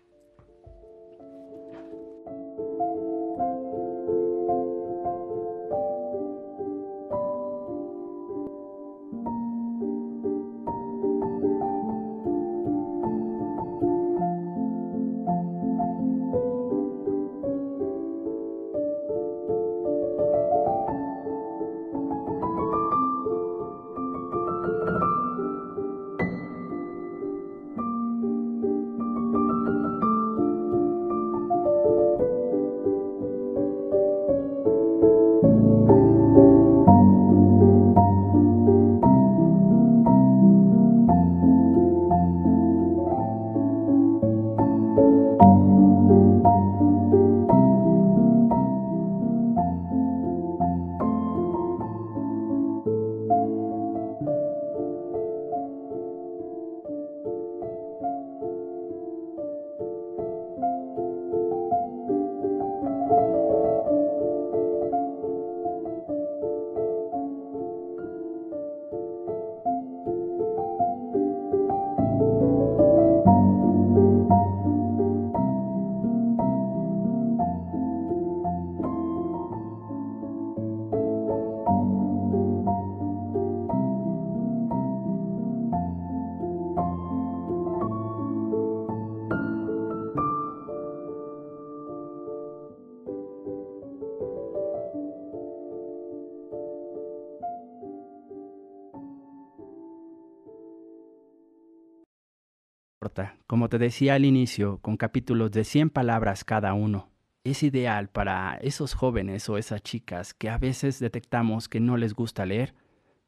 Te 103.69 103.77
decía 103.77 104.15
al 104.15 104.25
inicio, 104.25 104.79
con 104.79 104.97
capítulos 104.97 105.51
de 105.51 105.63
100 105.63 105.91
palabras 105.91 106.43
cada 106.43 106.73
uno. 106.73 107.11
Es 107.45 107.63
ideal 107.63 108.09
para 108.09 108.57
esos 108.63 108.95
jóvenes 108.95 109.47
o 109.51 109.59
esas 109.59 109.83
chicas 109.83 110.33
que 110.33 110.49
a 110.49 110.57
veces 110.57 111.01
detectamos 111.01 111.69
que 111.69 111.79
no 111.79 111.99
les 111.99 112.15
gusta 112.15 112.47
leer, 112.47 112.75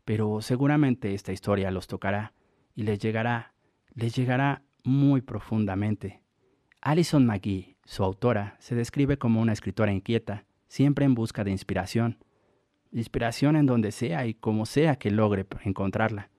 pero 0.07 0.41
seguramente 0.41 1.13
esta 1.13 1.33
historia 1.33 1.71
los 1.71 1.89
tocará 1.89 2.33
y 2.75 2.85
les 2.85 2.99
llegará, 3.01 3.53
les 3.95 4.17
llegará 4.17 4.63
muy 4.83 5.21
profundamente. 5.21 6.23
Alison 6.81 7.27
McGee, 7.27 7.77
su 7.85 8.03
autora, 8.03 8.57
se 8.61 8.75
describe 8.75 9.19
como 9.19 9.43
una 9.43 9.53
escritora 9.53 9.93
inquieta, 9.93 10.47
siempre 10.69 11.05
en 11.05 11.15
busca 11.15 11.45
de 11.45 11.51
inspiración. 11.51 12.17
Inspiración 12.93 13.57
en 13.57 13.67
donde 13.67 13.93
sea 13.93 14.25
y 14.25 14.33
como 14.33 14.65
sea 14.65 14.97
que 14.97 15.11
logre 15.11 15.47
encontrarla. 15.65 16.31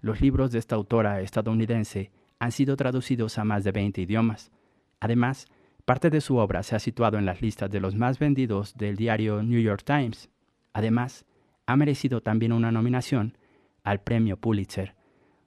Los 0.00 0.20
libros 0.20 0.50
de 0.50 0.58
esta 0.58 0.74
autora 0.74 1.20
estadounidense 1.20 2.10
han 2.38 2.52
sido 2.52 2.76
traducidos 2.76 3.38
a 3.38 3.44
más 3.44 3.64
de 3.64 3.72
20 3.72 4.00
idiomas. 4.00 4.50
Además, 5.00 5.46
parte 5.84 6.10
de 6.10 6.20
su 6.20 6.36
obra 6.36 6.62
se 6.62 6.76
ha 6.76 6.78
situado 6.78 7.18
en 7.18 7.26
las 7.26 7.40
listas 7.42 7.70
de 7.70 7.80
los 7.80 7.94
más 7.94 8.18
vendidos 8.18 8.76
del 8.76 8.96
diario 8.96 9.42
New 9.42 9.60
York 9.60 9.82
Times. 9.84 10.30
Además, 10.72 11.24
ha 11.66 11.76
merecido 11.76 12.20
también 12.20 12.52
una 12.52 12.72
nominación 12.72 13.36
al 13.82 14.00
premio 14.00 14.36
Pulitzer. 14.36 14.94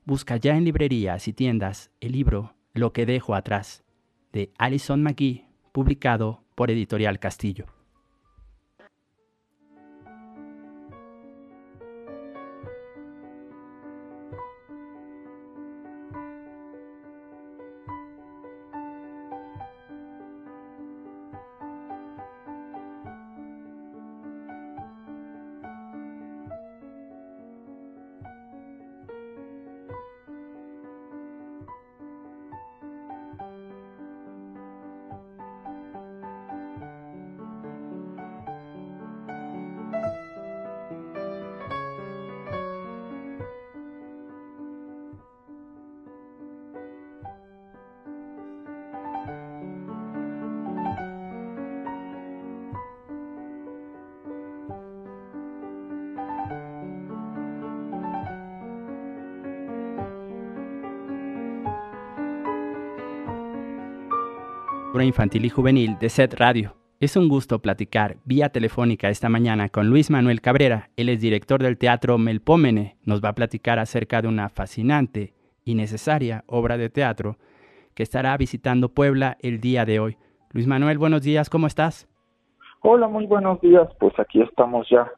Busca 0.05 0.37
ya 0.37 0.55
en 0.55 0.63
librerías 0.63 1.27
y 1.27 1.33
tiendas 1.33 1.91
el 1.99 2.13
libro 2.13 2.55
Lo 2.73 2.93
que 2.93 3.05
dejo 3.05 3.35
atrás, 3.35 3.83
de 4.31 4.51
Alison 4.57 5.03
McGee, 5.03 5.45
publicado 5.71 6.43
por 6.55 6.71
Editorial 6.71 7.19
Castillo. 7.19 7.78
Infantil 65.03 65.45
y 65.45 65.49
juvenil 65.49 65.97
de 65.99 66.09
SET 66.09 66.33
Radio. 66.35 66.75
Es 66.99 67.15
un 67.15 67.29
gusto 67.29 67.59
platicar 67.59 68.17
vía 68.25 68.49
telefónica 68.49 69.09
esta 69.09 69.29
mañana 69.29 69.69
con 69.69 69.87
Luis 69.89 70.11
Manuel 70.11 70.41
Cabrera. 70.41 70.89
Él 70.97 71.09
es 71.09 71.21
director 71.21 71.61
del 71.61 71.77
Teatro 71.77 72.17
Melpómene. 72.17 72.97
Nos 73.05 73.23
va 73.23 73.29
a 73.29 73.35
platicar 73.35 73.79
acerca 73.79 74.21
de 74.21 74.27
una 74.27 74.49
fascinante 74.49 75.33
y 75.63 75.75
necesaria 75.75 76.43
obra 76.47 76.77
de 76.77 76.89
teatro 76.89 77.37
que 77.95 78.03
estará 78.03 78.35
visitando 78.37 78.89
Puebla 78.89 79.37
el 79.41 79.61
día 79.61 79.85
de 79.85 79.99
hoy. 79.99 80.17
Luis 80.51 80.67
Manuel, 80.67 80.97
buenos 80.97 81.21
días, 81.21 81.49
¿cómo 81.49 81.67
estás? 81.67 82.07
Hola, 82.81 83.07
muy 83.07 83.25
buenos 83.25 83.61
días. 83.61 83.87
Pues 83.99 84.17
aquí 84.19 84.41
estamos 84.41 84.87
ya 84.89 85.09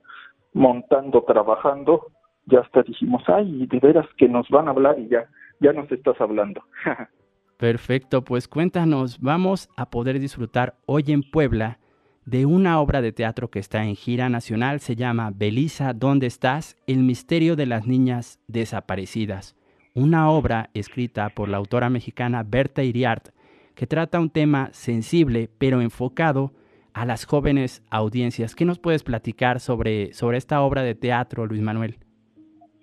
montando, 0.53 1.23
trabajando. 1.23 2.07
Ya 2.45 2.59
hasta 2.59 2.83
dijimos, 2.83 3.23
ay, 3.27 3.65
de 3.67 3.79
veras 3.79 4.07
que 4.17 4.27
nos 4.27 4.49
van 4.49 4.67
a 4.67 4.71
hablar 4.71 4.99
y 4.99 5.07
ya, 5.07 5.29
ya 5.59 5.73
nos 5.73 5.91
estás 5.91 6.19
hablando. 6.19 6.63
Perfecto, 7.61 8.23
pues 8.23 8.47
cuéntanos, 8.47 9.21
vamos 9.21 9.69
a 9.77 9.91
poder 9.91 10.19
disfrutar 10.19 10.77
hoy 10.87 11.03
en 11.09 11.21
Puebla 11.21 11.77
de 12.25 12.47
una 12.47 12.81
obra 12.81 13.03
de 13.03 13.11
teatro 13.11 13.51
que 13.51 13.59
está 13.59 13.85
en 13.85 13.95
gira 13.95 14.29
nacional, 14.29 14.79
se 14.79 14.95
llama 14.95 15.31
Belisa, 15.31 15.93
¿dónde 15.93 16.25
estás? 16.25 16.75
El 16.87 17.03
misterio 17.03 17.55
de 17.55 17.67
las 17.67 17.85
niñas 17.85 18.39
desaparecidas. 18.47 19.55
Una 19.93 20.31
obra 20.31 20.71
escrita 20.73 21.29
por 21.29 21.49
la 21.49 21.57
autora 21.57 21.91
mexicana 21.91 22.41
Berta 22.41 22.81
Iriart, 22.81 23.27
que 23.75 23.85
trata 23.85 24.19
un 24.19 24.31
tema 24.31 24.69
sensible 24.71 25.47
pero 25.59 25.81
enfocado 25.81 26.53
a 26.93 27.05
las 27.05 27.25
jóvenes 27.25 27.83
audiencias. 27.91 28.55
¿Qué 28.55 28.65
nos 28.65 28.79
puedes 28.79 29.03
platicar 29.03 29.59
sobre, 29.59 30.13
sobre 30.13 30.39
esta 30.39 30.63
obra 30.63 30.81
de 30.81 30.95
teatro, 30.95 31.45
Luis 31.45 31.61
Manuel? 31.61 31.97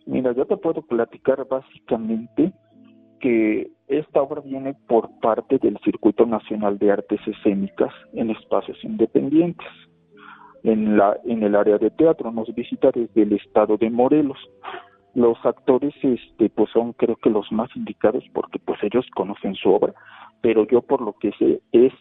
Mira, 0.06 0.32
yo 0.36 0.46
te 0.46 0.56
puedo 0.56 0.82
platicar 0.82 1.44
básicamente 1.48 2.52
que 3.18 3.72
esta 3.89 4.22
obra 4.22 4.43
viene 4.43 4.74
por 4.86 5.18
parte 5.20 5.59
del 5.59 5.78
Circuito 5.82 6.26
Nacional 6.26 6.78
de 6.78 6.93
Artes 6.93 7.20
Escénicas 7.26 7.93
en 8.12 8.30
espacios 8.30 8.82
independientes. 8.84 9.66
En, 10.62 10.99
la, 10.99 11.16
en 11.24 11.43
el 11.43 11.55
área 11.55 11.78
de 11.78 11.91
teatro 11.91 12.30
nos 12.30 12.53
visita 12.55 12.91
desde 12.93 13.22
el 13.22 13.32
estado 13.32 13.76
de 13.78 13.91
Morelos. 13.91 14.39
Los 15.14 15.39
actores 15.45 15.95
este, 16.03 16.51
pues 16.51 16.70
son 16.70 16.93
creo 16.93 17.16
que 17.16 17.30
los 17.30 17.51
más 17.51 17.74
indicados 17.74 18.24
porque 18.34 18.59
pues 18.59 18.78
ellos 18.82 19.07
conocen 19.14 19.55
su 19.55 19.70
obra, 19.70 19.95
pero 20.43 20.66
yo 20.66 20.82
por 20.82 21.01
lo 21.01 21.14
que 21.14 21.32
sé 21.39 21.61
es 21.72 21.93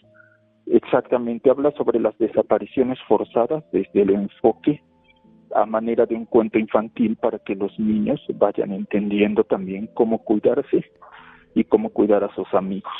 exactamente 0.65 1.49
habla 1.49 1.71
sobre 1.71 1.99
las 1.99 2.17
desapariciones 2.17 2.99
forzadas 3.07 3.63
desde 3.71 4.01
el 4.01 4.09
enfoque 4.09 4.81
a 5.55 5.65
manera 5.65 6.05
de 6.05 6.15
un 6.15 6.25
cuento 6.25 6.59
infantil 6.59 7.15
para 7.15 7.39
que 7.39 7.55
los 7.55 7.77
niños 7.79 8.21
vayan 8.35 8.73
entendiendo 8.73 9.45
también 9.45 9.87
cómo 9.93 10.19
cuidarse 10.19 10.83
y 11.59 11.63
cómo 11.63 11.89
cuidar 11.89 12.23
a 12.23 12.33
sus 12.35 12.47
amigos. 12.53 12.93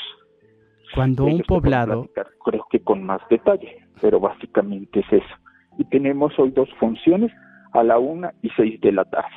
Cuando 0.96 1.26
un 1.26 1.42
poblado... 1.42 2.10
Creo 2.44 2.66
que 2.70 2.80
con 2.80 3.04
más 3.04 3.22
detalle, 3.30 3.86
pero 4.02 4.20
básicamente 4.20 5.02
es 5.02 5.06
eso. 5.12 5.36
Y 5.78 5.86
tenemos 5.86 6.38
hoy 6.40 6.52
dos 6.52 6.70
funciones 6.80 7.32
a 7.74 7.84
la 7.84 8.00
una 8.00 8.34
y 8.42 8.50
seis 8.56 8.80
de 8.82 8.92
la 8.92 9.06
tarde. 9.06 9.28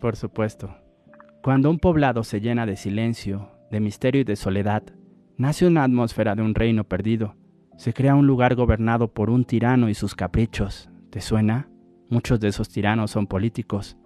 Por 0.00 0.16
supuesto. 0.16 0.74
Cuando 1.42 1.70
un 1.70 1.78
poblado 1.78 2.24
se 2.24 2.40
llena 2.40 2.66
de 2.66 2.76
silencio, 2.76 3.50
de 3.70 3.80
misterio 3.80 4.20
y 4.20 4.24
de 4.24 4.36
soledad, 4.36 4.82
nace 5.38 5.66
una 5.66 5.84
atmósfera 5.84 6.34
de 6.34 6.42
un 6.42 6.54
reino 6.54 6.84
perdido. 6.84 7.36
Se 7.76 7.94
crea 7.94 8.14
un 8.14 8.26
lugar 8.26 8.54
gobernado 8.54 9.14
por 9.14 9.30
un 9.30 9.44
tirano 9.44 9.88
y 9.88 9.94
sus 9.94 10.14
caprichos. 10.14 10.90
¿Te 11.10 11.20
suena? 11.20 11.68
Muchos 12.10 12.40
de 12.40 12.48
esos 12.48 12.68
tiranos 12.68 13.12
son 13.12 13.26
políticos. 13.26 13.96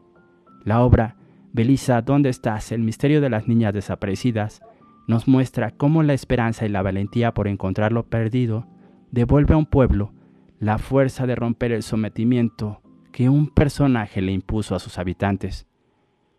La 0.65 0.83
obra 0.83 1.17
Belisa, 1.59 2.03
¿dónde 2.03 2.29
estás? 2.29 2.71
El 2.71 2.83
misterio 2.83 3.21
de 3.21 3.31
las 3.31 3.49
niñas 3.49 3.75
desaparecidas 3.75 4.63
nos 5.09 5.27
muestra 5.27 5.73
cómo 5.73 6.05
la 6.05 6.13
esperanza 6.13 6.65
y 6.65 6.69
la 6.69 6.83
valentía 6.83 7.35
por 7.35 7.49
encontrar 7.49 7.91
lo 7.91 8.07
perdido 8.07 8.69
devuelve 9.11 9.55
a 9.55 9.57
un 9.57 9.67
pueblo 9.67 10.13
la 10.61 10.79
fuerza 10.79 11.27
de 11.27 11.35
romper 11.35 11.73
el 11.73 11.83
sometimiento 11.83 12.81
que 13.11 13.29
un 13.29 13.49
personaje 13.49 14.23
le 14.23 14.31
impuso 14.31 14.77
a 14.77 14.79
sus 14.79 14.99
habitantes. 14.99 15.67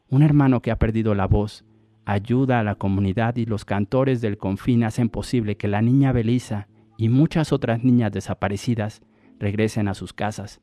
Un 0.09 0.23
hermano 0.23 0.61
que 0.61 0.71
ha 0.71 0.79
perdido 0.79 1.13
la 1.15 1.27
voz 1.27 1.65
ayuda 2.05 2.61
a 2.61 2.63
la 2.63 2.75
comunidad 2.75 3.35
y 3.35 3.45
los 3.45 3.65
cantores 3.65 4.21
del 4.21 4.37
confín 4.37 4.85
hacen 4.85 5.09
posible 5.09 5.57
que 5.57 5.67
la 5.67 5.81
niña 5.81 6.13
Belisa 6.13 6.69
y 6.95 7.09
muchas 7.09 7.51
otras 7.51 7.83
niñas 7.83 8.13
desaparecidas 8.13 9.01
regresen 9.37 9.89
a 9.89 9.95
sus 9.95 10.13
casas, 10.13 10.61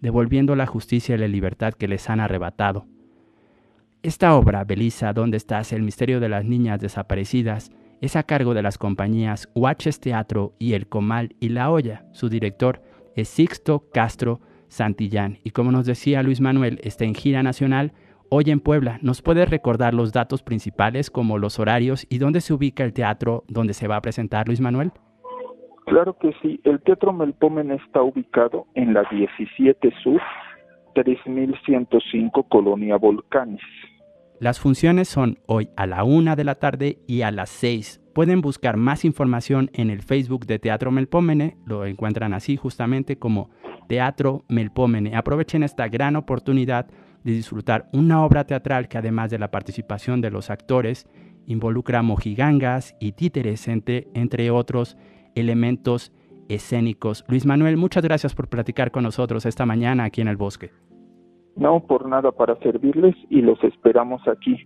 devolviendo 0.00 0.54
la 0.54 0.66
justicia 0.66 1.16
y 1.16 1.18
la 1.18 1.26
libertad 1.26 1.74
que 1.74 1.88
les 1.88 2.08
han 2.08 2.20
arrebatado. 2.20 2.86
Esta 4.00 4.36
obra, 4.36 4.62
Belisa, 4.62 5.12
¿Dónde 5.12 5.36
estás? 5.36 5.72
El 5.72 5.82
misterio 5.82 6.20
de 6.20 6.28
las 6.28 6.44
niñas 6.44 6.80
desaparecidas, 6.80 7.72
es 8.00 8.14
a 8.14 8.22
cargo 8.22 8.54
de 8.54 8.62
las 8.62 8.78
compañías 8.78 9.50
Huaches 9.56 9.98
Teatro 9.98 10.52
y 10.60 10.74
El 10.74 10.86
Comal 10.86 11.34
y 11.40 11.48
La 11.48 11.72
Olla. 11.72 12.04
Su 12.12 12.28
director 12.28 12.80
es 13.16 13.28
Sixto 13.28 13.90
Castro 13.92 14.40
Santillán. 14.68 15.38
Y 15.42 15.50
como 15.50 15.72
nos 15.72 15.84
decía 15.84 16.22
Luis 16.22 16.40
Manuel, 16.40 16.78
está 16.84 17.06
en 17.06 17.16
gira 17.16 17.42
nacional 17.42 17.92
hoy 18.30 18.44
en 18.52 18.60
Puebla. 18.60 19.00
¿Nos 19.02 19.20
puedes 19.20 19.50
recordar 19.50 19.94
los 19.94 20.12
datos 20.12 20.44
principales 20.44 21.10
como 21.10 21.36
los 21.36 21.58
horarios 21.58 22.06
y 22.08 22.18
dónde 22.18 22.40
se 22.40 22.54
ubica 22.54 22.84
el 22.84 22.92
teatro 22.92 23.42
donde 23.48 23.74
se 23.74 23.88
va 23.88 23.96
a 23.96 24.00
presentar 24.00 24.46
Luis 24.46 24.60
Manuel? 24.60 24.92
Claro 25.86 26.16
que 26.18 26.32
sí. 26.40 26.60
El 26.62 26.80
Teatro 26.82 27.12
Melpomen 27.12 27.72
está 27.72 28.02
ubicado 28.02 28.66
en 28.74 28.94
la 28.94 29.02
17 29.10 29.92
Sur, 30.04 30.20
3105 30.94 32.42
Colonia 32.44 32.96
Volcanes. 32.96 33.62
Las 34.40 34.60
funciones 34.60 35.08
son 35.08 35.40
hoy 35.46 35.70
a 35.76 35.86
la 35.86 36.04
una 36.04 36.36
de 36.36 36.44
la 36.44 36.54
tarde 36.54 37.00
y 37.08 37.22
a 37.22 37.32
las 37.32 37.50
6. 37.50 38.00
Pueden 38.14 38.40
buscar 38.40 38.76
más 38.76 39.04
información 39.04 39.68
en 39.72 39.90
el 39.90 40.00
Facebook 40.02 40.46
de 40.46 40.60
Teatro 40.60 40.92
Melpómene, 40.92 41.56
lo 41.66 41.84
encuentran 41.86 42.32
así 42.32 42.56
justamente 42.56 43.18
como 43.18 43.50
Teatro 43.88 44.44
Melpómene. 44.48 45.16
Aprovechen 45.16 45.64
esta 45.64 45.88
gran 45.88 46.14
oportunidad 46.14 46.86
de 47.24 47.32
disfrutar 47.32 47.88
una 47.92 48.24
obra 48.24 48.44
teatral 48.44 48.86
que 48.86 48.98
además 48.98 49.30
de 49.30 49.40
la 49.40 49.50
participación 49.50 50.20
de 50.20 50.30
los 50.30 50.50
actores 50.50 51.08
involucra 51.46 52.02
mojigangas 52.02 52.94
y 53.00 53.12
títeres, 53.12 53.66
entre, 53.66 54.06
entre 54.14 54.52
otros 54.52 54.96
elementos 55.34 56.12
escénicos. 56.48 57.24
Luis 57.26 57.44
Manuel, 57.44 57.76
muchas 57.76 58.04
gracias 58.04 58.36
por 58.36 58.48
platicar 58.48 58.92
con 58.92 59.02
nosotros 59.02 59.46
esta 59.46 59.66
mañana 59.66 60.04
aquí 60.04 60.20
en 60.20 60.28
el 60.28 60.36
bosque. 60.36 60.70
No, 61.58 61.80
por 61.80 62.08
nada, 62.08 62.30
para 62.32 62.56
servirles 62.60 63.16
y 63.30 63.42
los 63.42 63.62
esperamos 63.64 64.26
aquí. 64.28 64.56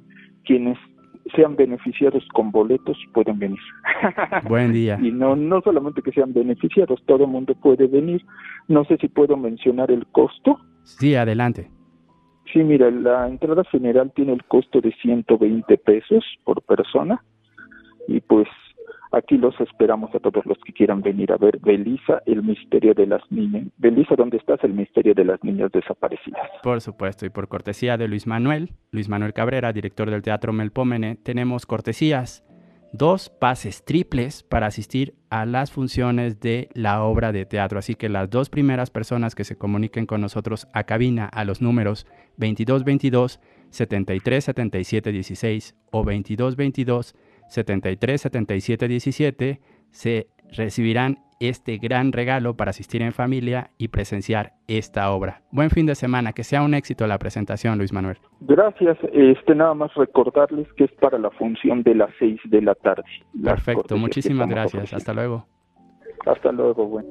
Quienes 0.44 0.78
sean 1.34 1.56
beneficiados 1.56 2.22
con 2.34 2.50
boletos 2.50 2.98
pueden 3.14 3.38
venir. 3.38 3.58
Buen 4.48 4.72
día. 4.72 4.98
y 5.00 5.10
no, 5.10 5.36
no 5.36 5.60
solamente 5.62 6.02
que 6.02 6.12
sean 6.12 6.32
beneficiados, 6.32 7.02
todo 7.06 7.24
el 7.24 7.30
mundo 7.30 7.54
puede 7.54 7.86
venir. 7.86 8.22
No 8.68 8.84
sé 8.84 8.98
si 8.98 9.08
puedo 9.08 9.36
mencionar 9.36 9.90
el 9.90 10.06
costo. 10.08 10.58
Sí, 10.84 11.14
adelante. 11.14 11.70
Sí, 12.52 12.62
mira, 12.62 12.90
la 12.90 13.28
entrada 13.28 13.64
general 13.64 14.12
tiene 14.14 14.32
el 14.32 14.44
costo 14.44 14.80
de 14.80 14.92
120 15.00 15.78
pesos 15.78 16.24
por 16.44 16.60
persona 16.62 17.22
y 18.08 18.20
pues 18.20 18.48
Aquí 19.12 19.36
los 19.36 19.54
esperamos 19.60 20.12
a 20.14 20.20
todos 20.20 20.46
los 20.46 20.56
que 20.64 20.72
quieran 20.72 21.02
venir 21.02 21.32
a 21.32 21.36
ver 21.36 21.58
Belisa, 21.60 22.22
el 22.24 22.42
misterio 22.42 22.94
de 22.94 23.06
las 23.06 23.20
niñas. 23.30 23.66
Belisa, 23.76 24.14
¿dónde 24.16 24.38
estás? 24.38 24.64
El 24.64 24.72
misterio 24.72 25.12
de 25.14 25.26
las 25.26 25.44
niñas 25.44 25.70
desaparecidas. 25.70 26.48
Por 26.62 26.80
supuesto, 26.80 27.26
y 27.26 27.30
por 27.30 27.48
cortesía 27.48 27.98
de 27.98 28.08
Luis 28.08 28.26
Manuel, 28.26 28.70
Luis 28.90 29.10
Manuel 29.10 29.34
Cabrera, 29.34 29.74
director 29.74 30.10
del 30.10 30.22
Teatro 30.22 30.54
Melpómene, 30.54 31.16
tenemos 31.16 31.66
cortesías, 31.66 32.42
dos 32.92 33.28
pases 33.28 33.84
triples 33.84 34.42
para 34.42 34.68
asistir 34.68 35.14
a 35.28 35.44
las 35.44 35.72
funciones 35.72 36.40
de 36.40 36.70
la 36.72 37.02
obra 37.02 37.32
de 37.32 37.44
teatro. 37.44 37.78
Así 37.78 37.94
que 37.94 38.08
las 38.08 38.30
dos 38.30 38.48
primeras 38.48 38.88
personas 38.90 39.34
que 39.34 39.44
se 39.44 39.58
comuniquen 39.58 40.06
con 40.06 40.22
nosotros 40.22 40.66
a 40.72 40.84
cabina 40.84 41.26
a 41.26 41.44
los 41.44 41.60
números 41.60 42.06
2222 42.38 43.40
737716 43.70 45.76
o 45.90 45.98
2222 45.98 47.14
73 47.52 48.20
77 48.20 48.88
17 48.88 49.60
se 49.90 50.26
recibirán 50.56 51.18
este 51.40 51.78
gran 51.78 52.12
regalo 52.12 52.54
para 52.54 52.70
asistir 52.70 53.02
en 53.02 53.12
familia 53.12 53.70
y 53.76 53.88
presenciar 53.88 54.52
esta 54.68 55.10
obra. 55.10 55.42
Buen 55.50 55.70
fin 55.70 55.86
de 55.86 55.94
semana, 55.94 56.32
que 56.32 56.44
sea 56.44 56.62
un 56.62 56.74
éxito 56.74 57.06
la 57.06 57.18
presentación, 57.18 57.78
Luis 57.78 57.92
Manuel. 57.92 58.16
Gracias, 58.40 58.96
este 59.12 59.54
nada 59.54 59.74
más 59.74 59.92
recordarles 59.94 60.72
que 60.74 60.84
es 60.84 60.92
para 60.92 61.18
la 61.18 61.30
función 61.30 61.82
de 61.82 61.96
las 61.96 62.10
6 62.18 62.40
de 62.44 62.62
la 62.62 62.74
tarde. 62.76 63.04
Perfecto, 63.42 63.96
muchísimas 63.96 64.48
gracias. 64.48 64.94
Hasta 64.94 65.12
luego. 65.12 65.46
Hasta 66.24 66.52
luego, 66.52 66.86
bueno. 66.86 67.08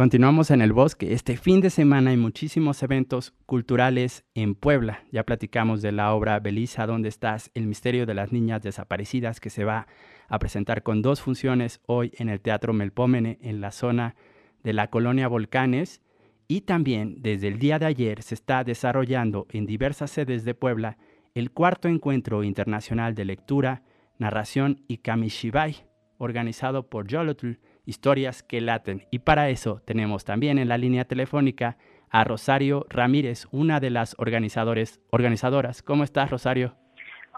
Continuamos 0.00 0.50
en 0.50 0.62
el 0.62 0.72
bosque. 0.72 1.12
Este 1.12 1.36
fin 1.36 1.60
de 1.60 1.68
semana 1.68 2.08
hay 2.08 2.16
muchísimos 2.16 2.82
eventos 2.82 3.34
culturales 3.44 4.24
en 4.32 4.54
Puebla. 4.54 5.04
Ya 5.12 5.24
platicamos 5.24 5.82
de 5.82 5.92
la 5.92 6.14
obra 6.14 6.40
Belisa, 6.40 6.86
¿dónde 6.86 7.10
estás? 7.10 7.50
El 7.52 7.66
misterio 7.66 8.06
de 8.06 8.14
las 8.14 8.32
niñas 8.32 8.62
desaparecidas, 8.62 9.40
que 9.40 9.50
se 9.50 9.66
va 9.66 9.88
a 10.26 10.38
presentar 10.38 10.82
con 10.82 11.02
dos 11.02 11.20
funciones 11.20 11.82
hoy 11.84 12.12
en 12.16 12.30
el 12.30 12.40
Teatro 12.40 12.72
Melpómene, 12.72 13.38
en 13.42 13.60
la 13.60 13.72
zona 13.72 14.14
de 14.62 14.72
la 14.72 14.88
colonia 14.88 15.28
Volcanes. 15.28 16.00
Y 16.48 16.62
también 16.62 17.16
desde 17.20 17.48
el 17.48 17.58
día 17.58 17.78
de 17.78 17.84
ayer 17.84 18.22
se 18.22 18.36
está 18.36 18.64
desarrollando 18.64 19.48
en 19.50 19.66
diversas 19.66 20.10
sedes 20.10 20.46
de 20.46 20.54
Puebla 20.54 20.96
el 21.34 21.50
cuarto 21.50 21.88
encuentro 21.88 22.42
internacional 22.42 23.14
de 23.14 23.26
lectura, 23.26 23.82
narración 24.16 24.80
y 24.88 24.96
kamishibai, 24.96 25.84
organizado 26.16 26.88
por 26.88 27.06
Yolotl 27.06 27.58
historias 27.84 28.42
que 28.42 28.60
laten. 28.60 29.04
Y 29.10 29.20
para 29.20 29.48
eso 29.48 29.80
tenemos 29.84 30.24
también 30.24 30.58
en 30.58 30.68
la 30.68 30.78
línea 30.78 31.04
telefónica 31.04 31.76
a 32.10 32.24
Rosario 32.24 32.86
Ramírez, 32.88 33.46
una 33.52 33.80
de 33.80 33.90
las 33.90 34.14
organizadores, 34.18 35.00
organizadoras. 35.10 35.82
¿Cómo 35.82 36.04
estás, 36.04 36.30
Rosario? 36.30 36.74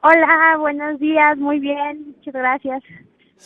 Hola, 0.03 0.57
buenos 0.59 0.99
días, 0.99 1.39
muy 1.39 1.61
bien, 1.61 2.15
muchas 2.17 2.35
gracias 2.35 2.83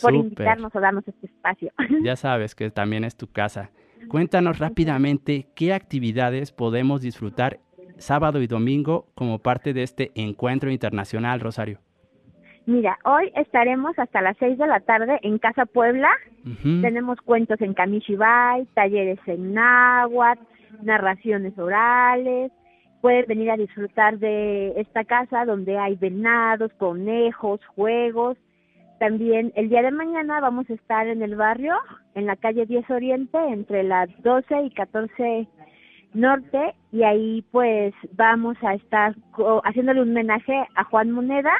por 0.01 0.15
invitarnos 0.15 0.75
a 0.75 0.79
darnos 0.79 1.07
este 1.07 1.27
espacio. 1.27 1.71
Ya 2.03 2.15
sabes 2.15 2.55
que 2.55 2.71
también 2.71 3.03
es 3.03 3.15
tu 3.15 3.27
casa. 3.27 3.69
Cuéntanos 4.07 4.59
rápidamente 4.59 5.47
qué 5.55 5.73
actividades 5.73 6.51
podemos 6.51 7.01
disfrutar 7.01 7.59
sábado 7.97 8.41
y 8.41 8.47
domingo 8.47 9.07
como 9.15 9.39
parte 9.39 9.73
de 9.73 9.83
este 9.83 10.11
encuentro 10.15 10.71
internacional, 10.71 11.39
Rosario. 11.39 11.79
Mira, 12.67 12.99
hoy 13.05 13.31
estaremos 13.37 13.97
hasta 13.97 14.21
las 14.21 14.35
6 14.39 14.57
de 14.57 14.67
la 14.67 14.81
tarde 14.81 15.19
en 15.21 15.39
Casa 15.39 15.65
Puebla. 15.65 16.09
Tenemos 16.81 17.17
cuentos 17.21 17.61
en 17.61 17.73
Kamishibai, 17.73 18.65
talleres 18.73 19.19
en 19.25 19.53
náhuatl, 19.53 20.43
narraciones 20.83 21.57
orales. 21.57 22.51
Puedes 22.99 23.25
venir 23.25 23.51
a 23.51 23.55
disfrutar 23.55 24.19
de 24.19 24.73
esta 24.81 25.05
casa 25.05 25.45
donde 25.45 25.77
hay 25.77 25.95
venados, 25.95 26.73
conejos, 26.73 27.65
juegos. 27.67 28.37
También 28.99 29.53
el 29.55 29.69
día 29.69 29.81
de 29.81 29.91
mañana 29.91 30.41
vamos 30.41 30.69
a 30.69 30.73
estar 30.73 31.07
en 31.07 31.21
el 31.21 31.37
barrio, 31.37 31.73
en 32.15 32.25
la 32.25 32.35
calle 32.35 32.65
10 32.65 32.89
Oriente, 32.89 33.37
entre 33.47 33.83
las 33.83 34.09
12 34.23 34.63
y 34.63 34.71
14 34.71 35.47
Norte, 36.13 36.75
y 36.91 37.03
ahí 37.03 37.45
pues 37.49 37.93
vamos 38.17 38.57
a 38.61 38.73
estar 38.73 39.15
haciéndole 39.63 40.01
un 40.01 40.11
homenaje 40.11 40.67
a 40.75 40.83
Juan 40.83 41.11
Moneda 41.11 41.53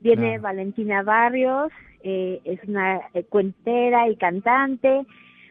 Viene 0.00 0.38
Valentina 0.38 1.02
Barrios, 1.02 1.72
eh, 2.02 2.40
es 2.44 2.60
una 2.68 3.00
eh, 3.14 3.24
cuentera 3.24 4.08
y 4.08 4.16
cantante. 4.16 5.04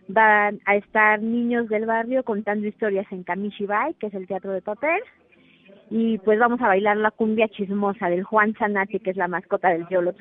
Van 0.07 0.61
a 0.65 0.75
estar 0.75 1.21
niños 1.21 1.67
del 1.67 1.85
barrio 1.85 2.23
contando 2.23 2.65
historias 2.65 3.05
en 3.11 3.23
Kamishibai, 3.23 3.95
que 3.95 4.07
es 4.07 4.13
el 4.13 4.27
teatro 4.27 4.53
de 4.53 4.61
papel. 4.61 5.01
Y 5.89 6.17
pues 6.19 6.39
vamos 6.39 6.61
a 6.61 6.67
bailar 6.67 6.97
la 6.97 7.11
cumbia 7.11 7.49
chismosa 7.49 8.09
del 8.09 8.23
Juan 8.23 8.53
Sanati, 8.57 8.99
que 8.99 9.11
es 9.11 9.17
la 9.17 9.27
mascota 9.27 9.69
del 9.69 9.87
Yolot. 9.89 10.15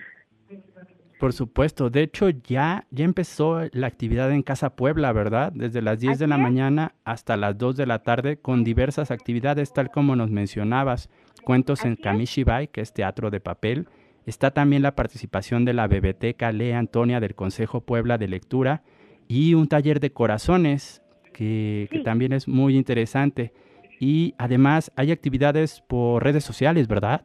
Por 1.18 1.32
supuesto, 1.32 1.88
de 1.88 2.02
hecho 2.02 2.28
ya, 2.28 2.84
ya 2.90 3.04
empezó 3.04 3.60
la 3.72 3.86
actividad 3.86 4.30
en 4.32 4.42
Casa 4.42 4.76
Puebla, 4.76 5.12
¿verdad? 5.12 5.50
Desde 5.54 5.80
las 5.80 5.98
10 5.98 6.18
de 6.18 6.26
la 6.26 6.36
mañana 6.36 6.94
hasta 7.04 7.38
las 7.38 7.56
2 7.56 7.76
de 7.76 7.86
la 7.86 8.02
tarde 8.02 8.36
con 8.36 8.64
diversas 8.64 9.10
actividades, 9.10 9.72
tal 9.72 9.90
como 9.90 10.14
nos 10.14 10.30
mencionabas. 10.30 11.08
Cuentos 11.42 11.84
en 11.84 11.96
Kamishibai, 11.96 12.68
que 12.68 12.82
es 12.82 12.92
teatro 12.92 13.30
de 13.30 13.40
papel, 13.40 13.88
Está 14.26 14.50
también 14.50 14.82
la 14.82 14.96
participación 14.96 15.64
de 15.64 15.72
la 15.72 15.86
Biblioteca 15.86 16.50
Lea 16.50 16.80
Antonia 16.80 17.20
del 17.20 17.36
Consejo 17.36 17.80
Puebla 17.80 18.18
de 18.18 18.26
Lectura 18.26 18.82
y 19.28 19.54
un 19.54 19.68
taller 19.68 20.00
de 20.00 20.10
corazones 20.10 21.00
que, 21.32 21.88
también 22.04 22.32
es 22.32 22.48
muy 22.48 22.76
interesante. 22.76 23.52
Y 24.00 24.34
además 24.36 24.92
hay 24.96 25.12
actividades 25.12 25.80
por 25.80 26.24
redes 26.24 26.42
sociales, 26.42 26.88
¿verdad? 26.88 27.22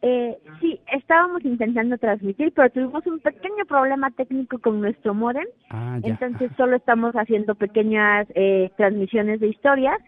Eh, 0.00 0.38
sí, 0.60 0.80
estábamos 0.92 1.44
intentando 1.44 1.98
transmitir, 1.98 2.52
pero 2.54 2.70
tuvimos 2.70 3.04
un 3.06 3.18
pequeño 3.18 3.64
problema 3.66 4.10
técnico 4.12 4.60
con 4.60 4.80
nuestro 4.80 5.14
modem. 5.14 5.46
Ah, 5.70 5.98
entonces 6.04 6.52
solo 6.56 6.76
estamos 6.76 7.14
haciendo 7.14 7.56
pequeñas 7.56 8.28
eh, 8.36 8.70
transmisiones 8.76 9.40
de 9.40 9.48
historias, 9.48 9.98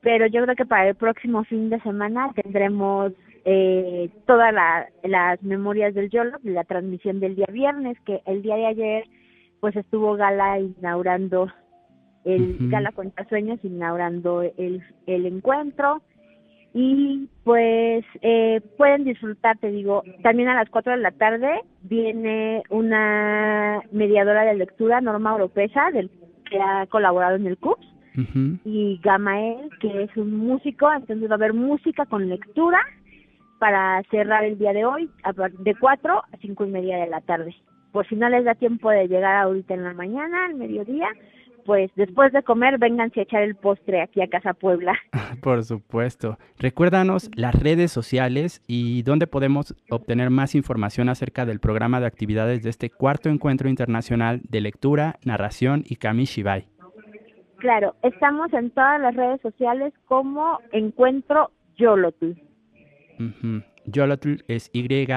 pero 0.00 0.26
yo 0.28 0.44
creo 0.44 0.54
que 0.54 0.66
para 0.66 0.88
el 0.88 0.94
próximo 0.94 1.42
fin 1.44 1.70
de 1.70 1.80
semana 1.80 2.30
tendremos 2.34 3.12
eh, 3.44 4.10
todas 4.26 4.54
las 5.02 5.42
memorias 5.42 5.94
del 5.94 6.10
YOLO, 6.10 6.38
la 6.42 6.64
transmisión 6.64 7.20
del 7.20 7.36
día 7.36 7.48
viernes, 7.52 7.98
que 8.06 8.22
el 8.26 8.42
día 8.42 8.56
de 8.56 8.66
ayer 8.66 9.04
pues 9.60 9.76
estuvo 9.76 10.14
Gala 10.16 10.58
inaugurando 10.60 11.50
el 12.24 12.56
Gala 12.70 12.92
Cuenta 12.92 13.26
Sueños, 13.28 13.58
inaugurando 13.62 14.42
el, 14.42 14.82
el 15.06 15.26
encuentro. 15.26 16.02
Y 16.74 17.28
pues 17.44 18.04
eh, 18.20 18.60
pueden 18.76 19.04
disfrutar, 19.04 19.56
te 19.58 19.70
digo, 19.70 20.02
también 20.22 20.48
a 20.48 20.54
las 20.54 20.68
4 20.70 20.92
de 20.92 20.98
la 20.98 21.12
tarde 21.12 21.60
viene 21.82 22.62
una 22.68 23.80
mediadora 23.92 24.42
de 24.42 24.54
lectura, 24.54 25.00
Norma 25.00 25.34
Oropesa, 25.34 25.90
del, 25.92 26.10
que 26.50 26.60
ha 26.60 26.86
colaborado 26.86 27.36
en 27.36 27.46
el 27.46 27.58
CUPS, 27.58 27.86
y 28.64 29.00
Gamael, 29.02 29.70
que 29.80 30.04
es 30.04 30.16
un 30.16 30.36
músico, 30.36 30.92
entonces 30.92 31.28
va 31.28 31.34
a 31.34 31.36
haber 31.36 31.52
música 31.52 32.06
con 32.06 32.28
lectura, 32.28 32.80
para 33.64 34.02
cerrar 34.10 34.44
el 34.44 34.58
día 34.58 34.74
de 34.74 34.84
hoy 34.84 35.08
de 35.60 35.74
4 35.74 36.18
a 36.18 36.36
5 36.38 36.66
y 36.66 36.68
media 36.68 36.98
de 36.98 37.06
la 37.06 37.22
tarde. 37.22 37.56
Por 37.92 38.06
si 38.06 38.14
no 38.14 38.28
les 38.28 38.44
da 38.44 38.54
tiempo 38.54 38.90
de 38.90 39.08
llegar 39.08 39.36
ahorita 39.36 39.72
en 39.72 39.84
la 39.84 39.94
mañana, 39.94 40.44
al 40.44 40.54
mediodía, 40.54 41.08
pues 41.64 41.90
después 41.96 42.30
de 42.34 42.42
comer 42.42 42.76
vénganse 42.76 43.20
a 43.20 43.22
echar 43.22 43.42
el 43.42 43.54
postre 43.54 44.02
aquí 44.02 44.20
a 44.20 44.28
Casa 44.28 44.52
Puebla. 44.52 44.92
Por 45.42 45.64
supuesto. 45.64 46.36
Recuérdanos 46.58 47.30
las 47.36 47.54
redes 47.54 47.90
sociales 47.90 48.60
y 48.66 49.02
dónde 49.02 49.26
podemos 49.26 49.74
obtener 49.88 50.28
más 50.28 50.54
información 50.54 51.08
acerca 51.08 51.46
del 51.46 51.58
programa 51.58 52.00
de 52.00 52.06
actividades 52.06 52.62
de 52.64 52.68
este 52.68 52.90
cuarto 52.90 53.30
encuentro 53.30 53.70
internacional 53.70 54.42
de 54.46 54.60
lectura, 54.60 55.16
narración 55.24 55.84
y 55.88 55.96
kamishibai. 55.96 56.68
Claro, 57.60 57.94
estamos 58.02 58.52
en 58.52 58.70
todas 58.72 59.00
las 59.00 59.16
redes 59.16 59.40
sociales 59.40 59.94
como 60.04 60.58
Encuentro 60.70 61.50
Yolotl. 63.18 63.64
Yolotl 63.86 64.44
es 64.48 64.70
Y-O-L-O-T-L. 64.72 65.10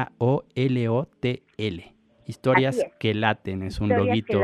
Historias 2.25 2.85
que 2.99 3.13
laten, 3.13 3.63
es 3.63 3.79
un 3.79 3.89
loguito 3.89 4.41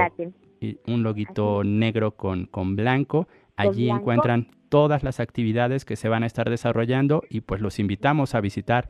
un 0.87 1.03
loguito 1.03 1.63
negro 1.63 2.15
con, 2.15 2.45
con 2.45 2.75
blanco. 2.75 3.27
Allí 3.55 3.89
encuentran 3.89 4.47
todas 4.69 5.03
las 5.03 5.19
actividades 5.19 5.85
que 5.85 5.95
se 5.95 6.09
van 6.09 6.23
a 6.23 6.25
estar 6.25 6.49
desarrollando 6.49 7.23
y 7.29 7.41
pues 7.41 7.61
los 7.61 7.79
invitamos 7.79 8.33
a 8.33 8.41
visitar 8.41 8.89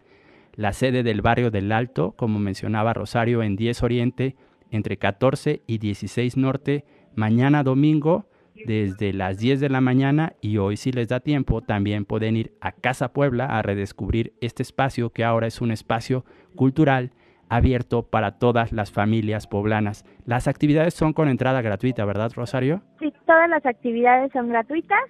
la 0.56 0.72
sede 0.72 1.04
del 1.04 1.22
barrio 1.22 1.52
del 1.52 1.72
Alto, 1.72 2.14
como 2.16 2.40
mencionaba 2.40 2.94
Rosario, 2.94 3.42
en 3.42 3.56
10 3.56 3.84
Oriente, 3.84 4.36
entre 4.70 4.98
14 4.98 5.64
y 5.66 5.80
16 5.80 6.38
Norte, 6.38 6.86
mañana 7.16 7.64
domingo 7.64 8.28
desde 8.66 9.14
las 9.14 9.40
10 9.40 9.60
de 9.60 9.70
la 9.70 9.82
mañana 9.82 10.34
y 10.42 10.58
hoy 10.58 10.78
si 10.78 10.92
les 10.92 11.08
da 11.08 11.20
tiempo 11.20 11.62
también 11.62 12.06
pueden 12.06 12.38
ir 12.38 12.54
a 12.62 12.72
Casa 12.72 13.14
Puebla 13.14 13.46
a 13.46 13.62
redescubrir 13.62 14.34
este 14.42 14.64
espacio 14.64 15.10
que 15.10 15.24
ahora 15.24 15.48
es 15.48 15.62
un 15.62 15.72
espacio 15.72 16.26
cultural 16.56 17.12
abierto 17.50 18.04
para 18.04 18.40
todas 18.40 18.72
las 18.72 18.92
familias 18.92 19.48
poblanas. 19.48 20.06
Las 20.26 20.48
actividades 20.48 20.94
son 20.94 21.14
con 21.14 21.28
entrada 21.28 21.62
gratuita, 21.62 22.06
¿verdad, 22.06 22.32
Rosario? 22.36 22.82
Sí, 23.00 23.14
todas 23.26 23.50
las 23.50 23.66
actividades 23.66 24.32
son 24.32 24.50
gratuitas 24.50 25.04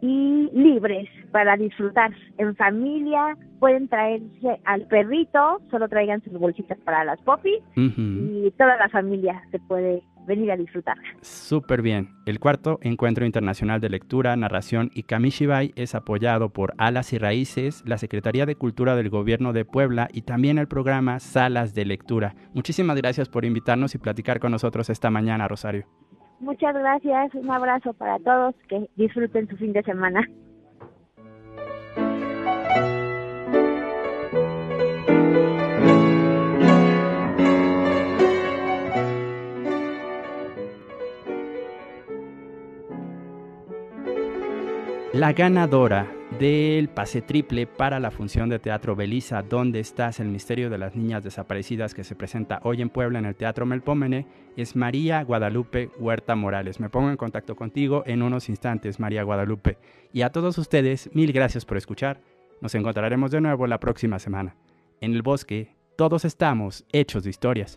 y 0.00 0.48
libres 0.52 1.08
para 1.32 1.56
disfrutar 1.56 2.12
en 2.38 2.54
familia. 2.56 3.36
Pueden 3.58 3.88
traerse 3.88 4.60
al 4.64 4.86
perrito, 4.86 5.60
solo 5.70 5.88
traigan 5.88 6.22
sus 6.22 6.32
bolsitas 6.34 6.78
para 6.84 7.04
las 7.04 7.20
popis 7.22 7.58
y 7.74 8.50
toda 8.56 8.76
la 8.76 8.88
familia 8.88 9.42
se 9.50 9.58
puede 9.58 10.02
venir 10.28 10.52
a 10.52 10.56
disfrutar. 10.56 10.96
Súper 11.20 11.82
bien. 11.82 12.10
El 12.26 12.38
cuarto 12.38 12.78
Encuentro 12.82 13.26
Internacional 13.26 13.80
de 13.80 13.88
Lectura, 13.88 14.36
Narración 14.36 14.90
y 14.94 15.02
Kamishibai 15.02 15.72
es 15.74 15.96
apoyado 15.96 16.50
por 16.50 16.74
Alas 16.78 17.12
y 17.12 17.18
Raíces, 17.18 17.82
la 17.84 17.98
Secretaría 17.98 18.46
de 18.46 18.54
Cultura 18.54 18.94
del 18.94 19.10
Gobierno 19.10 19.52
de 19.52 19.64
Puebla 19.64 20.08
y 20.12 20.22
también 20.22 20.58
el 20.58 20.68
programa 20.68 21.18
Salas 21.18 21.74
de 21.74 21.84
Lectura. 21.84 22.36
Muchísimas 22.54 22.96
gracias 22.96 23.28
por 23.28 23.44
invitarnos 23.44 23.94
y 23.96 23.98
platicar 23.98 24.38
con 24.38 24.52
nosotros 24.52 24.90
esta 24.90 25.10
mañana, 25.10 25.48
Rosario. 25.48 25.86
Muchas 26.40 26.72
gracias, 26.74 27.34
un 27.34 27.50
abrazo 27.50 27.92
para 27.94 28.18
todos, 28.20 28.54
que 28.68 28.88
disfruten 28.94 29.48
su 29.48 29.56
fin 29.56 29.72
de 29.72 29.82
semana. 29.82 30.24
La 45.18 45.32
ganadora 45.32 46.08
del 46.38 46.88
pase 46.88 47.22
triple 47.22 47.66
para 47.66 47.98
la 47.98 48.12
función 48.12 48.48
de 48.48 48.60
teatro 48.60 48.94
Belisa, 48.94 49.42
¿Dónde 49.42 49.80
estás? 49.80 50.20
El 50.20 50.28
misterio 50.28 50.70
de 50.70 50.78
las 50.78 50.94
niñas 50.94 51.24
desaparecidas 51.24 51.92
que 51.92 52.04
se 52.04 52.14
presenta 52.14 52.60
hoy 52.62 52.82
en 52.82 52.88
Puebla 52.88 53.18
en 53.18 53.24
el 53.24 53.34
Teatro 53.34 53.66
Melpómene 53.66 54.28
es 54.56 54.76
María 54.76 55.24
Guadalupe 55.24 55.90
Huerta 55.98 56.36
Morales. 56.36 56.78
Me 56.78 56.88
pongo 56.88 57.10
en 57.10 57.16
contacto 57.16 57.56
contigo 57.56 58.04
en 58.06 58.22
unos 58.22 58.48
instantes, 58.48 59.00
María 59.00 59.24
Guadalupe. 59.24 59.78
Y 60.12 60.22
a 60.22 60.30
todos 60.30 60.56
ustedes, 60.56 61.10
mil 61.12 61.32
gracias 61.32 61.64
por 61.64 61.78
escuchar. 61.78 62.20
Nos 62.60 62.76
encontraremos 62.76 63.32
de 63.32 63.40
nuevo 63.40 63.66
la 63.66 63.80
próxima 63.80 64.20
semana. 64.20 64.54
En 65.00 65.14
el 65.14 65.22
bosque, 65.22 65.74
todos 65.96 66.24
estamos 66.24 66.84
hechos 66.92 67.24
de 67.24 67.30
historias. 67.30 67.76